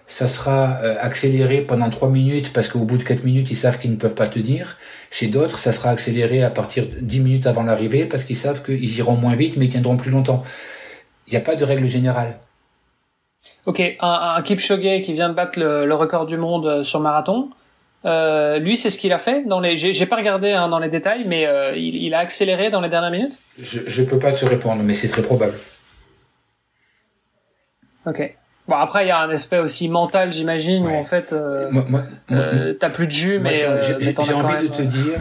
[0.07, 3.79] ça sera euh, accéléré pendant trois minutes parce qu'au bout de quatre minutes ils savent
[3.79, 4.77] qu'ils ne peuvent pas te dire.
[5.11, 8.63] Chez d'autres, ça sera accéléré à partir de dix minutes avant l'arrivée parce qu'ils savent
[8.63, 10.43] qu'ils iront moins vite mais ils tiendront plus longtemps.
[11.27, 12.39] Il n'y a pas de règle générale.
[13.67, 17.51] Ok, un, un Kipchoge qui vient de battre le record du monde euh, sur marathon,
[18.07, 19.75] euh, lui, c'est ce qu'il a fait dans les.
[19.77, 22.89] J'ai pas regardé hein, dans les détails, mais euh, il, il, a accéléré dans les
[22.89, 23.37] dernières minutes?
[23.61, 25.55] Je, je peux pas te répondre, mais c'est très probable.
[28.07, 28.35] Ok.
[28.69, 31.71] Bon après il y a un aspect aussi mental j'imagine où en fait euh,
[32.33, 33.69] euh t'as plus de jus mais j'ai
[34.35, 35.21] envie de te dire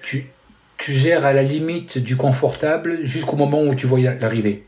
[0.00, 0.30] tu
[0.78, 4.64] tu gères à la limite du confortable jusqu'au moment où tu vois l'arrivée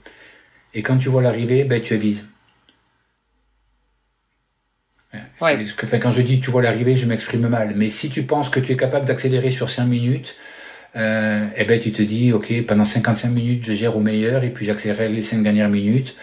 [0.75, 2.27] et quand tu vois l'arrivée ben tu avises
[5.41, 5.57] Ouais.
[5.77, 7.73] Que, enfin, quand je dis tu vois l'arrivée, je m'exprime mal.
[7.77, 10.37] Mais si tu penses que tu es capable d'accélérer sur 5 minutes,
[10.97, 14.51] euh, eh ben tu te dis ok pendant 55 minutes je gère au meilleur et
[14.51, 16.17] puis j'accélère les 5 dernières minutes.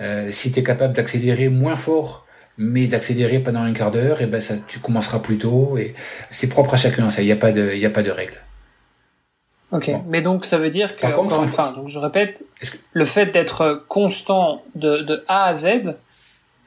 [0.00, 4.26] Euh, si tu es capable d'accélérer moins fort mais d'accélérer pendant un quart d'heure, eh
[4.26, 5.94] ben ça tu commenceras plus tôt et
[6.30, 7.22] c'est propre à chacun ça.
[7.22, 8.38] Il n'y a pas de il y a pas de règle.
[9.70, 12.42] Ok, mais donc ça veut dire que Par contre, enfin, donc je répète,
[12.94, 15.94] le fait d'être constant de, de A à Z,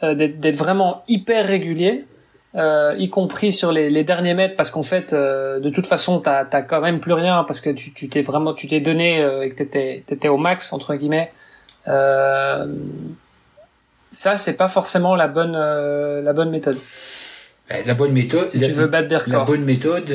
[0.02, 2.06] d'être vraiment hyper régulier,
[2.54, 6.20] euh, y compris sur les, les, derniers mètres, parce qu'en fait, euh, de toute façon,
[6.20, 9.44] t'as as quand même plus rien parce que tu t'es vraiment, tu t'es donné euh,
[9.44, 11.32] et que t'étais étais au max entre guillemets.
[11.86, 12.68] ça,
[14.36, 16.78] c'est pas forcément la bonne la bonne méthode.
[17.70, 18.50] Ben, la bonne méthode.
[18.50, 19.32] Si tu veux battre des records.
[19.34, 20.10] La bonne méthode,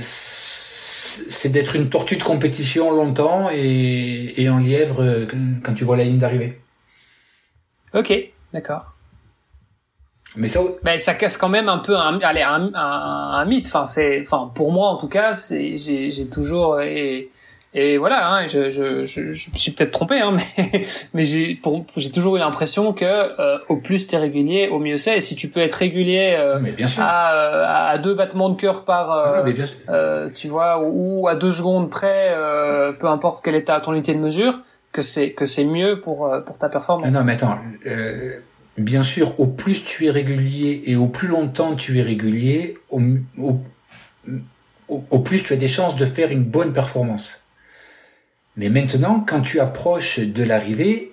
[0.00, 5.26] c'est d'être une tortue de compétition longtemps et, et en lièvre
[5.62, 6.58] quand tu vois la ligne d'arrivée.
[7.92, 8.14] Ok,
[8.54, 8.95] d'accord.
[10.36, 13.66] Mais ça, mais ça casse quand même un peu un, allez, un, un, un mythe.
[13.66, 17.30] Enfin, c'est, enfin, pour moi en tout cas, c'est, j'ai, j'ai toujours et,
[17.78, 21.54] et voilà, hein, je, je, je, je, me suis peut-être trompé, hein, mais, mais j'ai,
[21.54, 25.18] pour, j'ai toujours eu l'impression que euh, au plus t'es régulier, au mieux c'est.
[25.18, 26.58] Et si tu peux être régulier euh,
[26.98, 31.34] À, euh, à deux battements de cœur par, euh, ah, euh, tu vois, ou, à
[31.34, 32.34] deux secondes près,
[32.98, 34.60] peu importe est ta ton unité de mesure,
[34.92, 37.10] que c'est que c'est mieux pour pour ta performance.
[37.10, 37.58] Non, mais attends
[38.78, 43.00] bien sûr, au plus tu es régulier et au plus longtemps tu es régulier, au,
[45.18, 47.40] plus tu as des chances de faire une bonne performance.
[48.56, 51.12] Mais maintenant, quand tu approches de l'arrivée,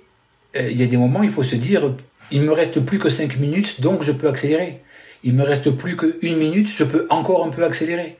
[0.55, 1.93] euh, il y a des moments, il faut se dire,
[2.31, 4.81] il me reste plus que 5 minutes, donc je peux accélérer.
[5.23, 8.17] Il me reste plus que une minute, je peux encore un peu accélérer.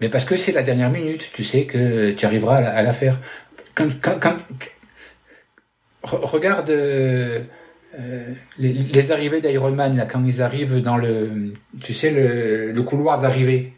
[0.00, 3.18] Mais parce que c'est la dernière minute, tu sais que tu arriveras à la, faire.
[6.06, 7.42] Regarde euh,
[7.98, 13.72] euh, les, arrivées d'Ironman là quand ils arrivent dans le tu sais le, couloir d'arrivée.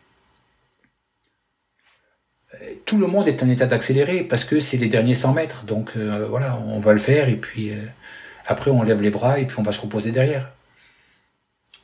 [2.55, 5.65] Euh, tout le monde est en état d'accélérer parce que c'est les derniers 100 mètres.
[5.65, 7.73] Donc voilà on va le faire et puis
[8.47, 10.53] après on lève les bras et puis on va se reposer derrière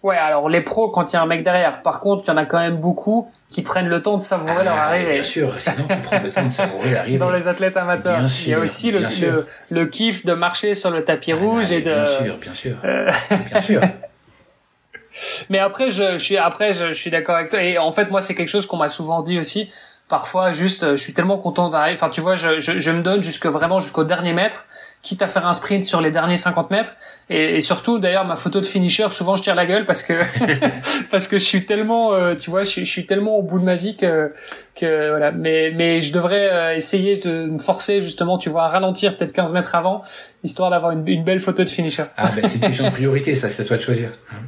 [0.05, 1.81] Ouais, alors les pros, quand il y a un mec derrière.
[1.81, 4.63] Par contre, il y en a quand même beaucoup qui prennent le temps de savourer
[4.63, 5.15] leur ah, arrivée.
[5.15, 7.17] Bien sûr, sinon tu prends le temps de savourer l'arrivée.
[7.17, 8.19] Dans les athlètes amateurs.
[8.19, 11.33] Bien sûr, il y a aussi le, le, le, kiff de marcher sur le tapis
[11.33, 11.89] ah, rouge et de...
[11.89, 12.77] Bien sûr, bien sûr.
[12.85, 13.11] Euh,
[13.51, 13.81] bien sûr.
[15.49, 17.63] Mais après, je, je suis, après, je, je suis d'accord avec toi.
[17.63, 19.73] Et en fait, moi, c'est quelque chose qu'on m'a souvent dit aussi.
[20.11, 21.97] Parfois, juste, je suis tellement content d'arriver.
[21.97, 24.67] Enfin, tu vois, je, je, je me donne jusque vraiment jusqu'au dernier mètre
[25.05, 26.93] quitte à faire un sprint sur les derniers 50 mètres.
[27.31, 30.15] Et, surtout, d'ailleurs, ma photo de finisher, souvent je tire la gueule parce que
[31.11, 33.77] parce que je suis tellement, euh, tu vois, je, suis tellement au bout de ma
[33.77, 34.33] vie que
[34.75, 35.31] que voilà.
[35.31, 39.33] Mais mais je devrais euh, essayer de me forcer justement, tu vois, à ralentir peut-être
[39.33, 40.03] 15 mètres avant,
[40.43, 42.05] histoire d'avoir une, une, belle photo de finisher.
[42.17, 44.11] Ah ben c'est une question de priorité, ça c'est à toi de choisir.
[44.33, 44.39] Hein.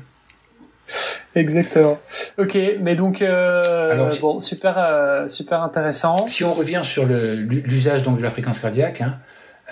[1.35, 1.99] Exactement.
[2.39, 6.27] Ok, mais donc euh, bon, super, euh, super intéressant.
[6.29, 9.19] Si on revient sur l'usage donc de la fréquence cardiaque, hein,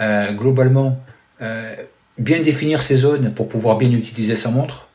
[0.01, 0.99] euh, globalement,
[1.41, 1.75] euh,
[2.19, 4.89] bien définir ses zones pour pouvoir bien utiliser sa montre.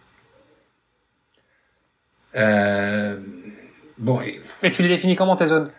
[2.35, 3.17] Euh,
[3.97, 4.19] bon.
[4.61, 5.69] Mais tu les définis comment tes zones?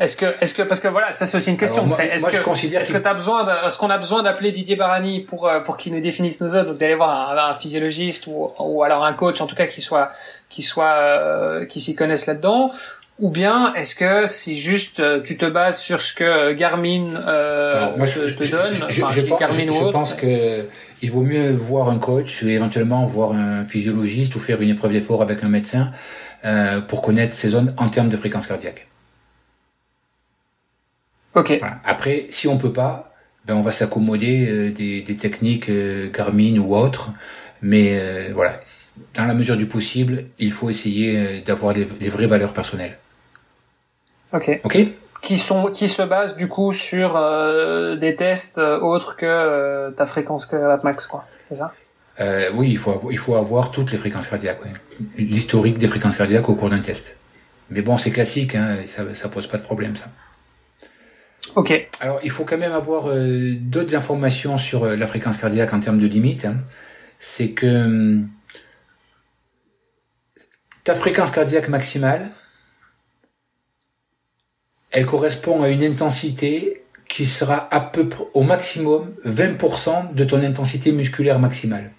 [0.00, 1.86] Est-ce que, est-ce que, parce que voilà, ça c'est aussi une question.
[1.86, 5.50] Est-ce que, est-ce que t'as besoin, de, est-ce qu'on a besoin d'appeler Didier Barani pour
[5.64, 9.04] pour qu'il nous définisse nos zones, donc d'aller voir un, un, physiologiste ou, ou alors
[9.04, 10.10] un coach en tout cas qui soit
[10.48, 12.72] qui soit qui s'y connaisse là-dedans,
[13.18, 17.96] ou bien est-ce que c'est juste euh, tu te bases sur ce que Garmin euh,
[17.96, 20.66] moi, je, te, donne, je, je, Garmin je, pense que
[21.02, 24.92] il vaut mieux voir un coach ou éventuellement voir un physiologiste ou faire une épreuve
[24.92, 25.92] d'effort avec un médecin
[26.44, 28.88] euh, pour connaître ces zones en termes de fréquence cardiaque.
[31.34, 31.60] Ok.
[31.84, 33.14] Après, si on peut pas,
[33.46, 37.10] ben on va s'accommoder euh, des, des, techniques euh, Garmin ou autres,
[37.62, 38.60] mais voilà,
[39.14, 42.98] dans la mesure du possible, il faut essayer d'avoir les, les vraies valeurs personnelles.
[44.32, 44.60] Ok.
[44.64, 44.78] Ok?
[45.22, 49.90] Qui sont, qui se basent du coup sur euh, des tests euh, autres que euh,
[49.92, 51.24] ta fréquence cardiaque max, quoi.
[51.48, 51.72] C'est ça?
[52.18, 54.58] Euh, Oui, il faut, il faut avoir toutes les fréquences cardiaques.
[55.16, 57.16] L'historique des fréquences cardiaques au cours d'un test.
[57.70, 60.06] Mais bon, c'est classique, hein, ça, ça pose pas de problème, ça.
[61.54, 61.88] Ok.
[62.00, 66.06] Alors, il faut quand même avoir d'autres informations sur la fréquence cardiaque en termes de
[66.06, 66.46] limite.
[66.46, 66.56] Hein.
[67.24, 68.28] C'est que hum,
[70.82, 72.32] ta fréquence cardiaque maximale,
[74.90, 80.42] elle correspond à une intensité qui sera à peu près au maximum 20% de ton
[80.42, 81.92] intensité musculaire maximale.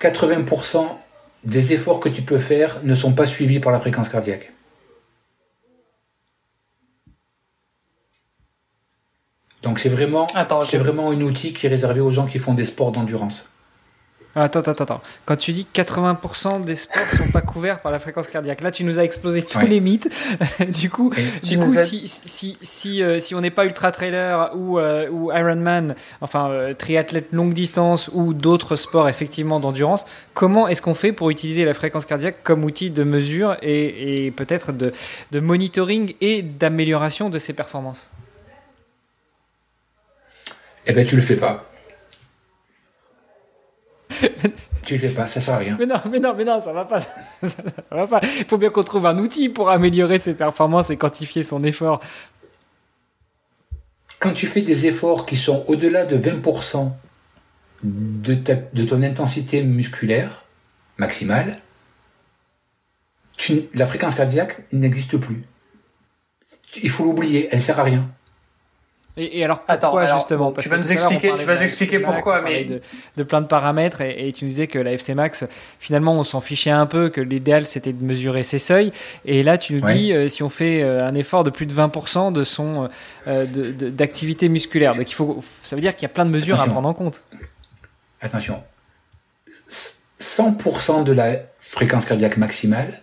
[0.00, 0.86] 80%
[1.42, 4.52] des efforts que tu peux faire ne sont pas suivis par la fréquence cardiaque.
[9.62, 10.26] Donc c'est vraiment,
[10.62, 13.44] c'est vraiment un outil qui est réservé aux gens qui font des sports d'endurance.
[14.36, 15.00] Attends, attends, attends.
[15.24, 18.84] Quand tu dis 80% des sports sont pas couverts par la fréquence cardiaque, là tu
[18.84, 20.08] nous as explosé tous les mythes.
[20.68, 21.10] du coup,
[21.42, 25.32] du coup si, si, si, euh, si on n'est pas ultra trailer ou, euh, ou
[25.32, 31.12] Ironman, enfin euh, triathlète longue distance ou d'autres sports effectivement d'endurance, comment est-ce qu'on fait
[31.12, 34.92] pour utiliser la fréquence cardiaque comme outil de mesure et, et peut-être de,
[35.32, 38.10] de monitoring et d'amélioration de ses performances?
[40.90, 41.70] Eh ben tu le fais pas.
[44.84, 45.76] tu le fais pas, ça sert à rien.
[45.78, 46.98] Mais non, mais non, mais non, ça va pas.
[46.98, 47.08] Ça,
[47.92, 48.20] va pas.
[48.38, 52.00] Il faut bien qu'on trouve un outil pour améliorer ses performances et quantifier son effort.
[54.18, 56.90] Quand tu fais des efforts qui sont au-delà de 20%
[57.84, 58.34] de,
[58.72, 60.44] de ton intensité musculaire
[60.98, 61.60] maximale,
[63.74, 65.44] la fréquence cardiaque n'existe plus.
[66.82, 68.10] Il faut l'oublier, elle sert à rien.
[69.16, 70.52] Et, alors pourquoi justement?
[70.52, 72.80] Tu vas nous expliquer, tu vas expliquer pourquoi, mais de,
[73.16, 75.44] de, plein de paramètres et, tu nous disais que la FC Max,
[75.80, 78.92] finalement, on s'en fichait un peu, que l'idéal c'était de mesurer ses seuils.
[79.24, 81.74] Et là, tu nous dis euh, si on fait euh, un effort de plus de
[81.74, 82.88] 20% de son
[83.26, 86.60] euh, d'activité musculaire, donc il faut, ça veut dire qu'il y a plein de mesures
[86.60, 87.24] à prendre en compte.
[88.20, 88.62] Attention,
[90.20, 93.02] 100% de la fréquence cardiaque maximale,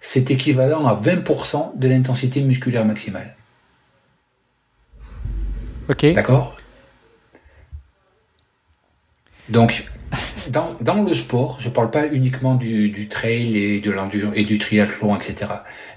[0.00, 3.37] c'est équivalent à 20% de l'intensité musculaire maximale.
[5.88, 6.12] Ok.
[6.12, 6.56] D'accord
[9.48, 9.86] Donc,
[10.48, 14.44] dans, dans, le sport, je parle pas uniquement du, du trail et de l'enduro et
[14.44, 15.46] du triathlon, etc.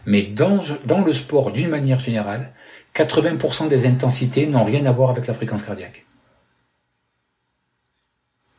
[0.05, 2.53] Mais dans, dans le sport, d'une manière générale,
[2.95, 6.05] 80% des intensités n'ont rien à voir avec la fréquence cardiaque.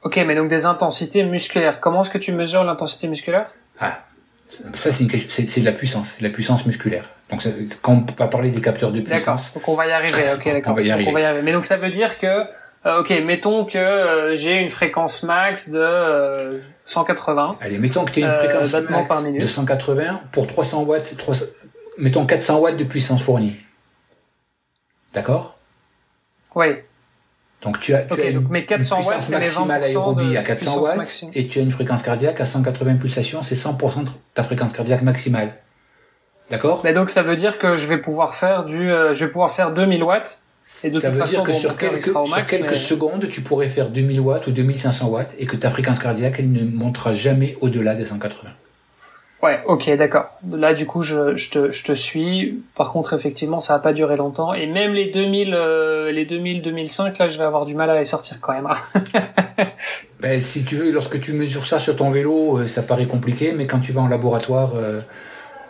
[0.02, 1.80] Ok, mais donc des intensités musculaires.
[1.80, 3.52] Comment est-ce que tu mesures l'intensité musculaire?
[3.78, 4.04] Ah,
[4.52, 7.08] ça c'est de la puissance, la puissance musculaire.
[7.30, 7.42] Donc
[7.80, 9.46] quand on va parler des capteurs de puissance.
[9.46, 9.62] D'accord.
[9.62, 10.22] Donc on va y arriver.
[10.34, 10.72] Ok, d'accord.
[10.72, 11.42] on va y arriver.
[11.42, 15.70] Mais donc ça veut dire que, euh, ok, mettons que euh, j'ai une fréquence max
[15.70, 17.50] de 180.
[17.50, 21.46] Euh, Allez, mettons que tu as une fréquence max de 180 pour 300 watts, 300,
[21.98, 23.56] mettons 400 watts de puissance fournie.
[25.14, 25.56] D'accord?
[26.54, 26.66] Oui.
[27.62, 31.62] Donc tu as, tu as une, puissance maximale aérobie à 400 watts et tu as
[31.62, 35.54] une fréquence cardiaque à 180 pulsations, c'est 100% de ta fréquence cardiaque maximale.
[36.50, 36.80] D'accord?
[36.82, 39.50] Mais donc ça veut dire que je vais pouvoir faire du, euh, je vais pouvoir
[39.50, 40.42] faire 2000 watts.
[40.84, 43.68] Et de ça toute veut façon, dire que sur quelques, sur quelques secondes, tu pourrais
[43.68, 47.56] faire 2000 watts ou 2500 watts et que ta fréquence cardiaque, elle ne montera jamais
[47.60, 48.50] au-delà des 180.
[49.42, 50.28] Ouais, ok, d'accord.
[50.52, 52.62] Là, du coup, je, je, te, je te suis.
[52.76, 54.54] Par contre, effectivement, ça va pas durer longtemps.
[54.54, 57.98] Et même les 2000, euh, les 2000, 2005, là, je vais avoir du mal à
[57.98, 58.68] les sortir quand même.
[60.20, 63.52] ben, si tu veux, lorsque tu mesures ça sur ton vélo, euh, ça paraît compliqué,
[63.52, 65.00] mais quand tu vas en laboratoire, euh,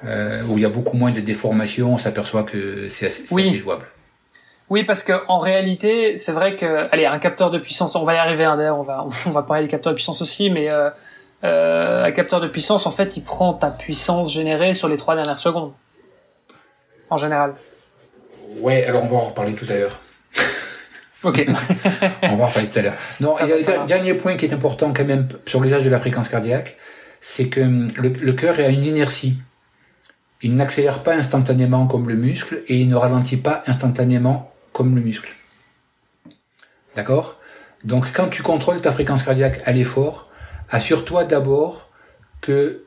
[0.05, 3.59] euh où il y a beaucoup moins de déformations, on s'aperçoit que c'est assez, assez,
[3.59, 3.87] jouable.
[4.69, 8.15] Oui, parce que en réalité, c'est vrai que, allez, un capteur de puissance, on va
[8.15, 8.45] y arriver.
[8.45, 10.69] Hein, D'ailleurs, on va, on va parler des capteurs de puissance aussi, mais
[11.45, 15.15] euh, un capteur de puissance, en fait, il prend ta puissance générée sur les trois
[15.15, 15.73] dernières secondes.
[17.11, 17.55] En général.
[18.59, 19.99] Ouais, alors on va en reparler tout à l'heure.
[21.23, 21.47] ok.
[22.23, 22.95] on va en reparler tout à l'heure.
[23.21, 25.91] Non, il y a un dernier point qui est important quand même sur l'usage de
[25.91, 26.77] la fréquence cardiaque,
[27.21, 29.39] c'est que hum, le, le cœur a une inertie.
[30.43, 35.03] Il n'accélère pas instantanément comme le muscle et il ne ralentit pas instantanément comme le
[35.03, 35.35] muscle.
[36.95, 37.39] D'accord?
[37.85, 40.32] Donc quand tu contrôles ta fréquence cardiaque à l'effort,
[40.73, 41.89] assure-toi d'abord
[42.41, 42.83] que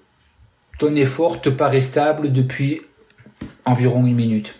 [0.80, 2.82] ton effort te paraît stable depuis
[3.64, 4.56] environ une minute.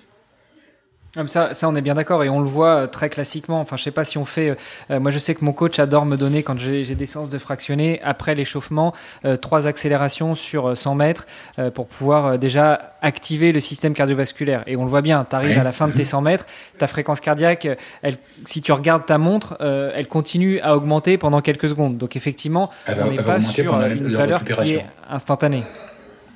[1.28, 3.62] Ça, ça, on est bien d'accord et on le voit euh, très classiquement.
[3.62, 4.58] Enfin, je sais pas si on fait.
[4.92, 7.38] Euh, moi, je sais que mon coach adore me donner quand j'ai des séances de
[7.38, 8.94] fractionner après l'échauffement
[9.24, 11.26] euh, trois accélérations sur 100 mètres
[11.74, 14.64] pour pouvoir déjà activer le système cardiovasculaire.
[14.68, 15.26] Et on le voit bien.
[15.30, 16.46] Tu arrives à la fin de tes 100 mètres,
[16.78, 17.68] ta fréquence cardiaque,
[18.02, 21.98] elle, si tu regardes ta montre, elle continue à augmenter pendant quelques secondes.
[21.98, 25.64] Donc effectivement, on n'est pas sur une valeur qui est instantanée.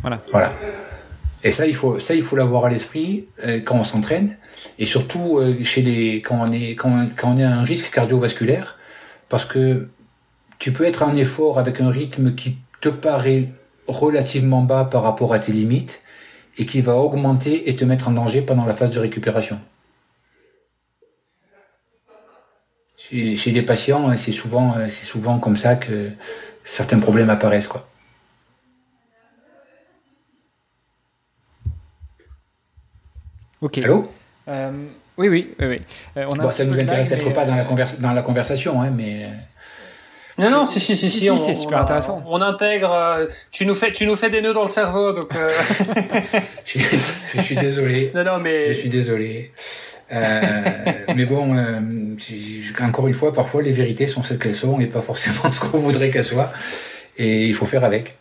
[0.01, 0.19] Voilà.
[0.31, 0.53] Voilà.
[1.43, 4.37] Et ça, il faut, ça, il faut l'avoir à l'esprit euh, quand on s'entraîne,
[4.77, 7.91] et surtout euh, chez les, quand on est, quand, quand on est à un risque
[7.91, 8.77] cardiovasculaire,
[9.29, 9.87] parce que
[10.57, 13.49] tu peux être en effort avec un rythme qui te paraît
[13.87, 16.01] relativement bas par rapport à tes limites,
[16.57, 19.61] et qui va augmenter et te mettre en danger pendant la phase de récupération.
[22.97, 26.09] Chez, chez les patients, c'est souvent, c'est souvent comme ça que
[26.65, 27.87] certains problèmes apparaissent, quoi.
[33.61, 33.77] Ok.
[33.79, 34.11] Allô
[34.47, 34.71] euh,
[35.17, 35.65] Oui, oui, oui.
[35.65, 35.81] oui.
[36.17, 37.65] Euh, on a bon, ça nous intéresse peut-être pas dans la,
[37.99, 39.25] dans la conversation, hein, mais.
[39.25, 39.27] Euh,
[40.39, 42.23] non, non, si, si, si, si, c'est super intéressant.
[42.25, 42.93] On intègre.
[42.93, 45.35] Euh, tu nous fais, tu nous fais des nœuds dans le cerveau, donc.
[45.35, 45.49] Euh...
[46.65, 46.99] je, suis,
[47.35, 48.11] je, suis désolé.
[48.15, 48.67] Non, non, mais.
[48.67, 49.51] Je suis désolé.
[50.11, 50.61] Euh,
[51.15, 52.15] mais bon, euh,
[52.81, 55.79] encore une fois, parfois les vérités sont celles qu'elles sont et pas forcément ce qu'on
[55.79, 56.51] voudrait qu'elles soient.
[57.17, 58.17] Et il faut faire avec.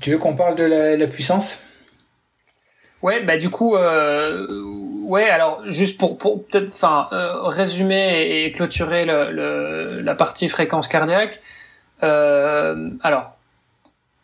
[0.00, 1.60] Tu veux qu'on parle de la, la puissance?
[3.04, 4.46] Ouais, bah du coup, euh,
[5.02, 11.38] ouais, alors juste pour, peut-être, enfin, euh, résumer et, clôturer la partie fréquence cardiaque.
[12.02, 13.36] Euh, alors,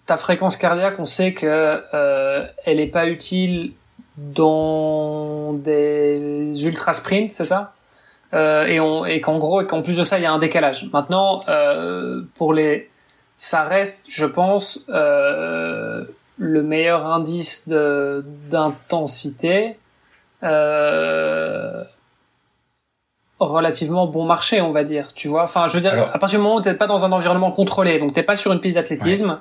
[0.06, 3.72] ta fréquence cardiaque, on sait que euh, elle est pas utile
[4.16, 7.74] dans des ultra sprints, c'est ça?
[8.32, 8.78] Et
[9.08, 10.88] et qu'en gros et qu'en plus de ça il y a un décalage.
[10.92, 11.40] Maintenant
[12.36, 12.88] pour les
[13.36, 16.04] ça reste je pense euh,
[16.40, 19.76] le meilleur indice de d'intensité
[20.42, 21.84] euh,
[23.38, 26.42] relativement bon marché on va dire tu vois enfin je veux dire à partir du
[26.42, 29.38] moment où t'es pas dans un environnement contrôlé donc t'es pas sur une piste d'athlétisme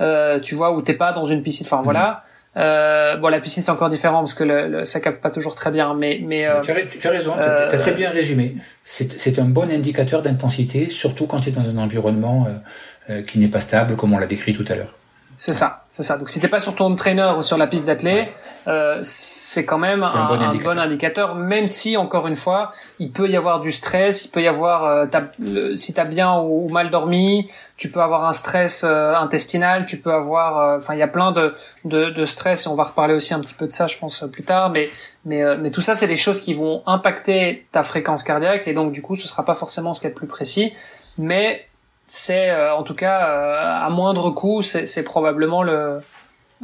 [0.00, 2.36] euh, tu vois où t'es pas dans une piscine enfin voilà mhm.
[2.56, 5.54] Euh, bon, la piscine c'est encore différent parce que le, le, ça capte pas toujours
[5.54, 6.46] très bien, mais mais.
[6.46, 8.56] Euh, tu, as, raison, tu as, très bien résumé.
[8.82, 13.38] C'est un bon indicateur d'intensité, surtout quand tu es dans un environnement euh, euh, qui
[13.38, 14.94] n'est pas stable, comme on l'a décrit tout à l'heure.
[15.36, 16.16] C'est ça, c'est ça.
[16.16, 18.28] Donc si t'es pas sur ton trainer ou sur la piste d'athlète,
[18.66, 20.40] euh, c'est quand même un, bon,
[20.78, 21.34] indicateur.
[21.34, 24.84] même si encore une fois, il peut y avoir du stress, il peut y avoir
[24.84, 25.06] euh,
[25.38, 29.98] le, si t'as bien ou, mal dormi, tu peux avoir un stress euh, intestinal, tu
[29.98, 31.54] peux avoir, euh, enfin il y a plein de,
[31.84, 34.24] de, de, stress et on va reparler aussi un petit peu de ça, je pense
[34.32, 34.70] plus tard.
[34.70, 34.88] Mais
[35.26, 38.72] mais euh, mais tout ça c'est des choses qui vont impacter ta fréquence cardiaque et
[38.72, 40.72] donc du coup ce sera pas forcément ce qui est le plus précis,
[41.18, 41.66] mais
[42.06, 45.98] c'est euh, en tout cas euh, à moindre coût, c'est probablement le,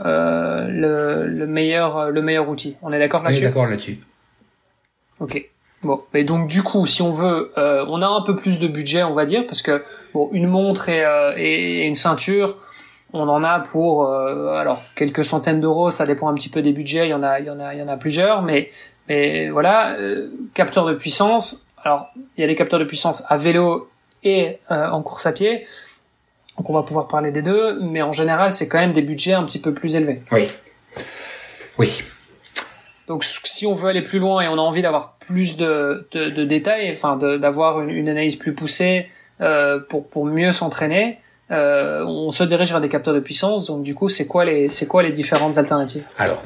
[0.04, 2.76] euh, le, le meilleur le meilleur outil.
[2.82, 3.42] On est d'accord là-dessus?
[3.42, 4.00] d'accord là-dessus.
[5.20, 5.48] Ok.
[5.82, 9.02] Bon, et donc du coup, si on veut, on a un peu plus de budget,
[9.02, 9.82] on va dire, parce que
[10.14, 11.02] bon, une montre et,
[11.36, 12.56] et une ceinture,
[13.12, 17.08] on en a pour alors quelques centaines d'euros, ça dépend un petit peu des budgets,
[17.08, 18.70] il y en a, il y en a, il y en a plusieurs, mais
[19.08, 19.96] mais voilà,
[20.54, 21.66] capteur de puissance.
[21.82, 22.06] Alors,
[22.36, 23.88] il y a des capteurs de puissance à vélo
[24.22, 25.66] et euh, en course à pied.
[26.58, 29.32] Donc on va pouvoir parler des deux, mais en général, c'est quand même des budgets
[29.32, 30.20] un petit peu plus élevés.
[30.32, 30.48] Oui.
[31.78, 32.02] Oui.
[33.08, 36.30] Donc si on veut aller plus loin et on a envie d'avoir plus de, de,
[36.30, 39.08] de, détails, enfin d'avoir une, une, analyse plus poussée
[39.40, 41.18] euh, pour, pour mieux s'entraîner,
[41.50, 43.66] euh, on se dirige vers des capteurs de puissance.
[43.66, 46.04] Donc du coup, c'est quoi les c'est quoi les différentes alternatives?
[46.18, 46.44] Alors,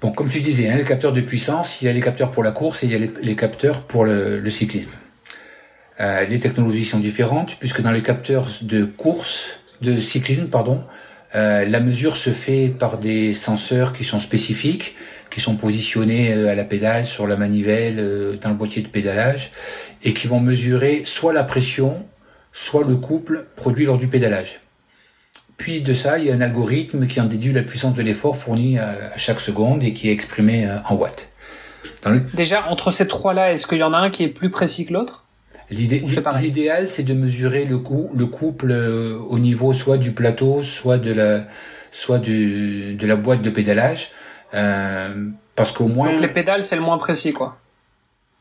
[0.00, 2.42] bon, comme tu disais, hein, les capteurs de puissance, il y a les capteurs pour
[2.42, 4.90] la course et il y a les, les capteurs pour le, le cyclisme.
[6.00, 10.82] Euh, les technologies sont différentes puisque dans les capteurs de course, de cyclisme, pardon,
[11.34, 14.96] euh, la mesure se fait par des senseurs qui sont spécifiques,
[15.30, 19.52] qui sont positionnés euh, à la pédale, sur la manivelle, dans le boîtier de pédalage,
[20.02, 22.04] et qui vont mesurer soit la pression,
[22.52, 24.60] soit le couple produit lors du pédalage.
[25.58, 28.38] Puis de ça, il y a un algorithme qui en déduit la puissance de l'effort
[28.38, 31.28] fourni à, chaque seconde et qui est exprimé en watts.
[32.32, 34.94] Déjà, entre ces trois-là, est-ce qu'il y en a un qui est plus précis que
[34.94, 35.26] l'autre?
[35.70, 40.98] L'idéal, c'est de mesurer le, coup, le couple euh, au niveau soit du plateau, soit
[40.98, 41.44] de la,
[41.92, 44.10] soit du, de la boîte de pédalage,
[44.54, 46.12] euh, parce qu'au moins.
[46.12, 47.58] Donc les pédales, c'est le moins précis, quoi.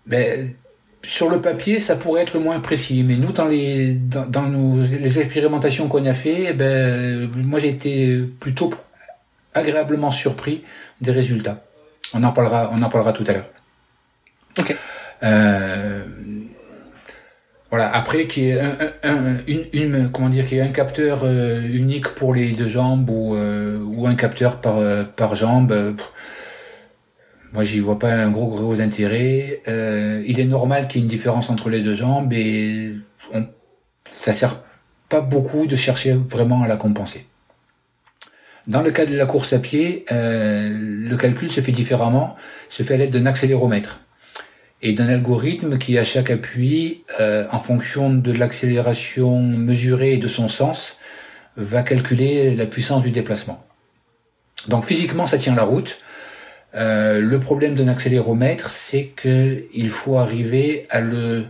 [0.08, 0.50] Ben,
[1.04, 4.48] sur le papier, ça pourrait être le moins précis, mais nous, dans les, dans, dans
[4.48, 8.74] nos, les expérimentations qu'on a fait, eh ben, moi, j'ai été plutôt
[9.54, 10.64] agréablement surpris
[11.02, 11.64] des résultats.
[12.14, 13.50] On en parlera, on en parlera tout à l'heure.
[14.58, 14.76] Ok.
[15.22, 16.04] Euh,
[17.70, 17.94] voilà.
[17.94, 22.10] Après, qui est un, un, une, une, comment dire, qui est un capteur euh, unique
[22.10, 25.96] pour les deux jambes ou euh, ou un capteur par euh, par jambe.
[27.54, 29.62] moi, j'y vois pas un gros gros intérêt.
[29.68, 32.94] il est normal qu'il y ait une différence entre les deux jambes et
[33.34, 33.48] on,
[34.12, 34.56] ça sert
[35.08, 37.26] pas beaucoup de chercher vraiment à la compenser.
[38.68, 42.36] Dans le cas de la course à pied, le calcul se fait différemment,
[42.70, 44.00] se fait à l'aide d'un accéléromètre
[44.82, 50.28] et d'un algorithme qui, à chaque appui, euh, en fonction de l'accélération mesurée et de
[50.28, 51.00] son sens,
[51.58, 53.66] va calculer la puissance du déplacement.
[54.68, 55.98] Donc physiquement, ça tient la route.
[56.76, 61.44] Euh, le problème d'un accéléromètre, c'est que il faut arriver à le,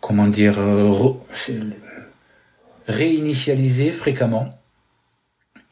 [0.00, 0.58] comment dire,
[2.88, 4.55] réinitialiser fréquemment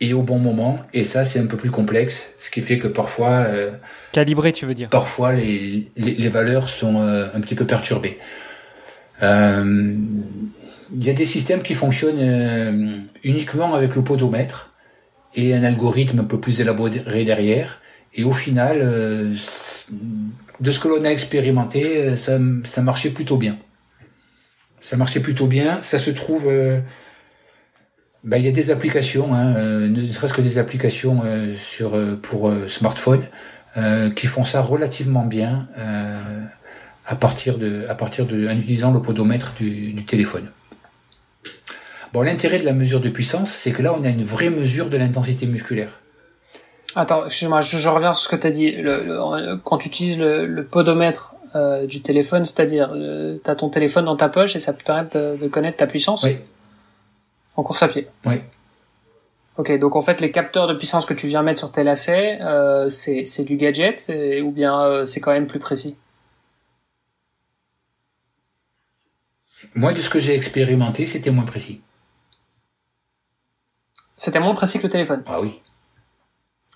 [0.00, 0.78] et au bon moment.
[0.92, 3.70] Et ça, c'est un peu plus complexe, ce qui fait que parfois euh,
[4.14, 8.18] Calibré, tu veux dire Parfois, les, les, valeurs sont euh, un petit peu perturbées.
[9.24, 9.96] Euh,
[10.94, 12.92] il y a des systèmes qui fonctionnent euh,
[13.24, 14.70] uniquement avec le podomètre
[15.34, 17.80] et un algorithme un peu plus élaboré derrière.
[18.14, 23.58] Et au final, de ce que l'on a expérimenté, ça, ça marchait plutôt bien.
[24.80, 25.80] Ça marchait plutôt bien.
[25.80, 26.48] Ça se trouve...
[28.24, 31.22] Ben, il y a des applications, hein, ne serait-ce que des applications
[31.56, 31.92] sur
[32.22, 33.22] pour smartphone
[33.76, 36.44] euh, qui font ça relativement bien euh,
[37.06, 40.48] à partir de, à partir de, en utilisant le podomètre du, du téléphone.
[42.12, 44.90] Bon, l'intérêt de la mesure de puissance, c'est que là, on a une vraie mesure
[44.90, 45.88] de l'intensité musculaire.
[46.94, 48.70] Attends, excuse-moi, je, je, reviens sur ce que tu as dit.
[48.70, 52.94] Le, quand tu utilises le, le podomètre euh, du téléphone, c'est-à-dire,
[53.44, 55.88] tu as ton téléphone dans ta poche et ça te permet de, de connaître ta
[55.88, 56.22] puissance?
[56.22, 56.36] Oui.
[57.56, 58.40] En course à pied Oui.
[59.56, 62.40] Ok, donc en fait les capteurs de puissance que tu viens mettre sur tes lacets,
[62.42, 64.10] euh, c'est du gadget
[64.42, 65.96] ou bien euh, c'est quand même plus précis?
[69.74, 71.80] Moi, de ce que j'ai expérimenté, c'était moins précis.
[74.16, 75.22] C'était moins précis que le téléphone?
[75.26, 75.60] Ah oui.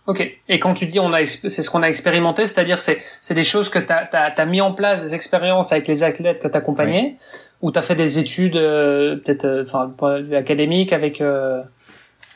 [0.07, 0.27] Ok.
[0.49, 3.43] Et quand tu dis on a, c'est ce qu'on a expérimenté, c'est-à-dire c'est c'est des
[3.43, 6.57] choses que tu as, as, mis en place, des expériences avec les athlètes que tu
[6.57, 7.19] accompagnés,
[7.61, 9.95] ou tu as fait des études euh, peut-être, euh, enfin
[10.35, 11.21] académiques avec.
[11.21, 11.63] Euh,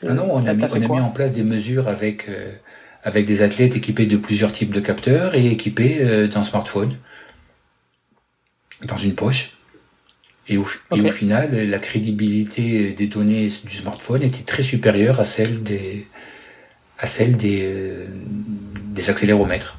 [0.03, 2.29] non, non, on a, mis, on a mis en place des mesures avec
[3.03, 6.91] avec des athlètes équipés de plusieurs types de capteurs et équipés d'un smartphone
[8.85, 9.57] dans une poche.
[10.49, 15.23] Et au, et au final, la crédibilité des données du smartphone était très supérieure à
[15.23, 16.05] celle des
[17.03, 18.05] à celle des, euh,
[18.93, 19.77] des accéléromètres.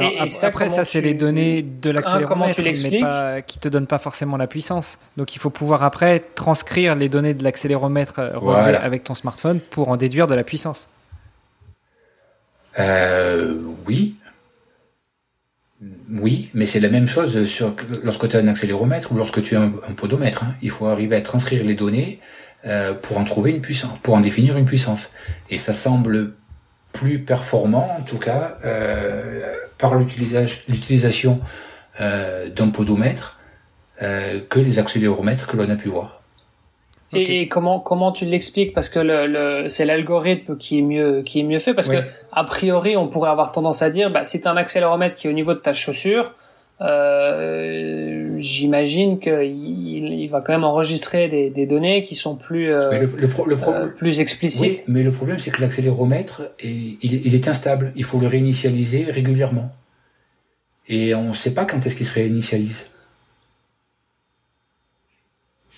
[0.00, 4.36] Et, après, ça, c'est les données de l'accéléromètre, mais pas, qui te donnent pas forcément
[4.36, 4.98] la puissance.
[5.16, 9.88] Donc, il faut pouvoir après transcrire les données de l'accéléromètre euh, avec ton smartphone pour
[9.88, 10.88] en déduire de la puissance.
[12.80, 14.16] Euh, oui.
[16.10, 19.54] Oui, mais c'est la même chose sur, lorsque tu as un accéléromètre ou lorsque tu
[19.54, 20.42] as un, podomètre.
[20.42, 20.54] Hein.
[20.62, 22.20] Il faut arriver à transcrire les données
[22.64, 25.10] euh, pour en trouver une puissance, pour en définir une puissance.
[25.50, 26.32] Et ça semble
[26.94, 31.40] plus performant, en tout cas, euh, par l'utilisation
[32.00, 33.38] euh, d'un podomètre
[34.00, 36.22] euh, que les accéléromètres que l'on a pu voir.
[37.12, 38.72] Et, comment comment tu l'expliques?
[38.74, 41.72] Parce que le, le c'est l'algorithme qui est mieux qui est mieux fait.
[41.72, 41.98] Parce que
[42.32, 45.34] a priori, on pourrait avoir tendance à dire, bah, c'est un accéléromètre qui est au
[45.34, 46.32] niveau de ta chaussure.
[46.80, 52.90] Euh, j'imagine qu'il il va quand même enregistrer des, des données qui sont plus euh,
[52.90, 54.80] le, le, euh, plus explicites.
[54.80, 57.92] Oui, mais le problème c'est que l'accéléromètre est, il, il, est instable.
[57.94, 59.70] Il faut le réinitialiser régulièrement.
[60.88, 62.84] Et on ne sait pas quand est-ce qu'il se réinitialise.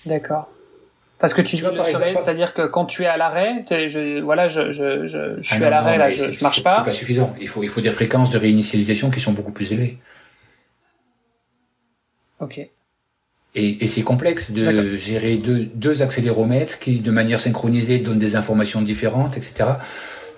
[0.05, 0.49] D'accord.
[1.19, 4.71] Parce que tu dis le c'est-à-dire que quand tu es à l'arrêt, je, voilà, je,
[4.71, 6.77] je, je, je ah suis à l'arrêt là, je, je marche pas.
[6.77, 7.33] C'est pas suffisant.
[7.39, 9.97] Il faut, il faut des fréquences de réinitialisation qui sont beaucoup plus élevées.
[12.39, 12.59] Ok.
[13.55, 18.35] Et, et c'est complexe de gérer deux, deux accéléromètres qui, de manière synchronisée, donnent des
[18.35, 19.69] informations différentes, etc.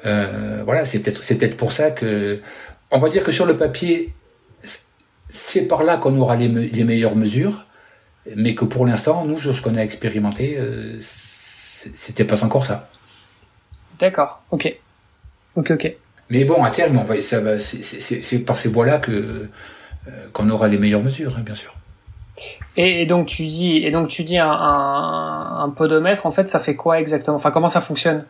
[0.05, 2.39] Euh, voilà, c'est peut-être c'est peut-être pour ça que
[2.91, 4.07] on va dire que sur le papier,
[5.27, 7.65] c'est par là qu'on aura les, les, meilleures mesures,
[8.35, 12.89] mais que pour l'instant, nous, sur ce qu'on a expérimenté, euh, c'était pas encore ça.
[13.99, 14.41] D'accord.
[14.51, 14.73] Ok.
[15.55, 15.71] Ok.
[15.71, 15.95] Ok.
[16.29, 19.47] Mais bon, à terme, on va, ça va, c'est par ces voies-là que euh,
[20.31, 21.75] qu'on aura les meilleures mesures, hein, bien sûr.
[22.77, 26.75] Et, donc tu dis, et donc tu dis un, un, podomètre, en fait, ça fait
[26.75, 27.35] quoi exactement?
[27.35, 28.25] Enfin, comment ça fonctionne?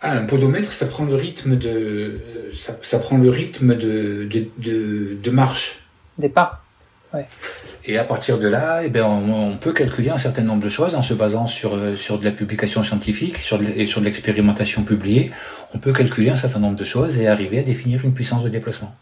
[0.00, 2.20] Ah, un podomètre, ça prend le rythme de,
[2.54, 5.80] ça, ça prend le rythme de, de, de, de, marche.
[6.18, 6.62] Des pas.
[7.12, 7.26] Ouais.
[7.84, 10.68] Et à partir de là, eh ben, on, on, peut calculer un certain nombre de
[10.68, 14.84] choses en se basant sur, sur de la publication scientifique sur et sur de l'expérimentation
[14.84, 15.32] publiée.
[15.74, 18.50] On peut calculer un certain nombre de choses et arriver à définir une puissance de
[18.50, 18.94] déplacement.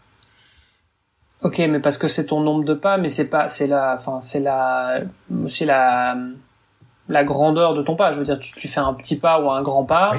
[1.43, 4.19] Ok, mais parce que c'est ton nombre de pas, mais c'est pas, c'est la, enfin,
[4.21, 5.01] c'est la,
[5.47, 6.17] c'est la,
[7.09, 8.11] la grandeur de ton pas.
[8.11, 10.15] Je veux dire, tu, tu fais un petit pas ou un grand pas,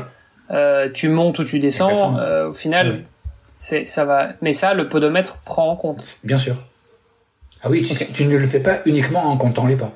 [0.51, 2.17] euh, tu montes ou tu descends.
[2.19, 3.05] Euh, au final,
[3.57, 4.29] c'est, ça va.
[4.43, 6.05] Mais ça, le podomètre prend en compte.
[6.23, 6.55] Bien sûr.
[7.63, 9.91] Ah oui, tu, ne le fais pas uniquement en comptant les pas.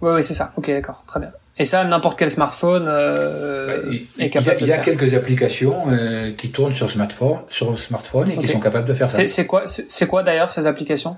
[0.00, 0.54] Oui, oui, c'est ça.
[0.56, 1.30] Ok, d'accord, très bien.
[1.56, 4.82] Et ça, n'importe quel smartphone euh, bah, est capable il y a, il y a
[4.82, 9.12] quelques applications euh, qui tournent sur smartphone, sur smartphone et qui sont capables de faire
[9.12, 9.26] ça.
[9.26, 11.16] C'est quoi, c'est quoi d'ailleurs ces applications?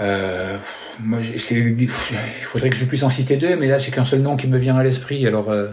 [0.00, 0.56] Euh,
[1.00, 4.36] moi, il faudrait que je puisse en citer deux, mais là, j'ai qu'un seul nom
[4.36, 5.26] qui me vient à l'esprit.
[5.26, 5.68] Alors, euh,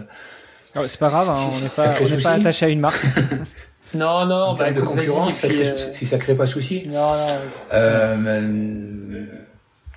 [0.76, 3.02] oh, c'est pas grave, hein, on n'est pas, on pas attaché à une marque.
[3.94, 6.84] non, non, en bah, de concurrence, euh, si ça crée pas souci.
[6.86, 7.26] Non, non.
[7.72, 8.16] Euh,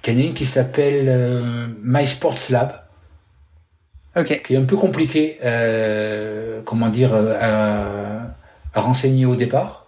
[0.06, 2.83] il y en a une qui s'appelle euh, My Sports Lab
[4.22, 9.88] qui est un peu compliqué, euh, comment dire, euh, à, à, renseigner au départ.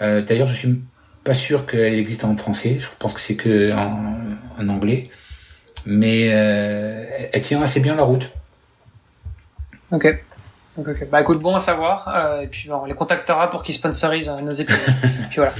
[0.00, 0.82] Euh, D'ailleurs, je suis
[1.24, 2.78] pas sûr qu'elle existe en français.
[2.78, 4.16] Je pense que c'est que en,
[4.58, 5.10] en, anglais,
[5.84, 8.30] mais euh, elle tient assez bien la route.
[9.90, 10.06] Ok.
[10.78, 12.08] Ok, Bah écoute, bon à savoir.
[12.14, 14.94] Euh, et puis on les contactera pour qu'ils sponsorisent euh, nos épisodes.
[15.30, 15.52] puis voilà.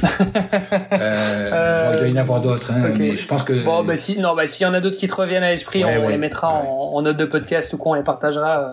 [0.92, 3.64] euh, bon, il doit y en avoir d'autres, hein, je pense que.
[3.64, 5.84] Bon, bah si, non, bah s'il y en a d'autres qui te reviennent à l'esprit,
[5.84, 8.60] on, les mettra en, en, note de podcast ou quoi, on les partagera.
[8.60, 8.68] Euh,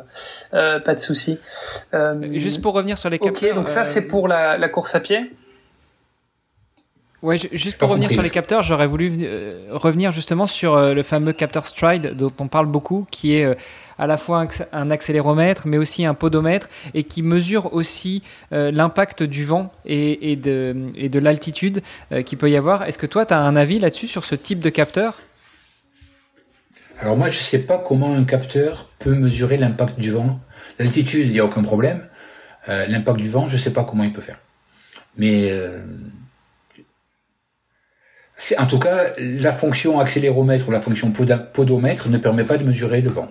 [0.54, 1.40] euh, pas de souci.
[2.34, 3.50] Juste pour revenir sur les capteurs.
[3.50, 5.32] Ok, donc ça c'est pour la, la course à pied.
[7.26, 11.02] Ouais, juste pour revenir sur les capteurs, j'aurais voulu euh, revenir justement sur euh, le
[11.02, 13.56] fameux capteur Stride dont on parle beaucoup, qui est euh,
[13.98, 19.46] à la fois un, accéléromètre, mais aussi un podomètre, et qui mesure aussi l'impact du
[19.46, 21.82] vent et, de, l'altitude
[22.26, 22.84] qu'il peut y avoir.
[22.84, 25.16] Est-ce que toi, tu as un avis là-dessus sur ce type de capteur?
[27.00, 30.40] Alors moi, je sais pas comment un capteur peut mesurer l'impact du vent.
[30.80, 32.08] L'altitude, il n'y a aucun problème.
[32.68, 34.40] l'impact du vent, je sais pas comment il peut faire.
[35.18, 35.52] Mais
[38.58, 43.02] En tout cas, la fonction accéléromètre ou la fonction podomètre ne permet pas de mesurer
[43.02, 43.28] le vent.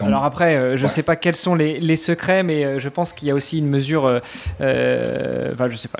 [0.00, 3.12] Alors après, euh, je ne sais pas quels sont les, secrets, mais euh, je pense
[3.12, 4.20] qu'il y a aussi une mesure,
[4.60, 5.98] euh, enfin je sais pas,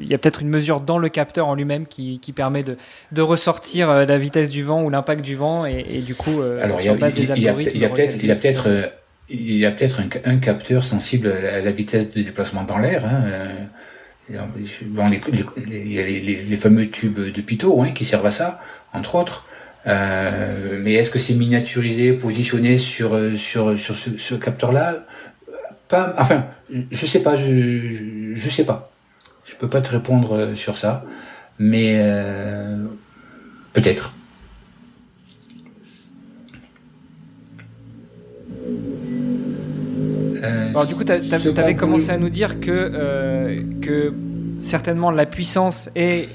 [0.00, 2.76] il y a peut-être une mesure dans le capteur en lui-même qui, permet de,
[3.12, 6.86] de ressortir la vitesse du vent ou l'impact du vent et, du coup, Alors il
[6.86, 7.54] y a, peut-être, il y a
[7.88, 8.16] peut-être,
[9.28, 13.04] il y a peut-être un, capteur sensible à la, vitesse de déplacement dans l'air.
[13.04, 13.24] Hein,
[14.28, 14.36] il
[15.92, 18.60] y a les, fameux tubes de Pitot hein, qui servent à ça,
[18.92, 19.46] entre autres.
[19.86, 25.06] Euh, mais est-ce que c'est miniaturisé, positionné sur euh, sur sur ce, capteur-là?
[25.88, 26.14] Pas.
[26.18, 27.36] Enfin, je sais pas.
[27.36, 28.92] Je, je, sais pas.
[29.44, 31.04] Je peux pas te répondre euh, sur ça,
[31.58, 31.98] mais
[33.72, 34.14] peut-être.
[40.42, 44.14] Alors du coup, tu avais commencé à nous dire que, que
[44.58, 46.28] certainement la puissance et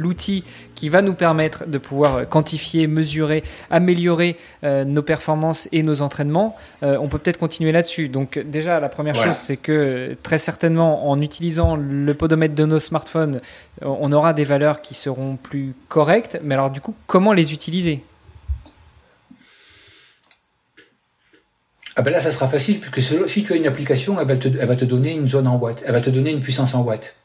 [0.00, 0.44] l'outil
[0.80, 6.56] qui va nous permettre de pouvoir quantifier, mesurer, améliorer euh, nos performances et nos entraînements.
[6.82, 8.08] Euh, on peut peut-être continuer là-dessus.
[8.08, 12.80] Donc déjà, la première chose, c'est que très certainement, en utilisant le podomètre de nos
[12.80, 13.42] smartphones,
[13.82, 16.40] on aura des valeurs qui seront plus correctes.
[16.42, 18.02] Mais alors du coup, comment les utiliser?
[21.94, 24.48] Ah ben là, ça sera facile, puisque si tu as une application, elle va, te,
[24.48, 26.80] elle va te donner une zone en watts, elle va te donner une puissance en
[26.80, 27.16] watts.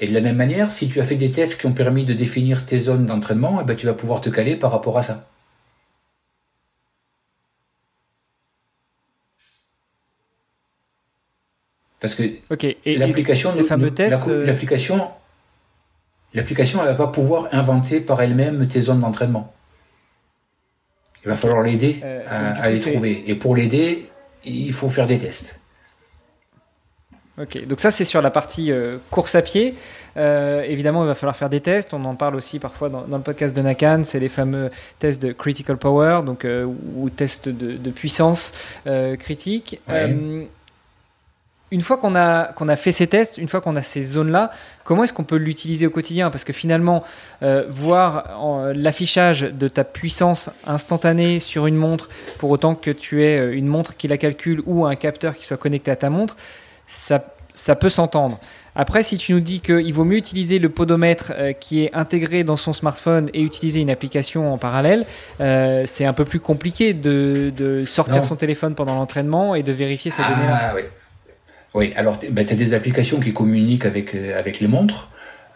[0.00, 2.14] Et de la même manière, si tu as fait des tests qui ont permis de
[2.14, 5.28] définir tes zones d'entraînement, eh ben, tu vas pouvoir te caler par rapport à ça.
[12.00, 12.22] Parce que
[12.86, 15.10] l'application, l'application,
[16.32, 19.52] l'application, elle va pas pouvoir inventer par elle-même tes zones d'entraînement.
[21.22, 23.22] Il va falloir l'aider euh, à les trouver.
[23.26, 24.08] Et pour l'aider,
[24.44, 25.59] il faut faire des tests.
[27.40, 29.74] Ok, donc ça c'est sur la partie euh, course à pied.
[30.16, 31.94] Euh, évidemment, il va falloir faire des tests.
[31.94, 34.02] On en parle aussi parfois dans, le podcast de Nakan.
[34.04, 34.68] C'est les fameux
[34.98, 38.52] tests de critical power, donc euh, ou tests de, puissance
[39.18, 39.80] critique.
[41.72, 44.50] une fois qu'on a qu'on a fait ces tests, une fois qu'on a ces zones-là,
[44.84, 46.30] comment est-ce qu'on peut l'utiliser au quotidien?
[46.30, 47.04] Parce que finalement,
[47.68, 52.08] voir l'affichage de ta puissance instantanée sur une montre,
[52.38, 55.56] pour autant que tu aies une montre qui la calcule ou un capteur qui soit
[55.56, 56.36] connecté à ta montre
[56.90, 58.38] ça, ça peut s'entendre.
[58.74, 62.44] Après, si tu nous dis qu'il vaut mieux utiliser le podomètre euh, qui est intégré
[62.44, 65.04] dans son smartphone et utiliser une application en parallèle,
[65.40, 69.72] euh, c'est un peu plus compliqué de, de sortir son téléphone pendant l'entraînement et de
[69.72, 70.82] vérifier ces données Ah oui.
[71.74, 75.08] Oui, alors ben, tu as des applications qui communiquent avec, euh, avec les montres.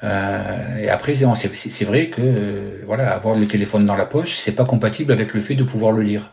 [0.03, 5.13] et après, c'est vrai que voilà, avoir le téléphone dans la poche, c'est pas compatible
[5.13, 6.31] avec le fait de pouvoir le lire.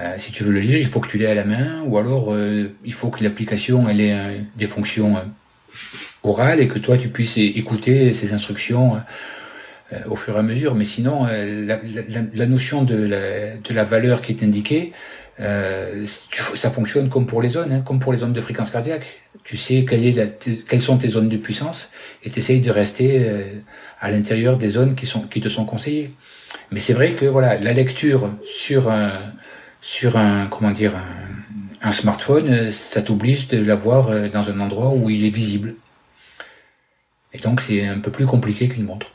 [0.00, 1.98] Euh, si tu veux le lire, il faut que tu l'aies à la main, ou
[1.98, 5.16] alors euh, il faut que l'application elle ait euh, des fonctions
[6.22, 9.00] orales et que toi tu puisses écouter ces instructions
[10.06, 10.74] au fur et à mesure.
[10.74, 14.92] Mais sinon, la, la, la, notion de la, de la valeur qui est indiquée,
[15.38, 19.06] ça fonctionne comme pour les zones, hein, comme pour les zones de fréquence cardiaque.
[19.44, 21.90] Tu sais quelle est quelles sont tes zones de puissance
[22.22, 23.26] et tu essayes de rester
[24.00, 26.12] à l'intérieur des zones qui, sont, qui te sont conseillées.
[26.70, 29.12] Mais c'est vrai que voilà, la lecture sur un
[29.82, 30.92] sur un comment dire
[31.82, 35.74] un, smartphone, ça t'oblige de l'avoir euh, dans un endroit où il est visible.
[37.34, 39.08] Et donc c'est un peu plus compliqué qu'une montre.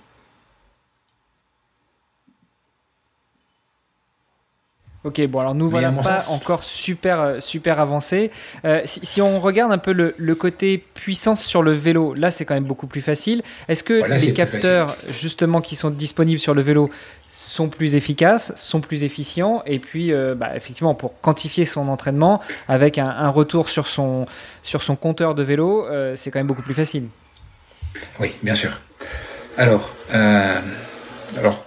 [5.08, 8.30] Ok, bon alors nous voilà pas encore super euh, super avancé.
[8.66, 12.56] Euh, si, on regarde un peu le, côté puissance sur le vélo, là c'est quand
[12.56, 13.42] même beaucoup plus facile.
[13.70, 16.90] Est-ce que les capteurs justement qui sont disponibles sur le vélo
[17.58, 22.40] sont plus efficaces, sont plus efficients, et puis euh, bah, effectivement pour quantifier son entraînement
[22.68, 24.28] avec un, retour sur son,
[24.62, 27.06] sur son compteur de vélo, euh, c'est quand même beaucoup plus facile.
[28.20, 28.80] Oui, bien sûr.
[29.58, 30.60] Alors, euh,
[31.40, 31.66] alors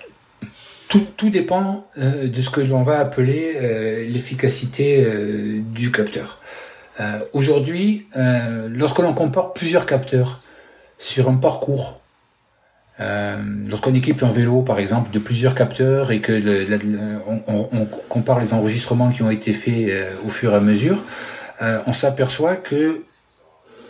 [0.88, 5.06] tout, tout dépend de ce que l'on va appeler l'efficacité
[5.60, 6.40] du capteur.
[7.32, 10.40] Aujourd'hui, lorsque l'on compare plusieurs capteurs
[10.98, 11.99] sur un parcours
[13.00, 16.42] euh, lorsqu'on équipe un vélo, par exemple, de plusieurs capteurs et que
[17.26, 21.02] on, compare les enregistrements qui ont été faits euh, au fur et à mesure,
[21.62, 23.02] euh, on s'aperçoit que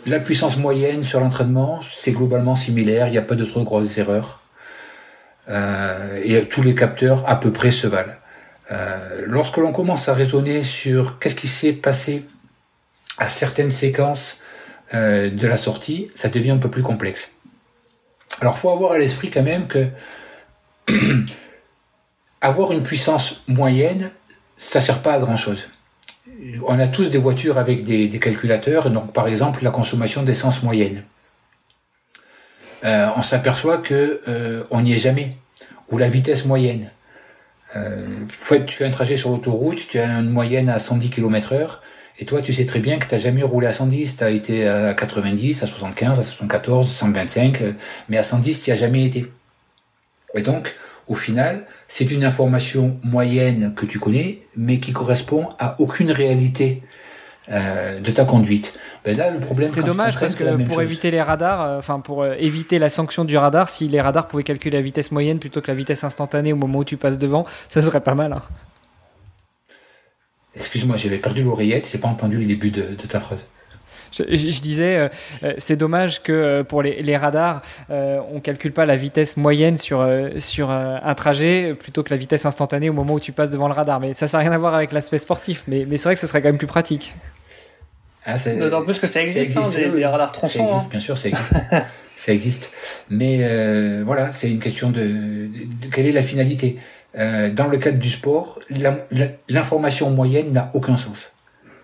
[0.05, 3.97] la puissance moyenne sur l'entraînement, c'est globalement similaire, il n'y a pas de trop grosses
[3.97, 4.39] erreurs.
[6.23, 8.15] et tous les capteurs à peu près se valent.
[9.27, 12.25] lorsque l'on commence à raisonner sur qu'est-ce qui s'est passé
[13.17, 14.39] à certaines séquences
[14.93, 17.31] de la sortie, ça devient un peu plus complexe.
[18.39, 19.87] Alors, faut avoir à l'esprit quand même que
[22.41, 24.11] avoir une puissance moyenne,
[24.55, 25.69] ça sert pas à grand chose.
[26.67, 31.03] on a tous des voitures avec des, calculateurs, donc par exemple la consommation d'essence moyenne.
[32.83, 35.37] Euh, on s'aperçoit que euh, on n'y est jamais,
[35.89, 36.89] ou la vitesse moyenne.
[37.75, 41.81] Euh, tu fais un trajet sur l'autoroute, tu as une moyenne à 110 km heure,
[42.21, 44.29] et toi tu sais très bien que tu n'as jamais roulé à 110, tu as
[44.29, 47.63] été à 90, à 75, à 74, 125,
[48.07, 49.29] mais à 110 tu n'y as jamais été.
[50.35, 50.75] Et donc,
[51.07, 56.83] au final, c'est une information moyenne que tu connais, mais qui correspond à aucune réalité
[57.49, 58.73] euh, de ta conduite.
[59.03, 62.21] Ben là, le problème, c'est dommage parce que pour éviter les radars, euh, enfin pour
[62.21, 65.59] euh, éviter la sanction du radar, si les radars pouvaient calculer la vitesse moyenne plutôt
[65.59, 68.33] que la vitesse instantanée au moment où tu passes devant, ça serait pas mal.
[68.33, 68.41] Hein.
[70.55, 73.45] Excuse-moi, j'avais perdu l'oreillette, j'ai pas entendu le début de ta phrase
[74.11, 75.09] je, disais, euh,
[75.43, 80.07] euh, c'est dommage que euh, pour les, radars, on calcule pas la vitesse moyenne sur,
[80.37, 83.73] sur un trajet plutôt que la vitesse instantanée au moment où tu passes devant le
[83.73, 83.99] radar.
[83.99, 85.63] Mais ça, ça n'a rien à voir avec l'aspect sportif.
[85.67, 87.13] Mais, mais c'est vrai que ce serait quand même plus pratique.
[88.25, 90.59] Ah, D'autant plus que ça existe, hein, des, radars tronçons.
[90.59, 90.89] Ça existe, hein.
[90.89, 91.53] bien sûr, ça existe.
[92.15, 92.71] ça existe.
[93.09, 96.77] Mais voilà, c'est une question de, de, quelle est la finalité?
[97.13, 98.59] Dans le cadre du sport,
[99.49, 101.31] l'information moyenne n'a aucun sens.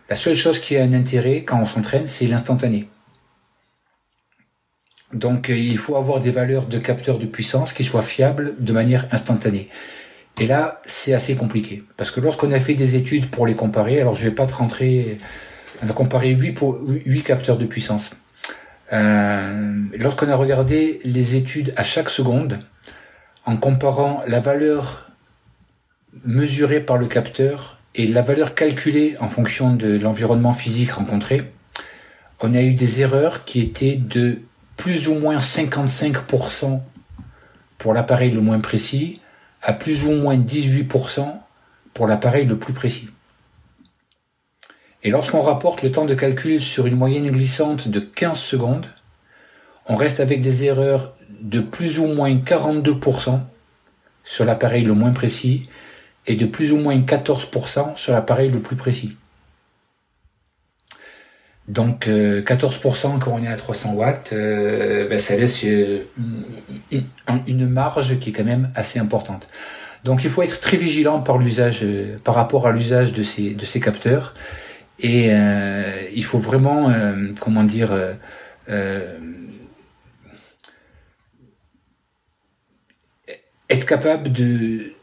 [0.10, 2.88] La seule chose qui a un intérêt quand on s'entraîne, c'est l'instantané.
[5.14, 8.74] Donc euh, il faut avoir des valeurs de capteurs de puissance qui soient fiables de
[8.74, 9.70] manière instantanée.
[10.40, 11.84] Et là, c'est assez compliqué.
[11.98, 14.54] Parce que lorsqu'on a fait des études pour les comparer, alors je vais pas te
[14.54, 15.18] rentrer,
[15.84, 18.12] on a comparé 8, pour, 8 capteurs de puissance.
[18.94, 22.60] Euh, lorsqu'on a regardé les études à chaque seconde,
[23.45, 25.07] en comparant la valeur
[26.26, 31.52] mesurée par le capteur et la valeur calculée en fonction de l'environnement physique rencontré,
[32.41, 34.39] on a eu des erreurs qui étaient de
[34.76, 36.80] plus ou moins 55%
[37.77, 39.22] pour l'appareil le moins précis,
[39.61, 41.27] à plus ou moins 18%
[41.94, 43.10] pour l'appareil le plus précis.
[45.03, 48.85] Et lorsqu'on rapporte le temps de calcul sur une moyenne glissante de 15 secondes,
[49.88, 53.39] on reste avec des erreurs de plus ou moins 42%
[54.23, 55.68] sur l'appareil le moins précis
[56.28, 59.16] et de plus ou moins 14% sur l'appareil le plus précis.
[61.68, 66.04] Donc 14% euh, quand on est à 300 watts, euh, ben, ça laisse euh,
[67.48, 69.49] une marge qui est quand même assez importante.
[70.06, 71.84] Donc il faut être très vigilant par l'usage,
[72.24, 74.34] par rapport à l'usage de ces de ces capteurs,
[74.99, 75.32] et
[76.14, 76.94] il faut vraiment,
[77.41, 77.91] comment dire,
[83.70, 84.94] être capable de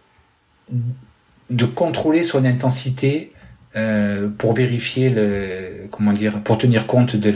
[1.50, 3.32] de contrôler son intensité
[3.76, 7.34] euh, pour vérifier le comment dire pour tenir compte de,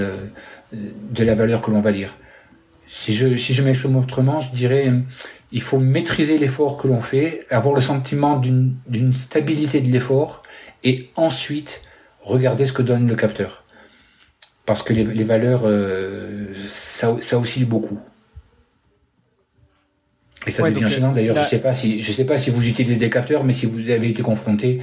[1.18, 2.16] la valeur que l'on va lire.
[2.86, 4.92] Si je si je m'exprime autrement, je dirais
[5.50, 10.42] il faut maîtriser l'effort que l'on fait, avoir le sentiment d'une d'une stabilité de l'effort
[10.84, 11.82] et ensuite
[12.20, 13.64] regarder ce que donne le capteur.
[14.64, 17.98] Parce que les, les valeurs euh, ça ça oscille beaucoup.
[20.46, 21.42] Et ça devient gênant d'ailleurs.
[21.42, 23.90] Je sais pas si je sais pas si vous utilisez des capteurs, mais si vous
[23.90, 24.78] avez été confronté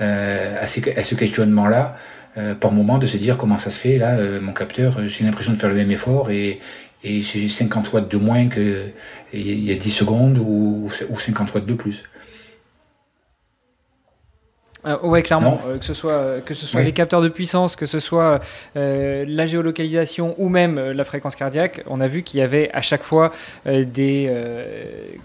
[0.00, 1.96] euh, à, ces, à, ce questionnement-là,
[2.36, 5.24] euh, par moment de se dire comment ça se fait là, euh, mon capteur, j'ai
[5.24, 6.58] l'impression de faire le même effort et
[7.02, 8.84] et j'ai 50 watts de moins que
[9.32, 12.04] il y a 10 secondes ou, ou 50 watts de plus.
[14.86, 17.76] Euh, ouais, clairement, euh, que ce soit euh, que ce soit les capteurs de puissance,
[17.76, 18.40] que ce soit
[18.74, 23.02] la géolocalisation ou même la fréquence cardiaque, on a vu qu'il y avait à chaque
[23.02, 23.32] fois
[23.66, 24.32] des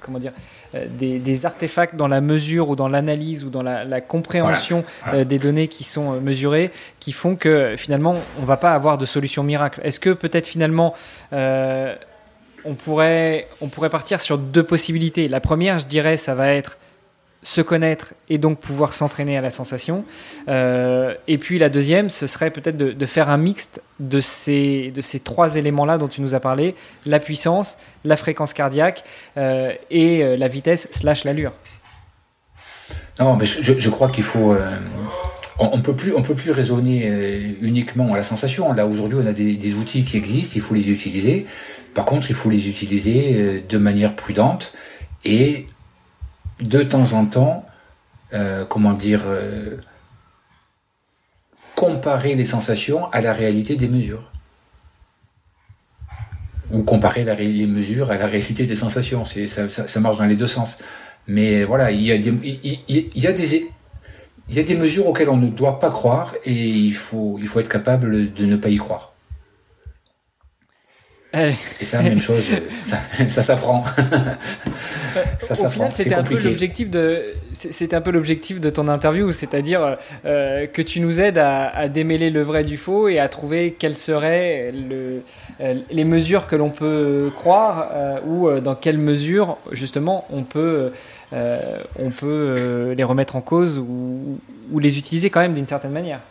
[0.02, 0.34] comment dire
[0.74, 4.84] des, des, artefacts dans la mesure ou dans l'analyse ou dans la, la compréhension
[5.14, 9.44] des données qui sont mesurées, qui font que finalement on va pas avoir de solution
[9.44, 9.80] miracle.
[9.84, 10.94] Est-ce que peut-être finalement
[11.32, 15.28] on pourrait on pourrait partir sur deux possibilités?
[15.28, 16.78] La première, je dirais, ça va être
[17.46, 20.04] se connaître et donc pouvoir s'entraîner à la sensation.
[20.48, 25.02] Euh, et puis la deuxième, ce serait peut-être de, faire un mixte de ces, de
[25.02, 26.74] ces trois éléments-là dont tu nous as parlé,
[27.06, 29.04] la puissance, la fréquence cardiaque
[29.38, 31.54] euh, et euh, la vitesse slash l'allure.
[33.20, 34.58] Non, mais je, crois qu'il faut...
[35.60, 37.08] on, ne peut plus, on peut plus raisonner
[37.62, 38.74] uniquement à la sensation.
[38.74, 41.46] Là aujourd'hui, on a des, des, outils qui existent, il faut les utiliser.
[41.94, 44.74] Par contre, il faut les utiliser de manière prudente
[45.24, 45.68] et
[46.62, 47.66] de temps en temps,
[48.34, 49.78] euh, comment dire, euh,
[51.76, 54.32] comparer les sensations à la réalité des mesures.
[56.72, 59.24] Ou comparer les mesures à la réalité des sensations.
[59.26, 60.78] Ça, ça, marche dans les deux sens.
[61.28, 62.32] Mais voilà, il y a des,
[62.88, 63.68] y a des,
[64.50, 67.48] il y a des mesures auxquelles on ne doit pas croire et il faut, il
[67.48, 69.15] faut être capable de ne pas y croire.
[71.80, 72.44] Et ça, même chose,
[72.82, 72.98] ça,
[73.28, 73.84] ça s'apprend.
[75.40, 75.90] ça s'apprend.
[75.90, 77.22] C'était un peu l'objectif de,
[77.56, 79.96] c'était un peu l'objectif de ton interview, c'est-à-dire
[80.26, 83.96] euh, que tu nous aides à, démêler le vrai du faux et à trouver quelles
[83.96, 85.22] seraient le,
[85.62, 90.92] euh, les mesures que l'on peut croire euh, ou dans quelle mesure justement on peut,
[91.34, 94.40] on peut les remettre en cause ou,
[94.72, 96.22] ou les utiliser quand même d'une certaine manière.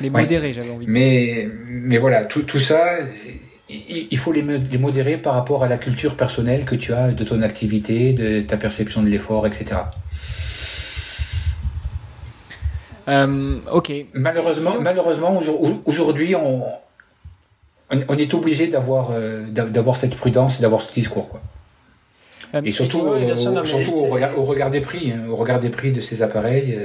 [0.00, 2.98] Les modérer, j'avais envie de mais, mais voilà, tout, tout ça,
[4.10, 7.24] il faut les, les, modérer par rapport à la culture personnelle que tu as de
[7.24, 9.76] ton activité, de ta perception de l'effort, etc.
[13.08, 13.92] Euh, ok.
[14.14, 15.38] Malheureusement, malheureusement
[15.84, 16.62] aujourd'hui, on,
[17.90, 21.42] on est obligé d'avoir euh, d'avoir cette prudence et d'avoir ce discours, quoi.
[22.54, 23.14] Euh, et surtout,
[23.64, 26.78] surtout au, regard, au, regard, des prix, hein, au regard des prix de ces appareils.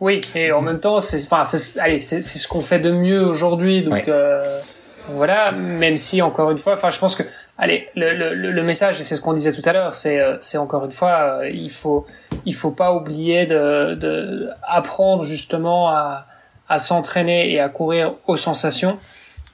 [0.00, 2.92] Oui, et en même temps, c'est, enfin, c'est, allez, c'est, c'est ce qu'on fait de
[2.92, 4.60] mieux aujourd'hui, donc euh,
[5.08, 5.50] voilà.
[5.50, 7.24] Même si encore une fois, enfin, je pense que,
[7.58, 10.36] allez, le, le, le message, et c'est ce qu'on disait tout à l'heure, c'est, euh,
[10.40, 12.06] c'est encore une fois, euh, il faut,
[12.44, 16.26] il faut pas oublier de, de apprendre justement à,
[16.68, 18.98] à s'entraîner et à courir aux sensations.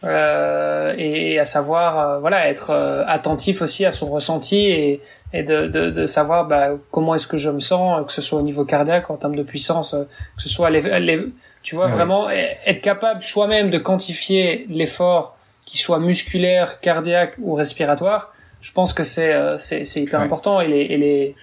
[0.06, 5.01] Euh, et, à savoir euh, voilà être euh, attentif aussi à son ressenti et,
[5.32, 8.39] et de, de, de, savoir bah, comment est-ce que je me sens que ce soit
[8.39, 9.94] au niveau cardiaque en termes de puissance
[10.36, 11.26] que ce soit les, les
[11.62, 18.32] tu vois vraiment être capable soi-même de quantifier l'effort qui soit musculaire cardiaque ou respiratoire
[18.60, 21.36] je pense que c'est c'est, c'est hyper important et les, et les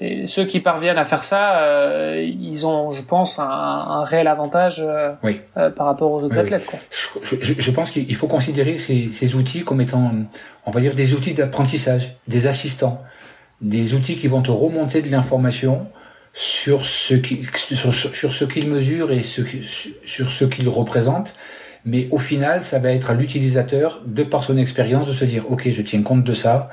[0.00, 4.26] et ceux qui parviennent à faire ça, euh, ils ont, je pense, un, un réel
[4.26, 5.12] avantage euh,
[5.56, 6.66] euh, par rapport aux autres athlètes.
[6.66, 6.78] Quoi.
[7.22, 10.12] Je, je, je pense qu'il faut considérer ces, ces, outils comme étant,
[10.66, 13.02] on va dire, des outils d'apprentissage, des assistants,
[13.60, 15.88] des outils qui vont te remonter de l'information
[16.32, 19.42] sur ce qui, sur, sur ce qu'ils mesurent et ce,
[20.04, 21.34] sur ce qu'ils représentent.
[21.84, 25.50] Mais au final, ça va être à l'utilisateur, de par son expérience, de se dire,
[25.50, 26.70] ok, je tiens compte de ça,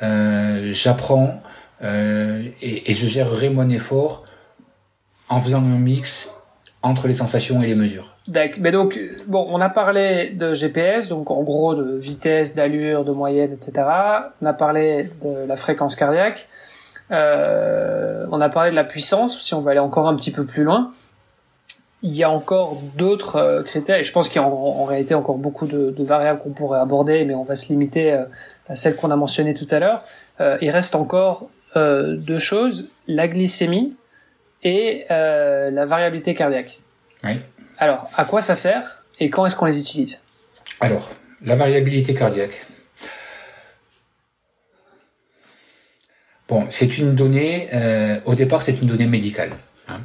[0.00, 1.42] j'apprends,
[1.84, 4.24] euh, et, je gérerai mon effort
[5.28, 6.32] en faisant un mix
[6.82, 8.14] entre les sensations et les mesures.
[8.28, 8.58] D'accord.
[8.60, 13.12] Mais donc, bon, on a parlé de GPS, donc en gros de vitesse, d'allure, de
[13.12, 13.86] moyenne, etc.
[14.40, 16.48] On a parlé de la fréquence cardiaque.
[17.10, 20.44] Euh, on a parlé de la puissance, si on veut aller encore un petit peu
[20.44, 20.92] plus loin.
[22.04, 25.14] Il y a encore d'autres euh, critères, et je pense qu'il y a en, réalité
[25.14, 28.12] encore beaucoup de, variables qu'on pourrait aborder, mais on va se limiter
[28.68, 30.02] à celles qu'on a mentionnées tout à l'heure.
[30.60, 33.94] Il reste encore euh, deux choses, la glycémie
[34.62, 36.80] et euh, la variabilité cardiaque.
[37.24, 37.32] Oui.
[37.78, 40.22] Alors, à quoi ça sert et quand est-ce qu'on les utilise?
[40.80, 41.10] Alors,
[41.42, 42.66] la variabilité cardiaque.
[46.48, 49.52] Bon, c'est une donnée, euh, au départ c'est une donnée médicale.
[49.88, 50.00] Hein.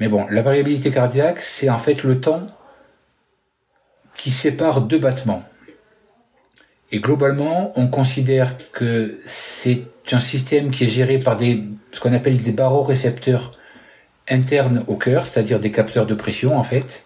[0.00, 2.46] Mais bon, la variabilité cardiaque, c'est en fait le temps
[4.16, 5.44] qui sépare deux battements.
[6.90, 9.82] Et globalement, on considère que c'est
[10.12, 11.62] un système qui est géré par des,
[11.92, 13.52] ce qu'on appelle des barorécepteurs
[14.28, 17.04] internes au cœur, c'est-à-dire des capteurs de pression en fait,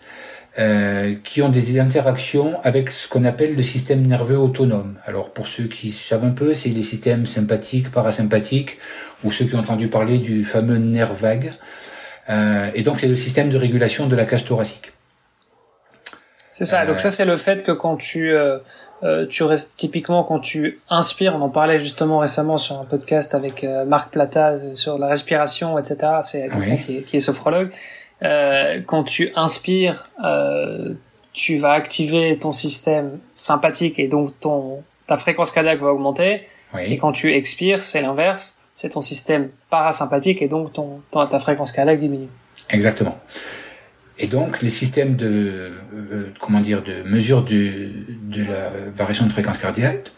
[0.59, 4.97] euh, qui ont des interactions avec ce qu'on appelle le système nerveux autonome.
[5.05, 8.79] Alors pour ceux qui savent un peu, c'est les systèmes sympathiques, parasympathiques,
[9.25, 11.51] ou ceux qui ont entendu parler du fameux nerf vague.
[12.29, 14.93] Euh, et donc c'est le système de régulation de la cage thoracique.
[16.53, 16.85] C'est ça.
[16.87, 18.35] donc ça c'est le fait que quand tu
[19.05, 23.35] euh, tu restes typiquement quand tu inspires, on en parlait justement récemment sur un podcast
[23.35, 25.99] avec euh, Marc Plataz euh, sur la respiration, etc.
[26.23, 27.71] C'est quelqu'un qui, est, qui est sophrologue.
[28.23, 30.09] Euh, quand tu inspires,
[31.33, 36.43] tu vas activer ton système sympathique et donc ton ta fréquence cardiaque va augmenter.
[36.79, 41.39] Et quand tu expires, c'est l'inverse, c'est ton système parasympathique et donc ton, ton ta
[41.39, 42.29] fréquence cardiaque diminue.
[42.69, 43.19] Exactement.
[44.19, 47.93] Et donc, les systèmes de, euh, euh, comment dire, de mesure du,
[48.23, 50.11] de la variation de fréquence cardiaque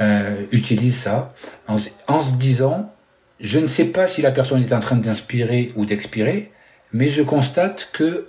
[0.00, 1.34] euh, utilisent ça
[1.66, 2.94] en, en, se disant,
[3.40, 6.52] je ne sais pas si la personne est en train d'inspirer ou d'expirer,
[6.92, 8.28] mais je constate que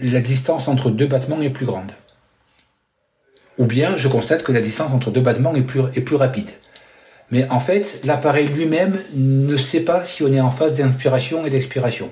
[0.00, 1.90] la distance entre deux battements est plus grande.
[3.58, 6.50] Ou bien je constate que la distance entre deux battements est plus, est plus rapide.
[7.30, 11.50] Mais en fait, l'appareil lui-même ne sait pas si on est en phase d'inspiration et
[11.50, 12.10] d'expiration.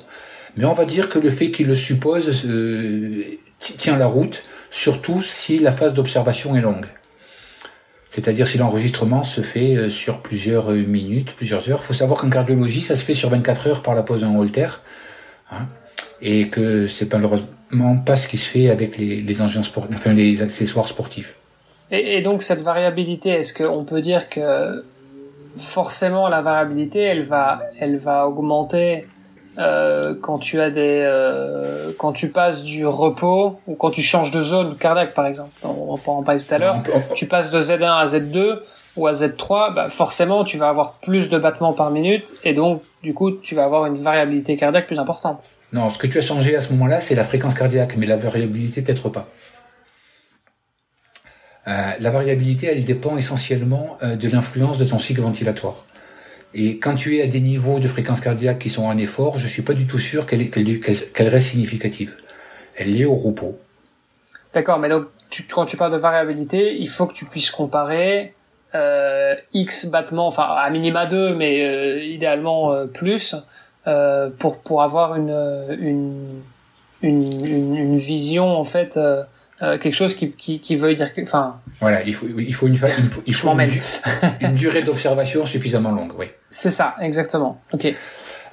[0.56, 5.22] Mais on va dire que le fait qu'il le suppose euh, tient la route, surtout
[5.22, 6.86] si la phase d'observation est longue.
[8.08, 11.80] C'est-à-dire si l'enregistrement se fait euh, sur plusieurs euh, minutes, plusieurs heures.
[11.82, 14.36] Il faut savoir qu'en cardiologie, ça se fait sur 24 heures par la pose d'un
[14.36, 14.68] holter.
[15.52, 15.68] Hein,
[16.22, 20.42] et que c'est malheureusement pas ce qui se fait avec les, engins sportifs, enfin les
[20.42, 21.36] accessoires sportifs.
[21.90, 24.84] Et, et donc cette variabilité, est-ce qu'on peut dire que
[25.56, 29.06] forcément la variabilité, elle va, elle va augmenter
[29.60, 34.30] euh, quand tu as des, euh, quand tu passes du repos ou quand tu changes
[34.30, 36.82] de zone cardiaque par exemple, on, en parler tout à l'heure,
[37.14, 38.60] tu passes de Z1 à Z2
[38.96, 42.82] ou à Z3, bah forcément tu vas avoir plus de battements par minute et donc
[43.02, 45.42] du coup tu vas avoir une variabilité cardiaque plus importante.
[45.72, 48.16] Non, ce que tu as changé à ce moment-là, c'est la fréquence cardiaque, mais la
[48.16, 49.28] variabilité peut-être pas.
[51.68, 55.84] Euh, la variabilité, elle dépend essentiellement de l'influence de ton cycle ventilatoire.
[56.54, 59.46] Et quand tu es à des niveaux de fréquence cardiaque qui sont en effort, je
[59.46, 62.14] suis pas du tout sûr qu'elle reste significative.
[62.76, 63.58] Elle est au repos.
[64.52, 65.06] D'accord, mais donc
[65.50, 68.34] quand tu parles de variabilité, il faut que tu puisses comparer
[68.74, 73.36] euh, X battements, enfin à minima 2, mais euh, idéalement euh, plus,
[74.38, 76.42] pour pour avoir une, une,
[77.02, 78.98] une, vision en fait
[79.62, 81.56] euh, quelque chose qui, qui, qui veut dire que, enfin.
[81.80, 83.70] Voilà, il faut, il faut une, il faut, il faut une,
[84.40, 86.26] une, durée d'observation suffisamment longue, oui.
[86.48, 87.60] C'est ça, exactement.
[87.72, 87.94] Ok.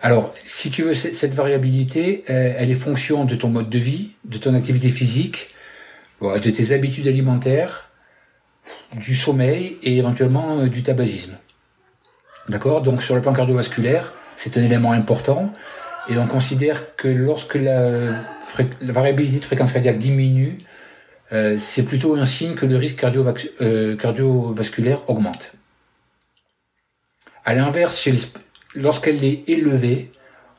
[0.02, 4.12] Alors, si tu veux, cette variabilité, euh, elle est fonction de ton mode de vie,
[4.26, 5.50] de ton activité physique,
[6.22, 7.90] de tes habitudes alimentaires,
[8.94, 11.38] du sommeil et éventuellement euh, du tabagisme.
[12.50, 12.82] D'accord?
[12.82, 15.54] Donc, sur le plan cardiovasculaire, c'est un élément important.
[16.10, 17.90] Et on considère que lorsque la,
[18.82, 20.58] la variabilité de fréquence cardiaque diminue,
[21.32, 23.04] euh, c'est plutôt un signe que le risque
[23.62, 25.52] euh, cardiovasculaire augmente.
[27.44, 28.08] À l'inverse,
[28.76, 30.12] lorsqu'elle est élevée,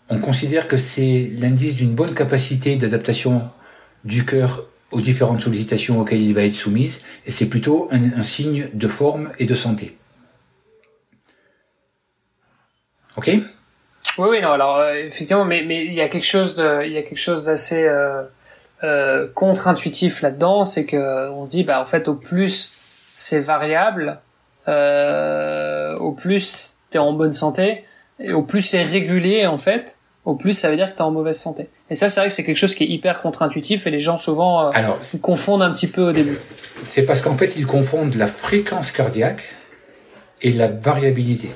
[0.09, 3.51] on considère que c'est l'indice d'une bonne capacité d'adaptation
[4.05, 8.69] du cœur aux différentes sollicitations auxquelles il va être soumise, et c'est plutôt un, signe
[8.73, 9.97] de forme et de santé.
[13.17, 13.27] Ok?
[13.27, 17.03] Oui, oui, non, alors euh, effectivement, mais il y a quelque chose de, y a
[17.03, 18.23] quelque chose d'assez euh,
[19.35, 22.79] contre-intuitif là-dedans, c'est que on se dit bah en fait au plus
[23.19, 24.21] c'est variable,
[24.69, 27.85] euh, au plus t'es en bonne santé,
[28.21, 31.11] et au plus c'est régulier en fait, au plus ça veut dire que t'es en
[31.11, 31.69] mauvaise santé.
[31.91, 34.19] Et ça c'est vrai que c'est quelque chose qui est hyper contre-intuitif et les gens
[34.19, 36.39] souvent euh, Alors, confondent un petit peu au début.
[36.87, 39.43] C'est parce qu'en fait ils confondent la fréquence cardiaque
[40.43, 41.51] et la variabilité.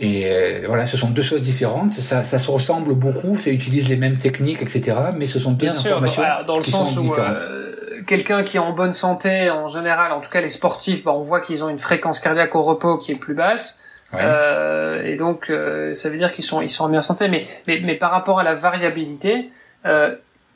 [0.00, 1.92] Et euh, voilà, ce sont deux choses différentes.
[1.92, 4.96] Ça, ça se ressemble beaucoup, ça utilise les mêmes techniques, etc.
[5.14, 8.60] Mais ce sont deux Bien informations sûr, dans le sens où euh, quelqu'un qui est
[8.60, 11.68] en bonne santé, en général, en tout cas les sportifs, bah, on voit qu'ils ont
[11.68, 13.82] une fréquence cardiaque au repos qui est plus basse.
[14.14, 17.28] Euh, et donc, euh, ça veut dire qu'ils sont, ils sont en meilleure santé.
[17.28, 19.50] Mais, mais, mais par rapport à la variabilité,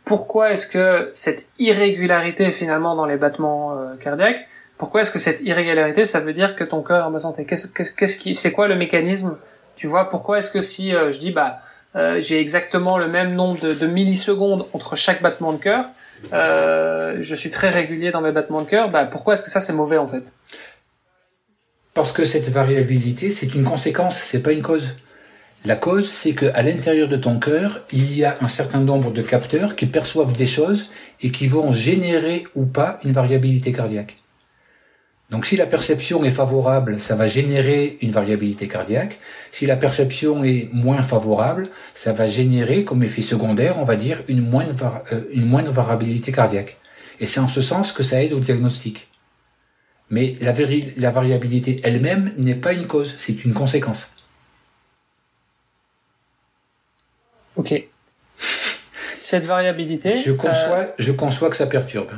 [0.07, 6.05] pourquoi est-ce que cette irrégularité finalement dans les battements cardiaques pourquoi est-ce que cette irrégularité,
[6.05, 7.45] ça veut dire que ton cœur est en bonne santé?
[7.45, 9.37] Qu'est-ce qui, c'est quoi le mécanisme?
[9.77, 11.59] Tu vois, pourquoi est-ce que si euh, je dis bah
[11.97, 15.87] euh, j'ai exactement le même nombre de, de, millisecondes entre chaque battement de cœur,
[16.33, 19.61] euh, je suis très régulier dans mes battements de cœur, bah pourquoi est-ce que ça
[19.61, 20.33] c'est mauvais en fait?
[21.93, 24.89] Parce que cette variabilité, c'est une conséquence, c'est pas une cause.
[25.65, 29.13] La cause, c'est que à l'intérieur de ton cœur, il y a un certain nombre
[29.13, 30.91] de capteurs qui perçoivent des choses
[31.23, 34.17] et qui vont générer ou pas une variabilité cardiaque.
[35.31, 39.19] Donc si la perception est favorable, ça va générer une variabilité cardiaque.
[39.51, 44.23] Si la perception est moins favorable, ça va générer comme effet secondaire, on va dire,
[44.29, 46.77] une moindre, euh, une moindre variabilité cardiaque.
[47.21, 49.09] Et c'est en ce sens que ça aide au diagnostic.
[50.11, 50.53] Mais la,
[50.99, 54.09] la variabilité elle-même n'est pas une cause, c'est une conséquence.
[57.57, 57.73] Ok.
[59.17, 60.19] Cette variabilité.
[60.19, 62.11] Je conçois, euh, je conçois que ça perturbe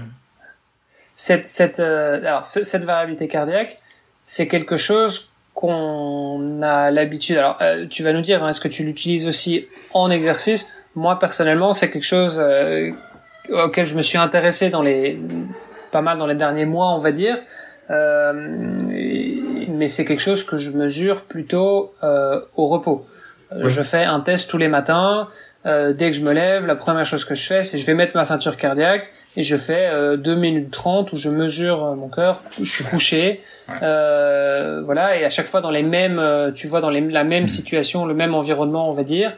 [1.16, 3.78] cette cette euh, alors cette variabilité cardiaque,
[4.24, 7.38] c'est quelque chose qu'on a l'habitude.
[7.38, 10.70] Alors euh, tu vas nous dire, hein, est-ce que tu l'utilises aussi en exercice?
[10.94, 12.90] Moi personnellement, c'est quelque chose euh,
[13.50, 15.18] auquel je me suis intéressé dans les
[15.90, 17.38] pas mal dans les derniers mois, on va dire.
[17.88, 23.06] mais c'est quelque chose que je mesure plutôt au repos.
[23.52, 25.28] Je fais un test tous les matins.
[25.66, 27.94] Euh, dès que je me lève, la première chose que je fais, c'est je vais
[27.94, 31.94] mettre ma ceinture cardiaque et je fais euh, 2 minutes 30 où je mesure euh,
[31.96, 33.42] mon cœur, je suis couché,
[33.82, 37.24] euh, voilà, et à chaque fois dans les mêmes, euh, tu vois, dans les, la
[37.24, 37.48] même mm.
[37.48, 39.34] situation, le même environnement, on va dire,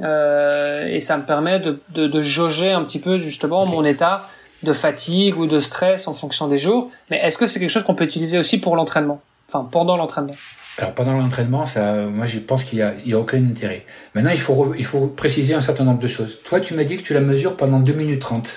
[0.00, 4.28] et ça me permet de, de, de, jauger un petit peu justement mon état
[4.62, 6.92] de fatigue ou de stress en fonction des jours.
[7.10, 10.34] Mais est-ce que c'est quelque chose qu'on peut utiliser aussi pour l'entraînement, enfin pendant l'entraînement
[10.78, 13.84] alors pendant l'entraînement, ça, moi je pense qu'il y a, il y a aucun intérêt.
[14.14, 16.40] Maintenant, il faut, il faut préciser un certain nombre de choses.
[16.44, 18.48] Toi, tu m'as dit que tu la mesures pendant 2 minutes 30.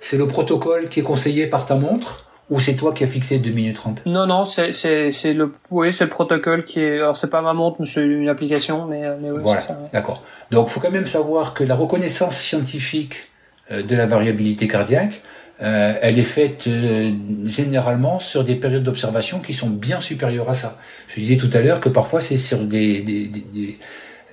[0.00, 3.38] C'est le protocole qui est conseillé par ta montre ou c'est toi qui as fixé
[3.38, 7.00] 2 minutes 30 Non, non, c'est, c'est, c'est le, oui, c'est le protocole qui est,
[7.00, 9.78] alors c'est pas ma montre, mais c'est une application, mais, mais oui, voilà, c'est ça.
[9.92, 10.22] D'accord.
[10.50, 13.28] Donc, faut quand même savoir que la reconnaissance scientifique
[13.70, 15.20] euh, de la variabilité cardiaque
[15.62, 17.10] euh, elle est faite euh,
[17.46, 20.76] généralement sur des périodes d'observation qui sont bien supérieures à ça.
[21.08, 23.78] Je disais tout à l'heure que parfois c'est sur des, des, des,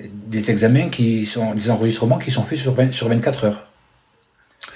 [0.02, 3.68] des, examens qui sont des enregistrements qui sont faits sur, sur 24 heures.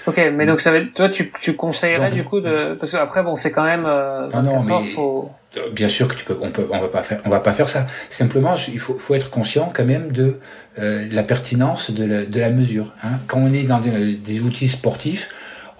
[0.06, 3.22] Ok, mais donc ça va toi tu, tu conseillerais du coup de parce que après
[3.22, 5.30] bon c'est quand même euh, non non mais faut...
[5.72, 7.68] bien sûr que tu peux on peut on va pas faire on va pas faire
[7.68, 10.40] ça simplement il faut faut être conscient quand même de
[10.78, 13.18] euh, la pertinence de la, de la mesure hein.
[13.26, 15.30] quand on est dans des, des outils sportifs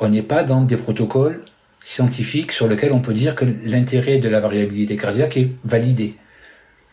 [0.00, 1.40] on n'est pas dans des protocoles
[1.80, 6.14] scientifiques sur lesquels on peut dire que l'intérêt de la variabilité cardiaque est validé.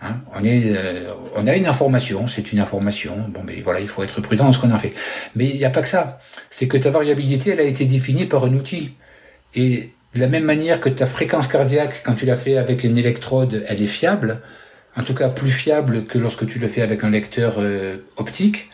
[0.02, 3.26] Hein euh, on a une information, c'est une information.
[3.30, 4.94] Bon, mais voilà, il faut être prudent dans ce qu'on en fait.
[5.36, 6.20] Mais il n'y a pas que ça.
[6.50, 8.94] C'est que ta variabilité, elle a été définie par un outil.
[9.54, 12.98] Et de la même manière que ta fréquence cardiaque, quand tu l'as fait avec une
[12.98, 14.42] électrode, elle est fiable.
[14.98, 18.70] En tout cas, plus fiable que lorsque tu le fais avec un lecteur euh, optique.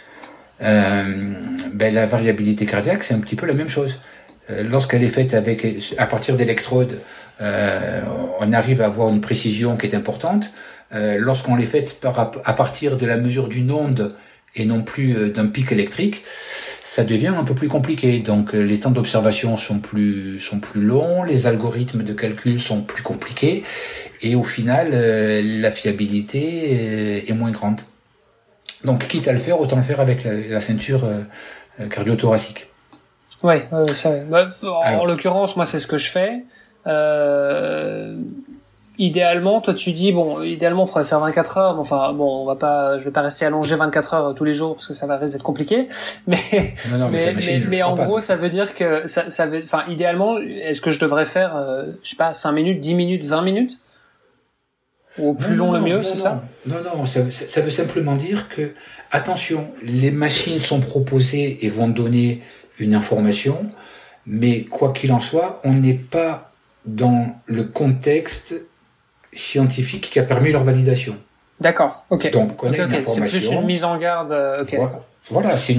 [0.61, 1.33] Euh,
[1.73, 3.99] ben, la variabilité cardiaque, c'est un petit peu la même chose.
[4.51, 5.65] Euh, lorsqu'elle est faite avec,
[5.97, 6.99] à partir d'électrodes,
[7.41, 8.01] euh,
[8.39, 10.51] on arrive à avoir une précision qui est importante.
[10.93, 14.15] Euh, lorsqu'on les fait à partir de la mesure d'une onde
[14.55, 16.23] et non plus d'un pic électrique,
[16.83, 18.19] ça devient un peu plus compliqué.
[18.19, 23.01] Donc les temps d'observation sont plus sont plus longs, les algorithmes de calcul sont plus
[23.01, 23.63] compliqués
[24.21, 27.79] et au final la fiabilité est moins grande.
[28.83, 31.07] Donc quitte à le faire, autant le faire avec la ceinture
[31.89, 32.70] cardio-thoracique.
[33.43, 34.15] Ouais, ça.
[34.29, 36.43] Bah, en l'occurrence, moi, c'est ce que je fais.
[36.87, 38.15] Euh,
[38.97, 41.79] idéalement, toi, tu dis bon, idéalement, il faudrait faire 24 heures.
[41.79, 44.75] Enfin, bon, on va pas, je vais pas rester allongé 24 heures tous les jours
[44.75, 45.87] parce que ça va risquer d'être compliqué.
[46.27, 46.37] Mais,
[47.11, 50.91] mais, mais, en gros, ça veut dire que ça, ça veut, enfin, idéalement, est-ce que
[50.91, 53.79] je devrais faire, euh, je sais pas, 5 minutes, 10 minutes, 20 minutes?
[55.17, 56.43] Ou au plus long le mieux, c'est ça?
[56.65, 58.73] Non, non, ça, ça, veut simplement dire que,
[59.11, 62.41] attention, les machines sont proposées et vont donner
[62.81, 63.69] une information,
[64.25, 66.51] mais quoi qu'il en soit, on n'est pas
[66.85, 68.55] dans le contexte
[69.33, 71.17] scientifique qui a permis leur validation.
[71.59, 72.31] D'accord, ok.
[72.31, 73.23] Donc on a une information.
[73.27, 74.31] C'est plus une mise en garde.
[74.31, 74.63] Euh,
[75.29, 75.77] voilà, c'est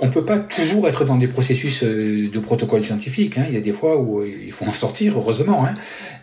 [0.00, 3.38] on, peut, pas toujours être dans des processus euh, de protocole scientifique.
[3.38, 3.44] Hein.
[3.48, 5.64] Il y a des fois où euh, il faut en sortir, heureusement.
[5.64, 5.74] Hein.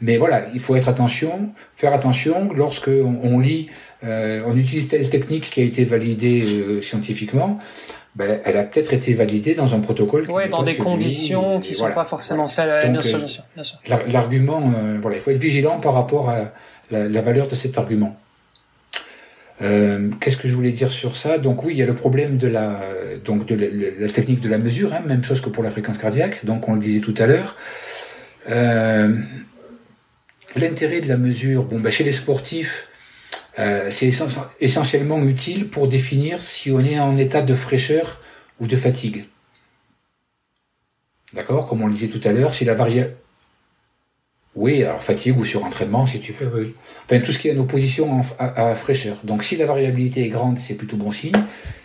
[0.02, 3.70] Mais voilà, il faut être attention, faire attention lorsque on, lit,
[4.04, 7.60] on utilise telle technique qui a été validée scientifiquement
[8.16, 10.26] ben, elle a peut-être été validée dans un protocole.
[10.30, 12.92] Oui, dans des conditions qui ne sont pas forcément celles.
[12.92, 13.80] bien sûr, bien sûr, bien sûr.
[14.12, 16.52] L'argument, euh, voilà, il faut être vigilant par rapport à
[16.92, 18.18] la, la valeur de cet argument.
[19.62, 21.38] Euh, Qu'est-ce que je voulais dire sur ça?
[21.38, 22.80] Donc oui, il y a le problème de la
[23.24, 23.68] donc de la,
[24.00, 26.44] la technique de la mesure, hein, même chose que pour la fréquence cardiaque.
[26.46, 27.56] Donc on le disait tout à l'heure.
[28.50, 29.16] Euh,
[30.58, 32.90] L'intérêt de la mesure, bon, ben, chez les sportifs,
[33.60, 34.10] euh, c'est
[34.60, 38.22] essentiellement utile pour définir si on est en état de fraîcheur
[38.60, 39.26] ou de fatigue.
[41.34, 41.68] D'accord?
[41.68, 43.16] Comme on le disait tout à l'heure, si la variable...
[44.54, 46.76] Oui, alors fatigue ou surentraînement, si tu veux, oui.
[47.06, 49.18] Enfin, tout ce qui est en opposition à, fraîcheur.
[49.24, 51.32] Donc, si la variabilité est grande, c'est plutôt bon signe.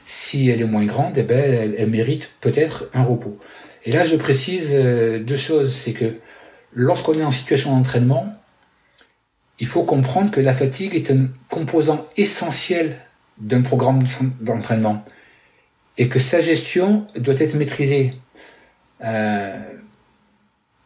[0.05, 3.39] Si elle est moins grande, eh ben, elle, mérite peut-être un repos.
[3.85, 5.73] Et là, je précise euh, deux choses.
[5.73, 6.15] C'est que
[6.73, 8.36] lorsqu'on est en situation d'entraînement,
[9.59, 12.97] il faut comprendre que la fatigue est un composant essentiel
[13.39, 14.03] d'un programme
[14.41, 15.05] d'entraînement
[15.99, 18.13] et que sa gestion doit être maîtrisée.
[19.05, 19.59] Euh,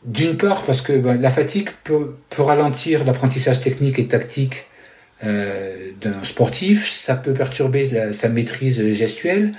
[0.04, 4.64] D'une part parce que ben, la fatigue peut, ralentir l'apprentissage technique et tactique
[5.24, 9.52] euh, d'un sportif, ça peut perturber sa maîtrise gestuelle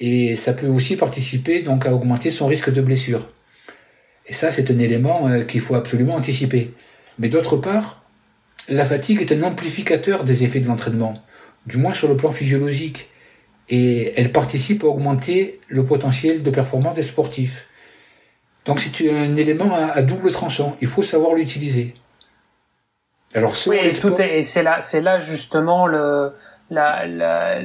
[0.00, 3.28] et ça peut aussi participer donc à augmenter son risque de blessure.
[4.26, 6.74] Et ça, c'est un élément euh, qu'il faut absolument anticiper.
[7.20, 8.05] Mais d'autre part,
[8.68, 11.14] la fatigue est un amplificateur des effets de l'entraînement,
[11.66, 13.08] du moins sur le plan physiologique,
[13.68, 17.66] et elle participe à augmenter le potentiel de performance des sportifs.
[18.64, 21.94] Donc c'est un élément à, double tranchant, il faut savoir l'utiliser.
[23.34, 26.30] Alors oui, et, c'est là, c'est là justement le,
[26.70, 27.60] la, la,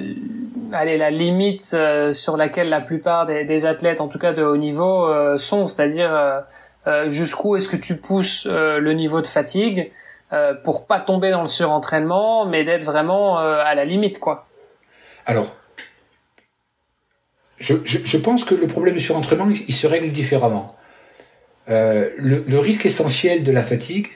[0.74, 4.58] allez, la limite euh, sur laquelle la plupart des, athlètes, en tout cas de haut
[4.58, 6.44] niveau, euh, sont, c'est-à-dire
[6.88, 9.92] euh, jusqu'où est-ce que tu pousses le niveau de fatigue?
[10.34, 14.20] Euh, pour pas tomber dans le surentraînement, mais d'être vraiment euh, à la limite.
[15.26, 15.56] Alors,
[17.60, 20.76] je, pense que le problème du surentraînement, il se règle différemment.
[21.70, 24.08] Euh, le, risque essentiel de la fatigue,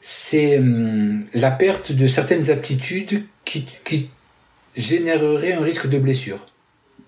[0.00, 4.10] c'est hum, la perte de certaines aptitudes qui, qui
[4.76, 6.46] généreraient un risque de blessure,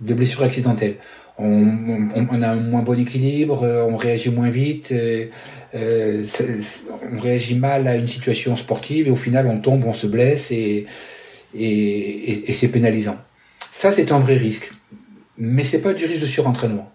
[0.01, 0.97] de blessure accidentelle.
[1.43, 4.93] On, a un moins bon équilibre, on réagit moins vite,
[5.75, 6.25] euh,
[7.13, 10.51] on réagit mal à une situation sportive et au final on tombe, on se blesse
[10.51, 10.87] et,
[11.55, 13.17] c'est pénalisant.
[13.71, 14.73] Ça c'est un vrai risque,
[15.39, 16.91] mais c'est pas du risque de surentraînement.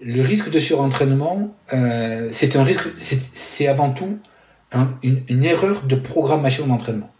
[0.00, 2.88] le risque de surentraînement, euh, c'est un risque,
[3.34, 4.18] c'est avant tout
[5.02, 7.10] une, erreur de programmation d'entraînement.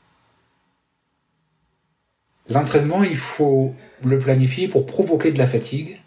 [2.48, 3.74] L'entraînement, il faut
[4.04, 6.00] le planifier pour provoquer de la fatigue,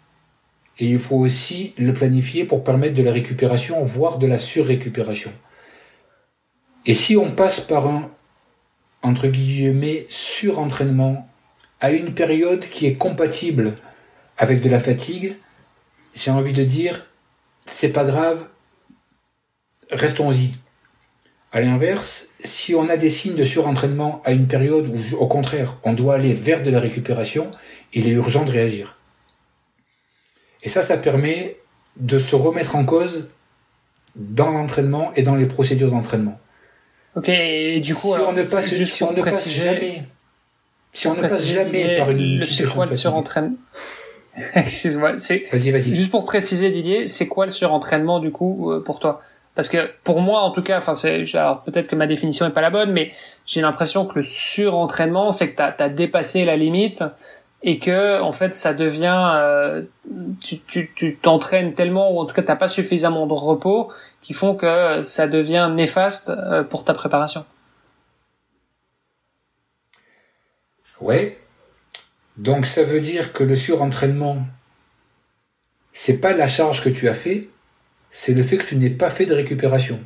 [0.78, 5.32] et il faut aussi le planifier pour permettre de la récupération, voire de la surrécupération.
[6.86, 8.10] Et si on passe par un,
[9.02, 11.28] entre guillemets, surentraînement
[11.80, 13.76] à une période qui est compatible
[14.36, 15.36] avec de la fatigue,
[16.14, 17.06] j'ai envie de dire,
[17.66, 18.46] c'est pas grave,
[19.90, 20.52] restons-y.
[21.52, 25.76] À l'inverse, si on a des signes de surentraînement à une période où, au contraire,
[25.84, 27.50] on doit aller vers de la récupération,
[27.94, 28.96] il est urgent de réagir.
[30.62, 31.56] Et ça, ça permet
[31.96, 33.30] de se remettre en cause
[34.16, 36.38] dans l'entraînement et dans les procédures d'entraînement.
[37.16, 40.02] Ok, et du coup, si on ne passe, juste si on ne passe jamais,
[40.92, 43.56] si on ne passe jamais par une le quoi le surentraînement?
[44.54, 45.94] Excuse-moi, c'est vas-y, vas-y.
[45.94, 49.20] juste pour préciser Didier, c'est quoi le surentraînement du coup euh, pour toi?
[49.54, 52.50] Parce que pour moi en tout cas, enfin c'est alors peut-être que ma définition est
[52.50, 53.12] pas la bonne, mais
[53.46, 57.04] j'ai l'impression que le surentraînement, c'est que tu as dépassé la limite
[57.66, 59.82] et que en fait ça devient euh,
[60.38, 65.02] tu t'entraînes tellement ou en tout cas t'as pas suffisamment de repos qui font que
[65.02, 67.44] ça devient néfaste euh, pour ta préparation.
[71.00, 71.38] Ouais.
[72.36, 74.38] Donc ça veut dire que le surentraînement
[75.94, 77.48] c'est pas la charge que tu as fait,
[78.10, 80.00] c'est le fait que tu n'aies pas fait de récupération.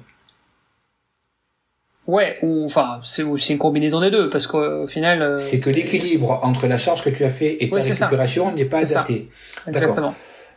[2.08, 5.20] Ouais, ou enfin c'est aussi une combinaison des deux parce qu'au final.
[5.20, 8.64] Euh, c'est que l'équilibre entre la charge que tu as fait et ta récupération n'est
[8.64, 9.30] pas adapté.
[9.66, 10.14] Exactement.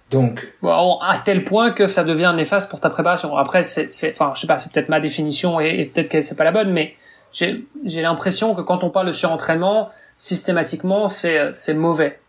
[0.09, 0.53] Donc.
[0.61, 3.35] Bon, à tel point que ça devient néfaste pour ta préparation.
[3.35, 6.43] Après, c'est, enfin, je sais pas, c'est peut-être ma définition et, peut-être que c'est pas
[6.45, 6.95] la bonne, mais
[7.33, 12.19] j'ai, j'ai l'impression que quand on parle de surentraînement, systématiquement, c'est, c'est mauvais.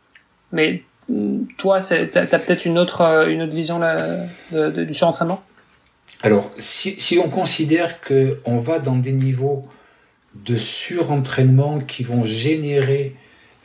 [0.52, 4.16] Mais mm, toi, c'est, t'as, peut-être une autre, euh, une autre vision là,
[4.52, 5.42] de, du surentraînement?
[6.22, 9.64] Alors, si, on considère que on va dans des niveaux
[10.44, 13.16] de surentraînement qui vont générer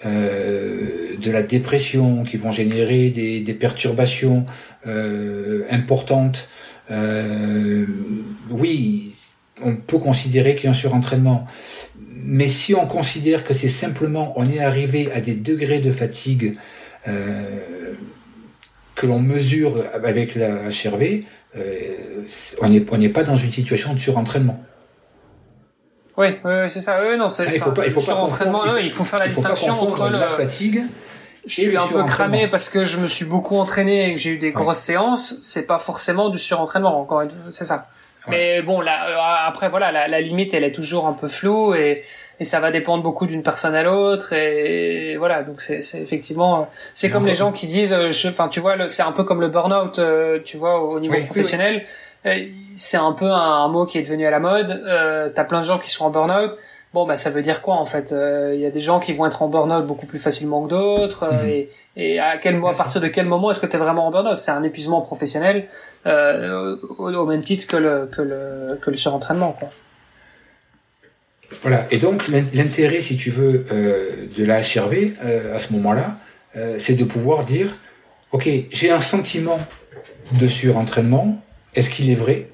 [0.06, 4.44] euh, de la dépression, qui vont générer des, perturbations
[4.88, 6.50] euh, importantes,
[6.90, 7.86] euh,
[8.50, 9.14] oui,
[9.62, 11.46] on peut considérer qu'il y a un surentraînement.
[12.24, 16.58] Mais si on considère que c'est simplement on est arrivé à des degrés de fatigue
[18.98, 21.24] que l'on mesure avec la HRV,
[21.56, 22.24] euh,
[22.62, 24.60] on n'est pas dans une situation de surentraînement.
[26.18, 26.30] Oui,
[26.68, 27.00] c'est ça.
[27.16, 28.76] non, c'est ah, il faut pas, il faut surentraînement.
[28.78, 30.82] il faut faire la distinction entre la fatigue.
[31.46, 34.32] Je suis un peu cramé parce que je me suis beaucoup entraîné et que j'ai
[34.32, 35.38] eu des grosses séances.
[35.44, 37.00] C'est pas forcément du surentraînement.
[37.00, 37.88] Encore c'est ça.
[38.30, 41.76] Mais bon, là, euh, après voilà, la, la, limite, elle est toujours un peu floue
[41.76, 42.04] et
[42.40, 47.10] et ça va dépendre beaucoup d'une personne à l'autre et, voilà donc c'est effectivement c'est
[47.10, 50.00] comme les gens qui disent euh, enfin tu vois c'est un peu comme le burn-out
[50.00, 51.84] euh, tu vois au niveau professionnel.
[52.26, 52.44] Euh,
[52.76, 55.66] c'est un peu un, mot qui est devenu à la mode euh, t'as plein de
[55.66, 56.52] gens qui sont en burn-out.
[56.94, 58.14] Bon bah ça veut dire quoi en fait
[58.54, 61.26] il y a des gens qui vont être en burn-out beaucoup plus facilement que d'autres
[61.26, 61.48] mhm.
[61.48, 64.12] et, et à quel à partir de quel moment est-ce que tu es vraiment en
[64.12, 64.38] burn-out?
[64.38, 65.68] C'est un épuisement professionnel
[66.06, 69.70] au, au, même titre que le que le que le surentraînement quoi
[71.62, 71.88] voilà.
[71.92, 76.18] Et donc l'intérêt, si tu veux, euh, de la HRV euh, à ce moment-là,
[76.56, 77.76] euh, c'est de pouvoir dire,
[78.32, 79.60] ok, j'ai un sentiment
[80.40, 81.42] de surentraînement.
[81.76, 82.50] Est-ce qu'il est vrai?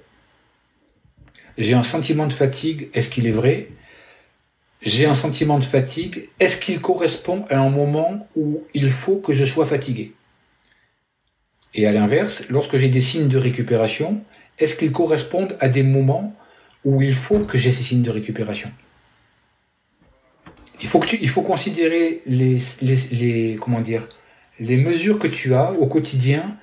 [1.57, 2.89] J'ai un sentiment de fatigue.
[2.93, 3.69] Est-ce qu'il est vrai?
[4.81, 6.29] J'ai un sentiment de fatigue.
[6.39, 10.13] Est-ce qu'il correspond à un moment où il faut que je sois fatigué?
[11.73, 14.23] Et à l'inverse, lorsque j'ai des signes de récupération,
[14.59, 16.35] est-ce qu'ils correspondent à des moments
[16.85, 18.71] où il faut que j'ai ces signes de récupération
[20.83, 24.07] il faut que tu, il faut considérer les, les, comment dire,
[24.59, 26.57] les mesures que tu as au quotidien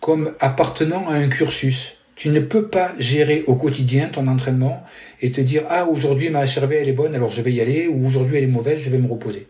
[0.00, 1.92] comme appartenant à un cursus.
[2.16, 4.84] Tu ne peux pas gérer au quotidien ton entraînement
[5.22, 7.86] et te dire ah aujourd'hui ma HRV elle est bonne alors je vais y aller
[7.86, 9.46] ou aujourd'hui elle est mauvaise je vais me reposer.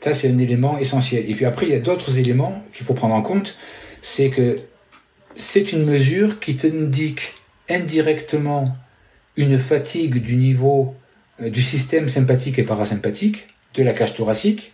[0.00, 1.28] Ça c'est un élément essentiel.
[1.28, 3.56] Et puis après il y a d'autres éléments qu'il faut prendre en compte,
[4.00, 4.56] c'est que
[5.36, 7.34] c'est une mesure qui te indique
[7.68, 8.76] indirectement
[9.36, 10.94] une fatigue du niveau
[11.42, 14.72] euh, du système sympathique et parasympathique, de la cage thoracique,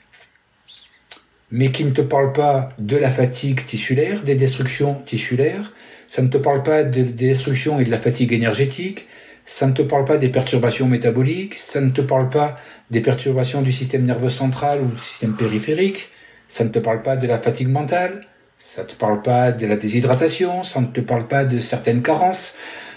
[1.51, 5.72] mais qui ne te parle pas de la fatigue tissulaire, des destructions tissulaires,
[6.09, 9.06] ça ne te parle pas des destructions et de la fatigue énergétique,
[9.44, 12.56] ça ne te parle pas des perturbations métaboliques, ça ne te parle pas
[12.90, 16.10] des perturbations du système nerveux central ou du système périphérique,
[16.47, 18.20] ça ne te parle pas de la fatigue mentale,
[18.64, 22.01] ça ne te parle pas de la déshydratation, ça ne te parle pas de certaines
[22.01, 22.55] carences.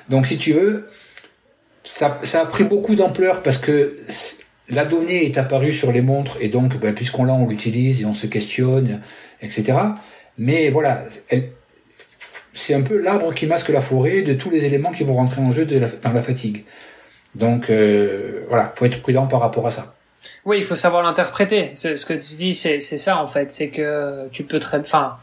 [0.09, 0.87] Donc si tu veux,
[1.83, 3.97] ça, a pris beaucoup d'ampleur parce que
[4.69, 8.05] la donnée est apparue sur les montres et donc ben, puisqu'on l'a, on l'utilise et
[8.05, 9.01] on se questionne,
[9.41, 9.73] etc.
[10.37, 11.01] Mais voilà,
[12.53, 15.41] c'est un peu l'arbre qui masque la forêt de tous les éléments qui vont rentrer
[15.41, 16.63] en jeu dans la fatigue.
[17.33, 19.95] Donc euh, voilà, faut être prudent par rapport à ça.
[20.45, 21.71] Oui, il faut savoir l'interpréter.
[21.73, 25.17] Ce que tu dis, c'est ça en fait, c'est que tu peux très, enfin,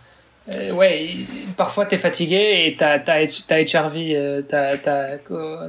[0.50, 1.08] euh, ouais,
[1.56, 5.18] parfois t'es fatigué et ta ta ta HRV, ta ta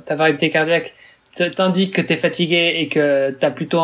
[0.05, 0.93] ta variabilité cardiaque.
[1.35, 3.81] T'indique que t'es fatigué et que t'as plutôt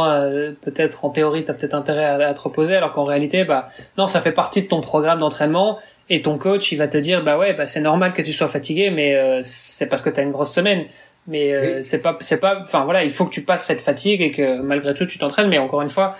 [0.61, 3.65] peut-être en théorie t'as peut-être intérêt à, te reposer alors qu'en réalité bah
[3.97, 5.79] non ça fait partie de ton programme d'entraînement
[6.11, 8.49] et ton coach il va te dire bah ouais bah c'est normal que tu sois
[8.49, 10.85] fatigué mais euh, c'est parce que t'as une grosse semaine.
[11.27, 14.21] Mais euh, c'est pas c'est pas enfin voilà il faut que tu passes cette fatigue
[14.21, 15.47] et que malgré tout tu t'entraînes.
[15.47, 16.15] Mais encore une fois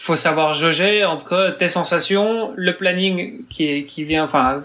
[0.00, 4.60] faut savoir jauger entre tes sensations le planning qui est qui vient enfin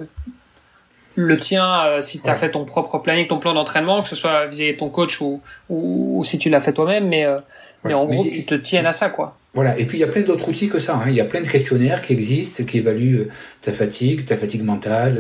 [1.16, 4.16] le tien euh, si tu as fait ton propre planning, ton plan d'entraînement, que ce
[4.16, 7.40] soit vis-à-vis ton coach ou, ou, si tu l'as fait toi-même, mais, euh,
[7.84, 9.38] mais en gros, tu te tiennes à ça, quoi.
[9.54, 9.80] Voilà.
[9.80, 10.96] Et puis, il y a plein d'autres outils que ça.
[10.96, 11.06] Hein.
[11.08, 13.30] Il y a plein de questionnaires qui existent, qui évaluent euh,
[13.62, 15.18] ta fatigue, ta fatigue mentale,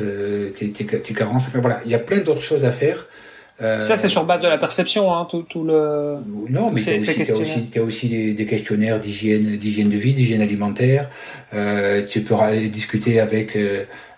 [0.58, 1.48] tes, tes, tes, carences.
[1.48, 1.80] Enfin, voilà.
[1.86, 3.08] Il y a plein d'autres choses à faire.
[3.60, 6.18] Ça, c'est sur base de la perception, hein, tout, tout le.
[6.50, 10.42] Non, mais tu as aussi, as aussi des, des questionnaires d'hygiène, d'hygiène de vie, d'hygiène
[10.42, 11.10] alimentaire.
[12.08, 13.58] tu peux aller discuter avec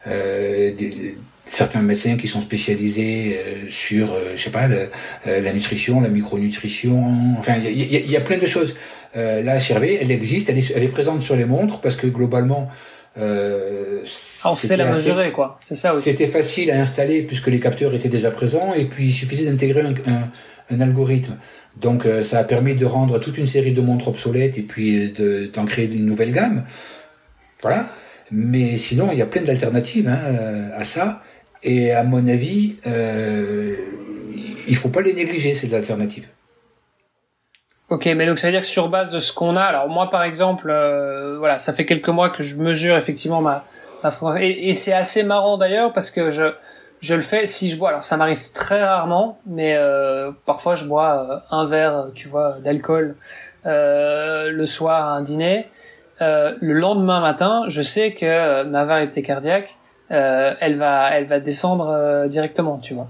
[0.06, 1.18] des,
[1.50, 4.88] certains médecins qui sont spécialisés euh, sur, euh, je sais pas, euh,
[5.26, 7.36] la nutrition, la micronutrition.
[7.38, 8.76] Enfin, il y a, y a, plein de choses.
[9.16, 12.08] Euh, la HRV, elle existe, elle est, elle est présente sur les montres parce que
[12.08, 12.70] globalement.
[13.18, 14.02] Euh,
[14.44, 15.58] ah, on sait la mesurer, quoi.
[15.62, 16.10] C'est ça aussi.
[16.10, 19.82] C'était facile à installer puisque les capteurs étaient déjà présents et puis il suffisait d'intégrer
[19.82, 20.30] un, un,
[20.70, 21.38] un, algorithme.
[21.80, 25.14] Donc ça a permis de rendre toute une série de montres obsolètes et puis
[25.54, 26.64] d'en créer une nouvelle gamme.
[27.62, 27.92] Voilà.
[28.32, 31.22] Mais sinon, il y a plein d'alternatives hein, à ça.
[31.64, 33.76] Et à mon avis, euh,
[34.68, 36.28] il faut pas les négliger, ces alternatives.
[37.90, 40.10] Ok, mais donc ça veut dire que sur base de ce qu'on a, alors moi
[40.10, 43.64] par exemple, euh, voilà, ça fait quelques mois que je mesure effectivement ma,
[44.04, 46.54] ma et, et c'est assez marrant d'ailleurs parce que je
[47.00, 47.90] je le fais si je bois.
[47.90, 52.58] Alors ça m'arrive très rarement, mais euh, parfois je bois euh, un verre, tu vois,
[52.62, 53.16] d'alcool
[53.66, 55.68] euh, le soir à un dîner.
[56.20, 59.78] le lendemain matin, je sais que ma variété cardiaque
[60.12, 63.10] euh, elle va, elle va descendre euh, directement, tu vois.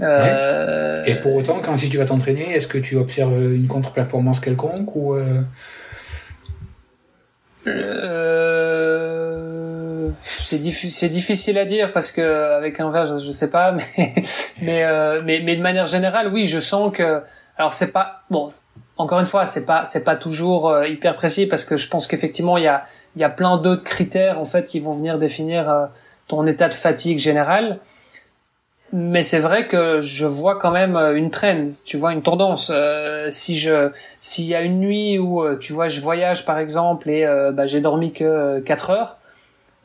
[0.00, 1.04] Euh...
[1.04, 4.96] Et pour autant, quand si tu vas t'entraîner, est-ce que tu observes une contre-performance quelconque
[4.96, 5.42] ou euh...
[7.66, 8.08] euh
[10.24, 14.14] c'est difficile à dire parce que avec un verre, je, je sais pas, mais
[14.60, 14.84] mais,
[15.22, 17.22] mais mais de manière générale, oui, je sens que
[17.56, 18.48] alors c'est pas bon.
[18.98, 22.58] Encore une fois, c'est pas c'est pas toujours hyper précis parce que je pense qu'effectivement
[22.58, 22.82] il y a
[23.16, 25.88] il y a plein d'autres critères en fait qui vont venir définir
[26.28, 27.78] ton état de fatigue général.
[28.94, 32.70] Mais c'est vrai que je vois quand même euh, une trend, tu vois, une tendance.
[32.72, 33.90] Euh, si je,
[34.20, 37.66] s'il y a une nuit où, euh, tu vois, je voyage par exemple et bah,
[37.66, 39.16] j'ai dormi que 4 heures,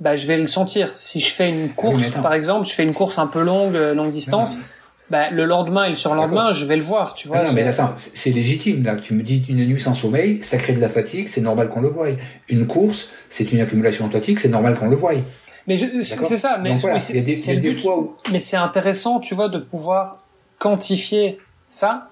[0.02, 0.96] bah, je vais le sentir.
[0.96, 4.12] Si je fais une course, par exemple, je fais une course un peu longue, longue
[4.12, 4.60] distance,
[5.10, 7.42] bah, le lendemain et le surlendemain, je vais le voir, tu vois.
[7.42, 8.98] non, mais attends, c'est légitime, là.
[8.98, 11.80] Tu me dis une nuit sans sommeil, ça crée de la fatigue, c'est normal qu'on
[11.80, 12.10] le voie.
[12.50, 15.14] Une course, c'est une accumulation de fatigue, c'est normal qu'on le voie.
[15.68, 16.58] Mais c'est ça.
[16.62, 16.80] Mais,
[18.32, 20.24] mais c'est intéressant, tu vois, de pouvoir
[20.60, 22.10] quantifier ça.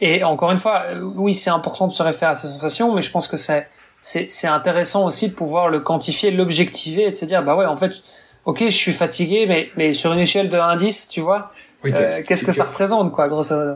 [0.00, 3.02] Et encore une fois, euh, oui, c'est important de se référer à ces sensations, mais
[3.02, 3.68] je pense que c'est
[4.02, 7.76] c'est intéressant aussi de pouvoir le quantifier, l'objectiver et de se dire bah ouais, en
[7.76, 7.92] fait,
[8.46, 11.52] ok, je suis fatigué, mais mais sur une échelle de 1 à 10, tu vois,
[11.84, 13.74] euh, qu'est-ce que ça représente, quoi, grosso modo.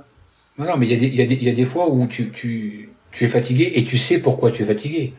[0.56, 1.66] Non, non, mais il y a des il y a des il y a des
[1.66, 5.12] fois où tu tu tu es fatigué et tu sais pourquoi tu es fatigué.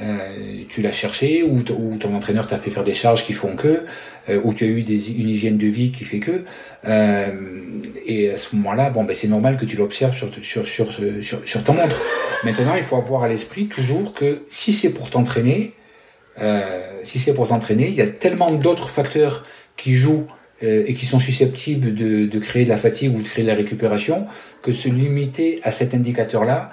[0.00, 3.86] Euh, tu l'as cherché ou, ton entraîneur t'a fait faire des charges qui font que
[4.28, 6.44] euh, ou tu as eu des, une hygiène de vie qui fait que
[6.84, 7.30] euh,
[8.04, 10.92] et à ce moment-là bon ben c'est normal que tu l'observes sur sur, sur
[11.22, 12.02] sur sur ton montre.
[12.44, 15.72] Maintenant il faut avoir à l'esprit toujours que si c'est pour t'entraîner
[16.42, 16.62] euh,
[17.02, 19.46] si c'est pour t'entraîner il y a tellement d'autres facteurs
[19.78, 20.26] qui jouent
[20.62, 23.48] euh, et qui sont susceptibles de, de créer de la fatigue ou de créer de
[23.48, 24.26] la récupération
[24.60, 26.70] que se limiter à cet indicateur là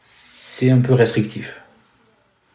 [0.00, 1.60] c'est un peu restrictif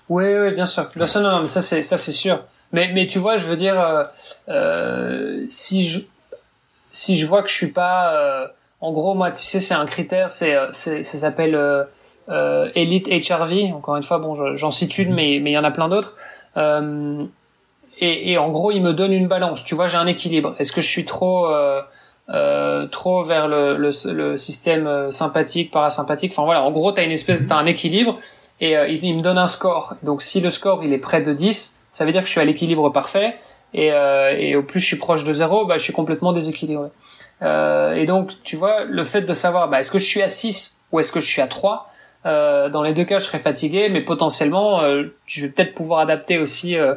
[0.09, 0.87] oui, oui, bien sûr.
[0.95, 2.43] Bien sûr, non, non mais ça c'est ça c'est sûr.
[2.71, 4.03] Mais mais tu vois, je veux dire, euh,
[4.49, 5.99] euh, si je
[6.91, 8.47] si je vois que je suis pas, euh,
[8.81, 11.57] en gros, moi, tu sais, c'est un critère, c'est c'est ça s'appelle
[12.75, 13.73] Elite HRV.
[13.73, 16.15] Encore une fois, bon, j'en cite une, mais mais il y en a plein d'autres.
[17.99, 19.63] et, et en gros, il me donne une balance.
[19.63, 20.55] Tu vois, j'ai un équilibre.
[20.59, 21.47] Est-ce que je suis trop
[22.31, 26.31] euh, trop vers le, le, le, système sympathique, parasympathique?
[26.31, 28.19] Enfin voilà, en gros, tu as une espèce, t'as un équilibre
[28.61, 29.95] et euh, il, me donne un score.
[30.03, 32.41] Donc si le score il est près de 10, ça veut dire que je suis
[32.41, 33.35] à l'équilibre parfait
[33.73, 36.89] et, euh, et au plus je suis proche de 0, bah, je suis complètement déséquilibré.
[37.41, 40.27] Euh, et donc tu vois, le fait de savoir bah, est-ce que je suis à
[40.27, 41.89] 6 ou est-ce que je suis à 3,
[42.25, 46.01] Euh, dans les deux cas, je serai fatigué, mais potentiellement, euh, je vais peut-être pouvoir
[46.01, 46.95] adapter aussi euh,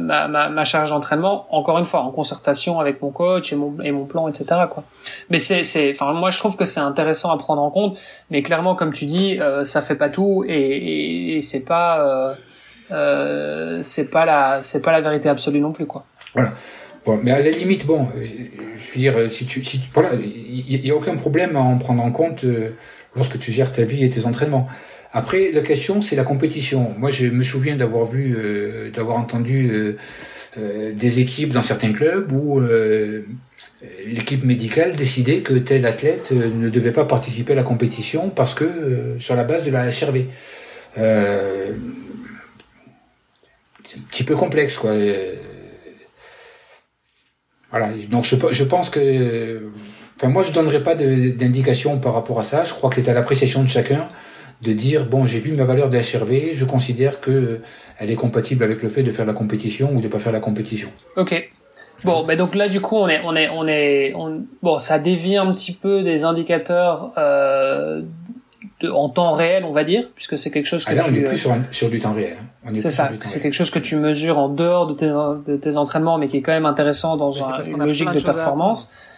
[0.00, 1.46] ma, charge d'entraînement.
[1.50, 4.62] Encore une fois, en concertation avec mon coach et mon, plan, etc.
[5.28, 7.98] Mais c'est, enfin, moi, je trouve que c'est intéressant à prendre en compte.
[8.30, 12.34] Mais clairement, comme tu dis, ça fait pas tout et, et, et c'est pas,
[13.82, 16.04] c'est pas la, c'est pas la vérité absolue non plus, quoi.
[16.32, 16.52] Voilà.
[17.04, 19.62] Bon, mais à la limite, bon, je veux dire, si tu,
[19.94, 22.44] voilà, il y, a aucun problème à en prendre en compte
[23.18, 24.68] lorsque tu gères ta vie et tes entraînements.
[25.12, 26.94] Après, la question, c'est la compétition.
[26.98, 29.96] Moi, je me souviens d'avoir vu, euh, d'avoir entendu euh,
[30.58, 32.60] euh, des équipes dans certains clubs où
[34.04, 39.16] l'équipe médicale décidait que tel athlète ne devait pas participer à la compétition parce que
[39.18, 40.24] sur la base de la HRV.
[40.94, 41.00] c'est
[43.96, 44.92] un petit peu complexe, quoi.
[47.70, 47.90] Voilà.
[48.10, 49.70] Donc, je, je pense que
[50.18, 52.64] Enfin, moi, je donnerais pas d'indication par rapport à ça.
[52.64, 54.08] Je crois que c'est à l'appréciation de chacun
[54.62, 57.60] de dire bon, j'ai vu ma valeur d'HRV, je considère que
[57.98, 60.40] elle est compatible avec le fait de faire la compétition ou de pas faire la
[60.40, 60.88] compétition.
[61.16, 61.48] Ok.
[62.04, 64.14] Bon, ben donc là, du coup, on est, on est, on est,
[64.62, 68.02] bon, ça dévie un petit peu des indicateurs euh,
[68.80, 71.10] de, en temps réel, on va dire, puisque c'est quelque chose que ah là, tu,
[71.10, 72.36] on est plus sur, sur du temps réel.
[72.64, 72.70] Hein.
[72.76, 73.10] C'est ça.
[73.20, 76.36] C'est quelque chose que tu mesures en dehors de tes, de tes entraînements, mais qui
[76.36, 78.92] est quand même intéressant dans une logique de performance.
[78.92, 79.17] Euh,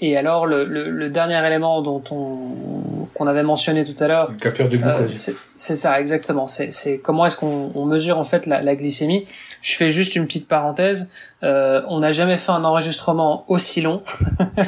[0.00, 4.36] et alors le, le, le, dernier élément dont on qu'on avait mentionné tout à l'heure,
[4.40, 5.28] capteur glucose.
[5.28, 6.46] Euh, c'est ça exactement.
[6.46, 9.26] C'est comment est-ce qu'on on mesure en fait la, la, glycémie.
[9.60, 11.10] Je fais juste une petite parenthèse.
[11.42, 14.02] Euh, on n'a jamais fait un enregistrement aussi long,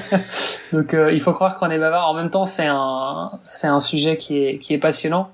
[0.72, 2.08] donc euh, il faut croire qu'on est bavard.
[2.08, 5.30] En même temps, c'est un c'est un sujet qui est qui est passionnant.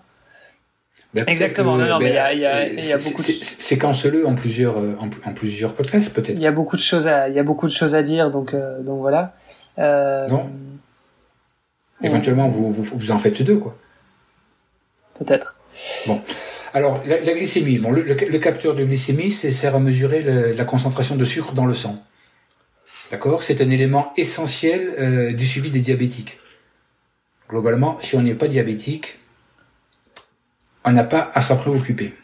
[1.17, 1.77] Ben, Exactement.
[1.77, 3.23] non, non, mais il y a, y a, y a beaucoup.
[3.23, 6.37] C'est canceleux en plusieurs, euh, en, en plusieurs podcasts peut-être.
[6.37, 8.31] Il y a beaucoup de choses à, il y a beaucoup de choses à dire,
[8.31, 9.35] donc, euh, donc voilà.
[9.79, 10.51] Euh, non.
[12.03, 13.77] Éventuellement, vous, vous, vous en faites deux, quoi.
[15.19, 15.57] Peut-être.
[16.07, 16.21] Bon.
[16.75, 17.79] Alors, la, la glycémie.
[17.79, 20.23] Bon, le, le, capteur de glycémie, c'est sert à mesurer
[20.55, 22.05] la concentration de sucre dans le sang.
[23.11, 23.43] D'accord?
[23.43, 26.39] C'est un élément essentiel euh, du suivi des diabétiques.
[27.49, 29.19] Globalement, si on n'est pas diabétique,
[30.87, 32.15] on n'a pas à s'en préoccuper.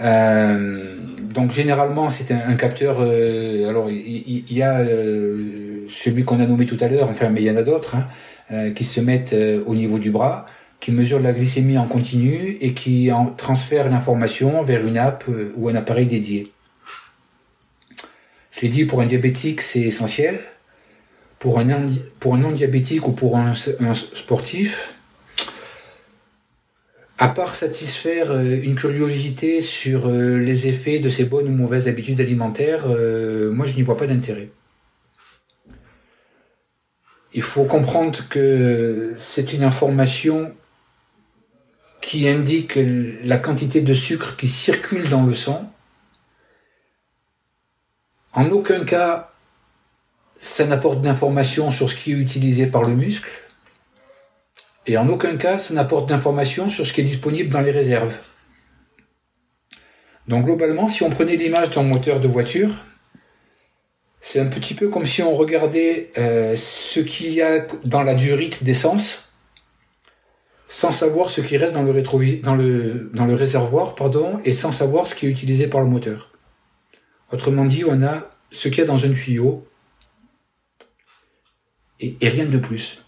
[0.00, 2.98] Euh, donc généralement c'est un, capteur.
[3.00, 7.42] Euh, alors il y, a euh, celui qu'on a nommé tout à l'heure, enfin mais
[7.42, 9.34] il y en a d'autres hein, qui se mettent
[9.66, 10.46] au niveau du bras,
[10.78, 15.24] qui mesurent la glycémie en continu et qui en transfèrent l'information vers une app
[15.56, 16.50] ou un appareil dédié.
[18.52, 20.40] Je l'ai dit pour un diabétique c'est essentiel.
[21.38, 23.54] Pour un, non diabétique ou pour un
[23.94, 24.94] sportif,
[27.20, 31.86] à part satisfaire euh, une curiosité sur euh, les effets de ces bonnes ou mauvaises
[31.86, 34.50] habitudes alimentaires, euh, moi je n'y vois pas d'intérêt.
[37.34, 40.56] Il faut comprendre que c'est une information
[42.00, 42.78] qui indique
[43.22, 45.70] la quantité de sucre qui circule dans le sang.
[48.32, 49.32] En aucun cas,
[50.38, 53.30] ça n'apporte d'informations sur ce qui est utilisé par le muscle.
[54.86, 58.14] Et en aucun cas, ça n'apporte d'informations sur ce qui est disponible dans les réserves.
[60.26, 62.70] Donc globalement, si on prenait l'image d'un moteur de voiture,
[64.20, 68.14] c'est un petit peu comme si on regardait euh, ce qu'il y a dans la
[68.14, 69.32] durite d'essence,
[70.68, 73.94] sans savoir ce qui reste dans le, réservoir,
[74.44, 76.32] et sans savoir ce qui est utilisé par le moteur.
[77.32, 79.66] Autrement dit, on a ce qu'il y a dans un tuyau
[81.98, 83.02] et rien de plus.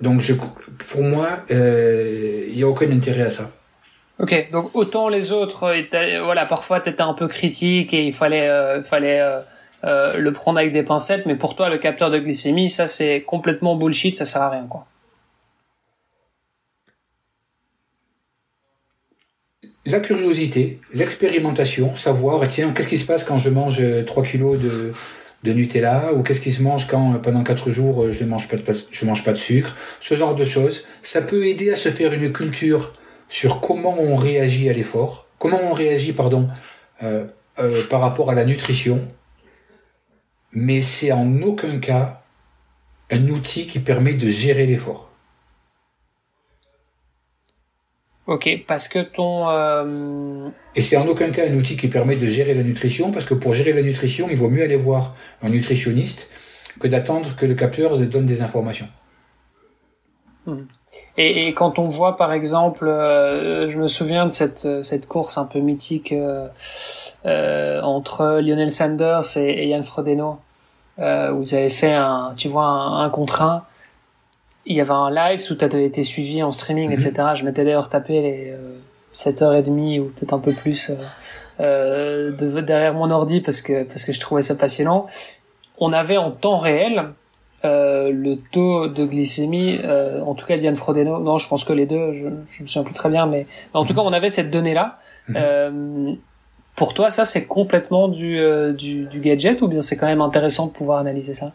[0.00, 3.50] Donc, je, pour moi, il euh, n'y a aucun intérêt à ça.
[4.20, 8.12] Ok, donc autant les autres, euh, voilà, parfois tu étais un peu critique et il
[8.12, 9.40] fallait, euh, fallait euh,
[9.84, 13.22] euh, le prendre avec des pincettes, mais pour toi, le capteur de glycémie, ça c'est
[13.22, 14.86] complètement bullshit, ça sert à rien, quoi.
[19.86, 24.92] La curiosité, l'expérimentation, savoir, tiens, qu'est-ce qui se passe quand je mange 3 kilos de,
[25.44, 28.28] de Nutella ou qu'est-ce qui se mange quand euh, pendant quatre jours euh, je ne
[28.28, 29.76] mange pas de je mange pas de sucre.
[30.00, 32.92] Ce genre de choses ça peut aider à se faire une culture
[33.28, 35.26] sur comment on réagit à l'effort.
[35.38, 36.48] Comment on réagit pardon
[37.02, 37.26] euh,
[37.88, 39.06] par rapport à la nutrition.
[40.52, 42.22] Mais c'est en aucun cas
[43.10, 45.07] un outil qui permet de gérer l'effort
[48.28, 49.48] Ok, parce que ton...
[49.48, 50.50] Euh...
[50.74, 53.32] Et c'est en aucun cas un outil qui permet de gérer la nutrition, parce que
[53.32, 56.28] pour gérer la nutrition, il vaut mieux aller voir un nutritionniste
[56.78, 58.86] que d'attendre que le capteur donne des informations.
[60.44, 60.64] Hmm.
[61.16, 65.38] Et, et, quand on voit, par exemple, euh, je me souviens de cette, cette course
[65.38, 66.48] un peu mythique euh,
[67.24, 70.38] euh, entre Lionel Sanders et, et Yann Frodeno,
[70.98, 73.64] où vous avez fait un, tu vois, un, un contre un
[74.68, 77.12] il y avait un live, tout avait été suivi en streaming, etc.
[77.16, 77.36] Mhm.
[77.36, 78.54] Je m'étais d'ailleurs tapé les
[79.14, 80.92] 7h30 ou peut-être un peu plus
[81.58, 85.06] de, derrière mon ordi parce que parce que je trouvais ça passionnant.
[85.78, 87.14] On avait en temps réel
[87.64, 91.72] euh, le taux de glycémie, euh, en tout cas Diane Frodeno, non, je pense que
[91.72, 94.28] les deux, je, je me souviens plus très bien, mais, en tout cas, on avait
[94.28, 94.98] cette donnée-là.
[95.28, 95.36] Mhm.
[95.36, 96.14] Euh,
[96.76, 100.20] pour toi, ça, c'est complètement du, euh, du, du, gadget ou bien c'est quand même
[100.20, 101.52] intéressant de pouvoir analyser ça?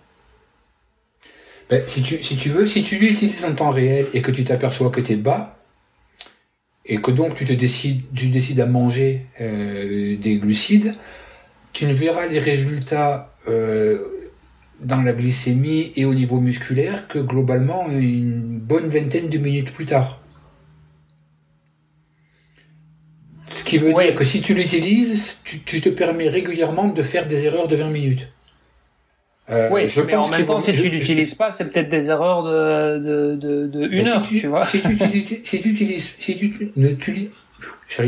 [1.85, 4.89] Si, tu, si tu veux, si tu l'utilises en temps réel et que tu t'aperçois
[4.89, 5.57] que tu es bas,
[6.85, 10.93] et que donc tu te décides, tu décides à manger euh, des glucides,
[11.71, 13.97] tu ne verras les résultats euh,
[14.81, 19.85] dans la glycémie et au niveau musculaire que globalement une bonne vingtaine de minutes plus
[19.85, 20.19] tard.
[23.49, 27.45] Ce qui veut dire que si tu l'utilises, tu, te permets régulièrement de faire des
[27.45, 28.32] erreurs de 20 minutes.
[29.49, 32.43] Euh, oui, je mais en même temps, si tu l'utilises pas, c'est peut-être des erreurs
[32.43, 34.65] de, de, de, une heure, si tu, vois.
[34.65, 37.30] Si tu, utilises, si tu utilises, si tu ne tu,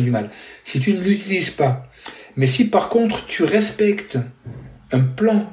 [0.02, 0.30] du mal.
[0.64, 1.84] Si tu ne l'utilises pas,
[2.38, 4.18] mais si par contre tu respectes
[4.94, 5.52] un plan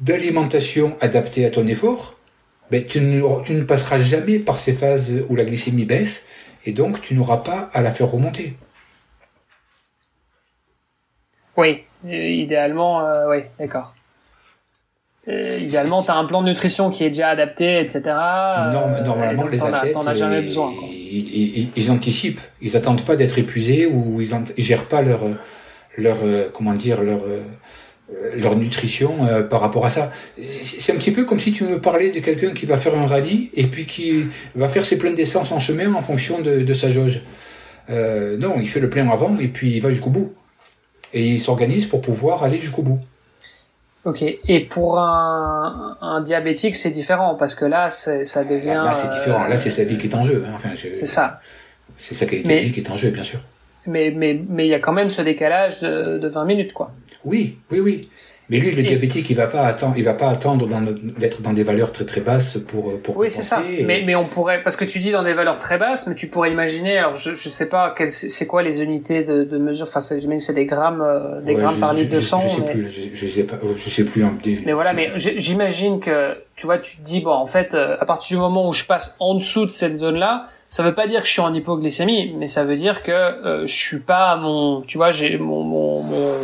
[0.00, 2.18] d'alimentation adaptée à ton effort,
[2.70, 6.24] ben, tu, ne, tu ne passeras jamais par ces phases où la glycémie baisse
[6.64, 8.56] et donc tu n'auras pas à la faire remonter.
[11.56, 13.95] Oui, euh, idéalement, euh, oui, d'accord.
[15.28, 18.02] Euh, idéalement, tu as un plan de nutrition qui est déjà adapté, etc.
[19.04, 22.40] normalement, les athlètes, as jamais besoin, ils, ils, anticipent.
[22.62, 25.20] Ils attendent pas d'être épuisés ou ils, ils gèrent pas leur,
[25.98, 26.18] leur,
[26.52, 27.22] comment dire, leur,
[28.08, 30.12] euh, leur nutrition euh, par rapport à ça.
[30.38, 33.04] C'est un petit peu comme si tu me parlais de quelqu'un qui va faire un
[33.04, 36.72] rallye et puis qui va faire ses pleins d'essence en chemin en fonction de, de
[36.72, 37.20] sa jauge.
[37.90, 40.32] Euh, non, il fait le plein avant et puis il va jusqu'au bout.
[41.14, 43.00] Et il s'organise pour pouvoir aller jusqu'au bout.
[44.06, 44.22] Ok.
[44.22, 48.80] Et pour un, un diabétique, c'est différent parce que là, ça devient.
[48.84, 49.46] Là, c'est différent.
[49.46, 50.44] Là, c'est sa vie qui est en jeu.
[50.46, 50.52] Hein.
[50.54, 51.40] Enfin, c'est ça.
[51.98, 53.40] C'est sa qualité de vie qui est en jeu, bien sûr.
[53.86, 56.92] Mais mais mais il y a quand même ce décalage de, de 20 minutes, quoi.
[57.24, 58.08] Oui, oui, oui.
[58.48, 60.68] Mais lui, le diabétique, il va pas attendre, il va pas attendre
[61.18, 63.16] d'être dans des valeurs très très basses pour pour.
[63.16, 63.62] Oui, c'est ça.
[63.84, 66.28] Mais mais on pourrait, parce que tu dis dans des valeurs très basses, mais tu
[66.28, 66.98] pourrais imaginer.
[66.98, 69.86] Alors je je sais pas c'est quoi les unités de, de mesure.
[69.88, 72.40] Enfin, j'imagine c'est des grammes euh, des grammes par litre de sang.
[72.40, 73.10] Je, sais plus.
[73.14, 73.58] Je, sais pas.
[73.76, 74.24] Je sais plus.
[74.64, 78.04] mais voilà, mais j'imagine que tu vois, tu te dis bon, en fait, euh, à
[78.06, 81.06] partir du moment où je passe en dessous de cette zone là, ça veut pas
[81.06, 84.30] dire que je suis en hypoglycémie, mais ça veut dire que euh, je suis pas
[84.30, 86.34] à mon, tu vois, j'ai mon, mon, mon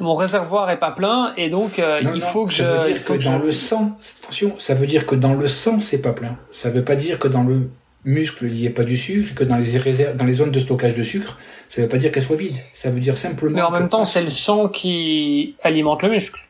[0.00, 2.94] mon réservoir est pas plein et donc euh, il faut que ça je.
[2.94, 5.80] Ça veut dire que, dans le sang, attention, ça veut dire que dans le sang
[5.80, 6.36] c'est pas plein.
[6.50, 7.70] Ça veut pas dire que dans le
[8.04, 10.58] muscle il n'y a pas du sucre, que dans les réserves, dans les zones de
[10.58, 12.56] stockage de sucre, ça veut pas dire qu'elle soit vide.
[12.72, 13.54] Ça veut dire simplement.
[13.54, 16.40] Mais en même temps, c'est le sang qui alimente le muscle.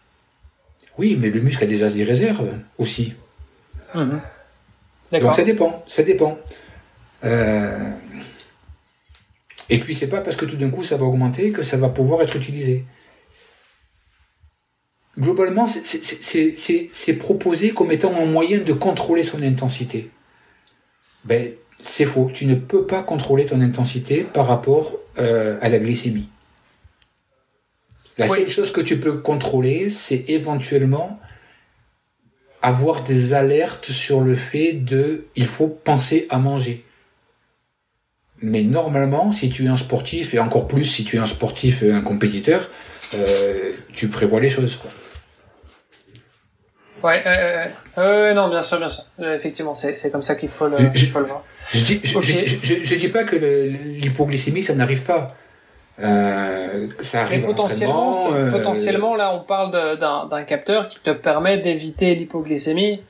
[0.97, 3.15] Oui, mais le muscle a déjà des réserves aussi.
[3.95, 4.21] Mhm.
[5.21, 6.39] Donc ça dépend, ça dépend.
[7.25, 7.91] Euh...
[9.69, 11.89] Et puis c'est pas parce que tout d'un coup ça va augmenter que ça va
[11.89, 12.85] pouvoir être utilisé
[15.21, 20.11] globalement, c'est proposé comme étant un moyen de contrôler son intensité.
[21.25, 22.31] Ben, c'est faux.
[22.33, 26.29] Tu ne peux pas contrôler ton intensité par rapport euh, à la glycémie.
[28.19, 31.19] La seule chose que tu peux contrôler, c'est éventuellement
[32.61, 36.85] avoir des alertes sur le fait de il faut penser à manger.
[38.43, 41.83] Mais normalement, si tu es un sportif, et encore plus si tu es un sportif
[41.83, 42.69] et un compétiteur,
[43.15, 44.77] euh, tu prévois les choses.
[44.77, 44.91] Quoi.
[47.03, 47.67] Ouais, euh,
[47.99, 49.05] euh, non, bien sûr, bien sûr.
[49.21, 51.45] Euh, effectivement, c'est comme ça qu'il faut, le, faut le voir.
[51.73, 55.35] Je dis, je, je, dis pas que l'hypoglycémie, ça n'arrive pas.
[56.03, 58.15] Euh, ça arrive potentiellement,
[58.51, 63.03] potentiellement, là, on parle d'un capteur qui te permet d'éviter l'hypoglycémie.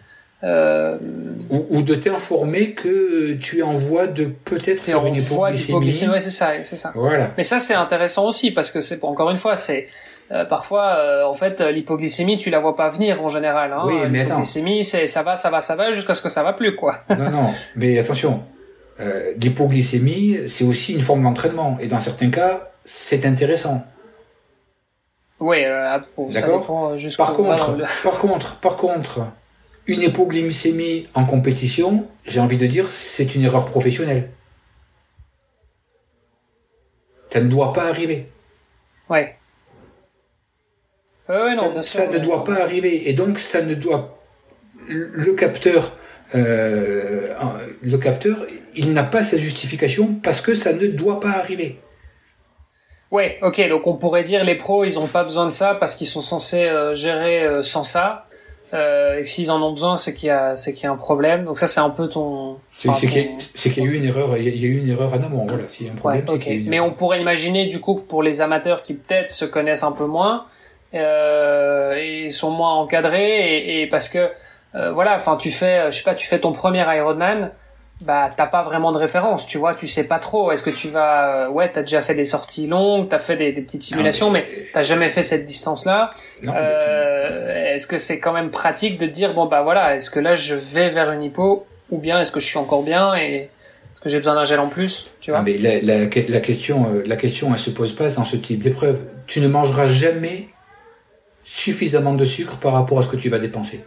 [0.42, 6.08] Ou, ou, de t'informer que tu es en voie de peut-être faire une hypoglycémie.
[6.08, 6.92] Ouais, c'est ça, c'est ça.
[6.94, 7.30] Voilà.
[7.36, 9.86] Mais ça, c'est intéressant aussi parce que c'est encore une fois, c'est
[10.32, 13.72] euh, parfois, euh, en fait, l'hypoglycémie, tu la vois pas venir en général.
[13.72, 13.82] Hein.
[13.84, 16.52] Oui, mais L'hypoglycémie, c'est ça va, ça va, ça va, jusqu'à ce que ça va
[16.52, 16.98] plus, quoi.
[17.18, 18.44] non, non, mais attention,
[19.00, 23.84] euh, l'hypoglycémie, c'est aussi une forme d'entraînement, et dans certains cas, c'est intéressant.
[25.40, 25.98] Oui, euh,
[26.32, 29.20] ça dépend par contre, par contre, par contre,
[29.86, 34.30] une hypoglycémie en compétition, j'ai envie de dire, c'est une erreur professionnelle.
[37.30, 38.28] Ça ne doit pas arriver.
[39.08, 39.39] Ouais
[41.82, 43.08] ça, ne doit pas arriver.
[43.08, 44.18] Et donc, ça ne doit.
[44.88, 45.92] Le capteur,
[46.34, 47.28] euh,
[47.82, 51.78] le capteur, il n'a pas sa justification parce que ça ne doit pas arriver.
[53.10, 53.68] Ouais, ok.
[53.68, 56.20] Donc, on pourrait dire les pros, ils ont pas besoin de ça parce qu'ils sont
[56.20, 58.26] censés euh, gérer euh, sans ça.
[58.72, 60.96] Euh, et s'ils en ont besoin, c'est qu'il y a, c'est qu'il y a un
[60.96, 61.44] problème.
[61.44, 62.58] Donc ça, c'est un peu ton.
[62.68, 64.36] C'est, qu'il, y a, eu une erreur.
[64.36, 65.46] Il y a eu une erreur en amont.
[65.48, 66.24] Voilà, s'il y a un problème.
[66.66, 69.92] Mais on pourrait imaginer du coup que pour les amateurs qui peut-être se connaissent un
[69.92, 70.46] peu moins
[70.94, 74.30] euh, et sont moins encadrés et, et parce que
[74.74, 77.50] euh, voilà, enfin tu fais, je sais pas, tu fais ton premier Ironman
[78.00, 80.52] bah t'as pas vraiment de référence, tu vois, tu sais pas trop.
[80.52, 83.52] Est-ce que tu vas, euh, ouais, t'as déjà fait des sorties longues, t'as fait des,
[83.52, 86.10] des, petites simulations, mais, t'as jamais fait cette distance-là.
[86.46, 90.34] Euh, est-ce que c'est quand même pratique de dire bon bah voilà, est-ce que là
[90.34, 94.00] je vais vers une hypo ou bien est-ce que je suis encore bien et est-ce
[94.00, 95.40] que j'ai besoin d'un gel en plus, tu vois?
[95.40, 98.36] Ah, mais la, la, la, question, euh, la question, elle se pose pas dans ce
[98.36, 98.98] type d'épreuve.
[99.26, 100.46] Tu ne mangeras jamais
[101.50, 103.84] suffisamment de sucre par rapport à ce que tu vas dépenser.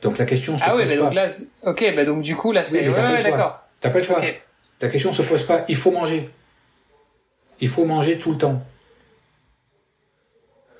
[0.00, 1.02] Donc la question se ah oui, mais pas.
[1.04, 1.26] Donc là,
[1.64, 2.80] ok, bah donc du coup là c'est.
[2.80, 3.62] Oui, ouais, d'accord.
[3.78, 4.22] T'as pas le choix.
[4.78, 5.66] Ta question se pose pas.
[5.68, 6.30] Il faut manger.
[7.60, 8.62] Il faut manger tout le temps.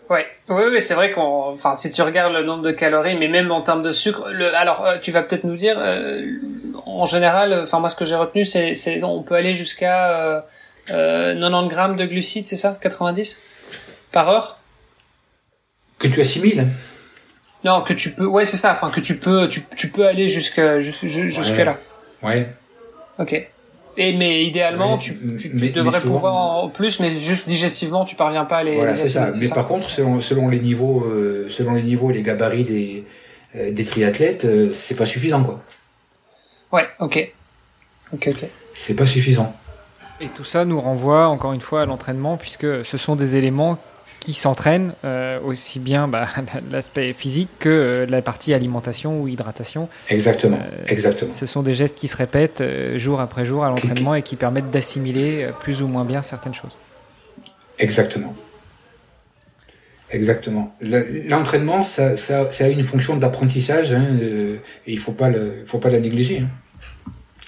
[0.09, 3.27] Ouais, oui, oui, c'est vrai qu'on, enfin, si tu regardes le nombre de calories, mais
[3.27, 6.25] même en termes de sucre, le, alors, euh, tu vas peut-être nous dire, euh,
[6.85, 10.45] en général, enfin, moi, ce que j'ai retenu, c'est, c'est, on peut aller jusqu'à
[10.91, 13.43] euh, 90 euh, grammes de glucides, c'est ça, 90
[14.13, 14.59] par heure?
[15.99, 16.67] Que tu assimiles.
[17.65, 18.73] Non, que tu peux, ouais, c'est ça.
[18.73, 21.79] Enfin, que tu peux, tu, tu peux aller jusque là.
[22.23, 22.49] Ouais.
[23.19, 23.49] Ok.
[23.99, 28.59] Et mais idéalement, tu, tu, devrais pouvoir en plus, mais juste digestivement, tu parviens pas
[28.59, 28.77] à les.
[28.77, 29.31] Voilà, c'est ça.
[29.41, 33.05] Mais par contre, selon selon les niveaux, euh, selon les niveaux et les gabarits des
[33.55, 35.63] euh, des triathlètes, euh, c'est pas suffisant quoi.
[36.73, 36.87] Ouais.
[37.01, 37.33] Ok.
[38.13, 38.29] Ok.
[38.31, 38.45] Ok.
[38.75, 39.57] C'est pas suffisant.
[40.21, 43.79] Et tout ça nous renvoie encore une fois à l'entraînement, puisque ce sont des éléments
[44.27, 46.27] qui s'entraînent euh, aussi bien bah,
[46.73, 49.89] l'aspect physique que euh, la partie alimentation ou hydratation.
[50.11, 51.31] Exactement, euh, exactement.
[51.31, 52.61] Ce sont des gestes qui se répètent
[52.97, 56.77] jour après jour à l'entraînement et qui permettent d'assimiler plus ou moins bien certaines choses.
[57.79, 58.35] Exactement.
[60.11, 60.75] Exactement.
[60.81, 64.59] L'entraînement, ça, ça, ça, a une fonction d'apprentissage hein, et
[64.93, 66.41] il faut pas le, faut pas la négliger.
[66.41, 66.49] Hein.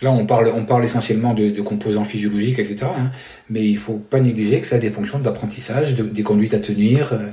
[0.01, 2.87] Là, on parle, on parle essentiellement de, composants physiologiques, etc.
[2.87, 3.11] Hein,
[3.51, 6.61] mais il faut pas négliger que ça a des fonctions d'apprentissage, de, des conduites à
[6.61, 7.31] tenir, euh,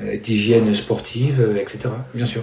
[0.00, 1.90] euh d'hygiène sportive, euh, etc.
[2.14, 2.42] Bien sûr.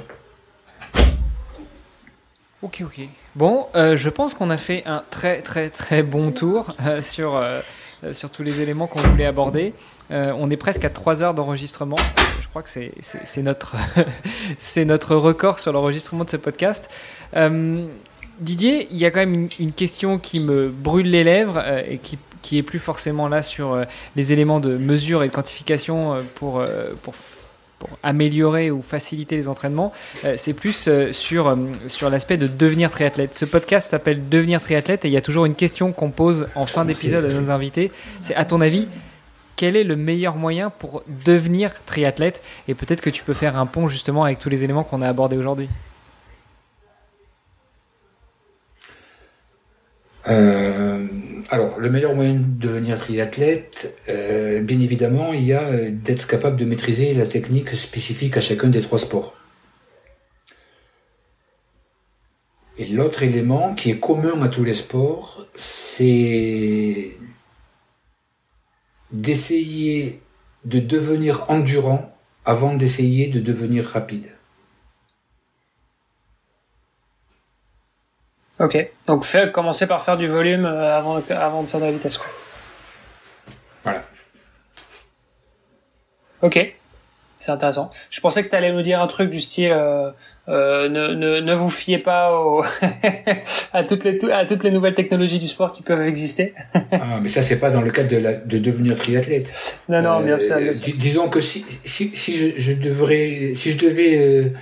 [2.61, 3.07] Ok, ok.
[3.35, 6.67] Bon, je pense qu'on a fait un très, très, très bon tour
[7.01, 7.39] sur,
[8.11, 9.73] sur tous les éléments qu'on voulait aborder.
[10.09, 11.97] on est presque à 3 heures d'enregistrement.
[12.41, 13.75] Je crois que c'est notre,
[14.57, 16.89] c'est notre record sur l'enregistrement de ce podcast.
[18.39, 21.97] Didier, il y a quand même une, question qui me brûle les lèvres euh, et
[21.97, 26.15] qui, qui est plus forcément là sur euh, les éléments de mesure et de quantification
[26.15, 26.63] euh, pour,
[27.03, 27.13] pour,
[27.79, 29.93] pour, améliorer ou faciliter les entraînements.
[30.37, 31.57] c'est plus sur,
[31.87, 33.35] sur l'aspect de devenir triathlète.
[33.35, 36.65] Ce podcast s'appelle Devenir triathlète et il y a toujours une question qu'on pose en
[36.65, 37.91] fin d'épisode à nos invités.
[38.23, 38.87] C'est à ton avis,
[39.55, 42.41] quel est le meilleur moyen pour devenir triathlète?
[42.67, 45.07] Et peut-être que tu peux faire un pont justement avec tous les éléments qu'on a
[45.07, 45.69] abordés aujourd'hui.
[50.27, 51.07] Euh,
[51.49, 56.27] alors, le meilleur moyen de devenir triathlète, euh, bien évidemment, il y a euh, d'être
[56.27, 59.35] capable de maîtriser la technique spécifique à chacun des trois sports.
[62.77, 67.11] Et l'autre élément qui est commun à tous les sports, c'est
[69.11, 70.21] d'essayer
[70.65, 72.13] de devenir endurant
[72.43, 74.34] avant d'essayer de devenir rapide.
[78.59, 78.89] Ok.
[79.07, 82.17] Donc fait, commencer par faire du volume euh, avant, avant de faire de la vitesse.
[82.17, 82.27] Quoi.
[83.83, 84.03] Voilà.
[86.41, 86.73] Ok.
[87.37, 87.89] C'est intéressant.
[88.09, 90.09] Je pensais que tu allais nous dire un truc du style euh,
[90.47, 92.63] euh, ne, ne, ne, vous fiez pas au
[93.73, 96.53] à, toutes les, à toutes les nouvelles technologies du sport qui peuvent exister.
[96.91, 99.51] ah, mais ça, c'est pas dans le cadre de, la, de devenir triathlète.
[99.89, 100.57] Non, non, bien sûr.
[100.95, 104.53] disons que si, si, si je, je devrais, si je devais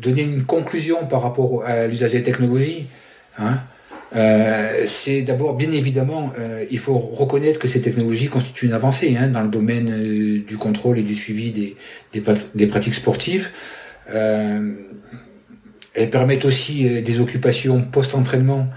[0.00, 2.86] donner une conclusion par rapport à l'usage des technologies,
[3.38, 3.58] hein,
[4.14, 9.16] euh, c'est d'abord, bien évidemment, euh, il faut reconnaître que ces technologies constituent une avancée
[9.18, 11.76] hein, dans le domaine euh, du contrôle et du suivi des,
[12.54, 13.48] des, pratiques sportives.
[14.14, 14.72] Euh,
[15.94, 18.68] elles permettent aussi euh, des occupations post-entraînement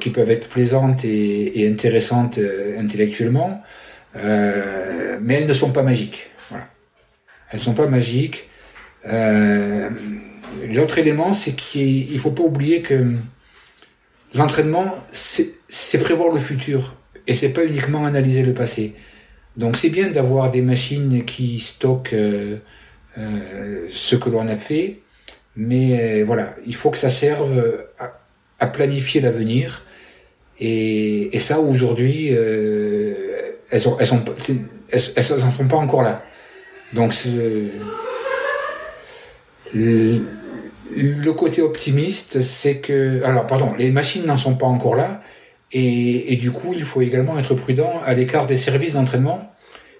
[0.00, 2.40] qui peuvent être plaisantes et, et intéressantes
[2.76, 3.62] intellectuellement,
[4.16, 6.32] mais elles ne sont pas magiques.
[6.48, 6.66] Voilà.
[7.52, 8.49] Elles ne sont pas magiques.
[9.06, 9.90] Euh,
[10.68, 13.12] L'autre élément, c'est qu'il faut pas oublier que
[14.34, 16.96] l'entraînement, c'est prévoir le futur
[17.26, 18.94] et c'est pas uniquement analyser le passé.
[19.56, 22.58] Donc c'est bien d'avoir des machines qui stockent euh,
[23.18, 25.00] euh, ce que l'on a fait,
[25.56, 27.84] mais euh, voilà, il faut que ça serve
[28.58, 29.84] à, planifier l'avenir.
[30.60, 33.16] Et, ça aujourd'hui, elles,
[33.70, 36.22] elles, elles, elles, sont pas encore là.
[36.92, 37.14] Donc
[39.72, 45.20] Le côté optimiste, c'est que, alors pardon, les machines n'en sont pas encore là,
[45.72, 49.52] et, du coup, il faut également être prudent à l'écart des services d'entraînement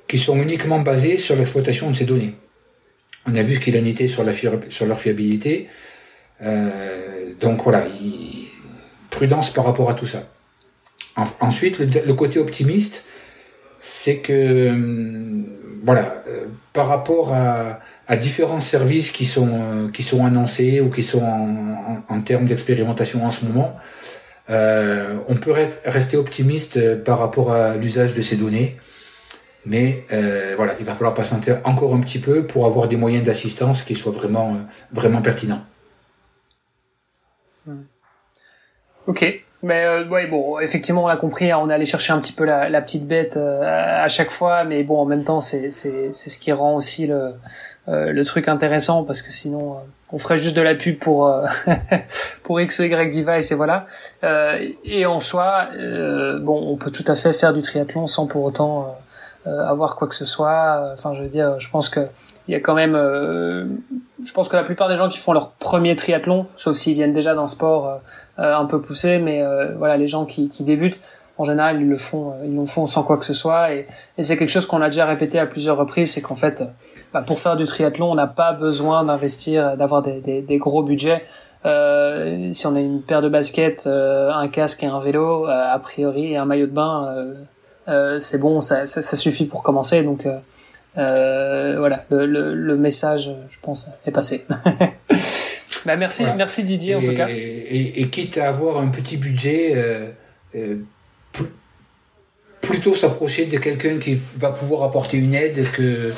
[0.09, 2.35] qui sont uniquement basés sur l'exploitation de ces données.
[3.27, 4.33] On a vu ce qu'il en était sur, la,
[4.69, 5.69] sur leur fiabilité.
[6.43, 7.87] Euh, donc voilà,
[9.11, 10.29] prudence par rapport à tout ça.
[11.39, 13.05] ensuite, le, côté optimiste,
[13.79, 15.47] c'est que hum,
[15.85, 20.91] voilà, euh, par rapport à, à, différents services qui sont euh, qui sont annoncés ou
[20.91, 23.75] qui sont en, en, en termes d'expérimentation en ce moment,
[24.51, 28.77] euh, on peut rester optimiste par rapport à l'usage de ces données.
[29.67, 33.25] Mais euh, voilà, il va falloir patienter encore un petit peu pour avoir des moyens
[33.25, 34.59] d'assistance qui soient vraiment, euh,
[34.91, 35.63] vraiment pertinents.
[37.67, 37.83] Hmm.
[39.07, 42.21] Ok, mais euh, ouais, bon, effectivement, on a compris, hein, on est allé chercher un
[42.21, 45.41] petit peu la, la petite bête euh, à chaque fois, mais bon, en même temps,
[45.41, 47.35] c'est c'est c'est ce qui rend aussi le
[47.89, 49.77] euh, le truc intéressant parce que sinon,
[50.13, 51.31] on ferait juste de la pub pour
[52.43, 53.87] pour X ou Y device et voilà.
[54.85, 55.69] et en soi,
[56.41, 58.97] bon, on peut tout à fait faire du triathlon sans pour autant
[59.47, 60.91] euh, avoir quoi que ce soit.
[60.93, 62.01] Enfin, je veux dire, je pense que
[62.47, 63.65] il y a quand même, euh,
[64.25, 67.13] je pense que la plupart des gens qui font leur premier triathlon, sauf s'ils viennent
[67.13, 67.97] déjà d'un sport euh,
[68.39, 69.45] un peu poussé, mais
[69.77, 71.01] voilà, les gens qui, débutent,
[71.39, 73.73] en général, ils le font, ils le font sans quoi que ce soit.
[73.73, 73.87] Et,
[74.21, 76.65] c'est quelque chose qu'on a déjà répété à plusieurs reprises, c'est qu'en fait,
[77.13, 81.23] bah, pour faire du triathlon, on n'a pas besoin d'investir, d'avoir des, gros budgets.
[81.67, 86.33] Euh, si on a une paire de baskets, un casque et un vélo, a priori,
[86.33, 87.37] et un maillot de bain,
[87.91, 90.03] euh, c'est bon, ça, suffit pour commencer.
[90.03, 90.39] Donc euh,
[90.99, 94.47] euh, voilà, le, message, je pense, est passé.
[95.87, 97.29] bah, merci, merci Didier en tout cas.
[97.29, 100.77] Et, et, quitte à avoir un petit budget, euh,
[102.61, 106.13] plutôt s'approcher de quelqu'un qui va pouvoir apporter une aide que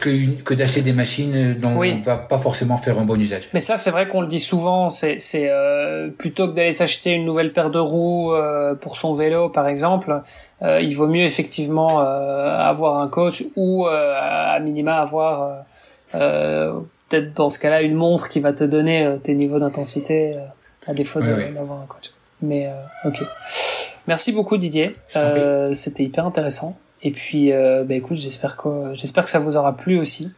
[0.00, 3.48] que, que d'acheter des machines dont on va pas forcément faire un bon usage.
[3.52, 4.88] Mais ça, c'est vrai qu'on le dit souvent.
[4.88, 9.48] C'est, euh, plutôt que d'aller s'acheter une nouvelle paire de roues euh, pour son vélo,
[9.48, 10.22] par exemple,
[10.62, 15.64] euh, il vaut mieux effectivement euh, avoir un coach ou euh, à minima avoir
[17.08, 20.36] peut-être dans ce cas-là une montre qui va te donner tes niveaux d'intensité
[20.86, 22.12] à défaut d'avoir un coach.
[22.42, 22.70] Mais
[23.04, 23.22] ok.
[24.06, 24.96] Merci beaucoup Didier.
[25.72, 26.76] C'était hyper intéressant.
[27.02, 30.32] Et puis, euh, bah, écoute, j'espère que j'espère que ça vous aura plu aussi.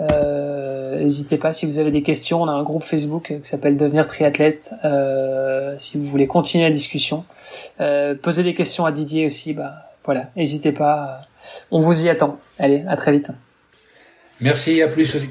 [0.00, 2.42] Euh, n'hésitez pas si vous avez des questions.
[2.42, 4.74] On a un groupe Facebook qui s'appelle Devenir triathlète.
[4.84, 7.24] Euh, si vous voulez continuer la discussion,
[7.80, 9.54] euh, poser des questions à Didier aussi.
[9.54, 11.22] Bah voilà, n'hésitez pas.
[11.70, 12.38] On vous y attend.
[12.58, 13.30] Allez, à très vite.
[14.40, 15.30] Merci, à plus aussi.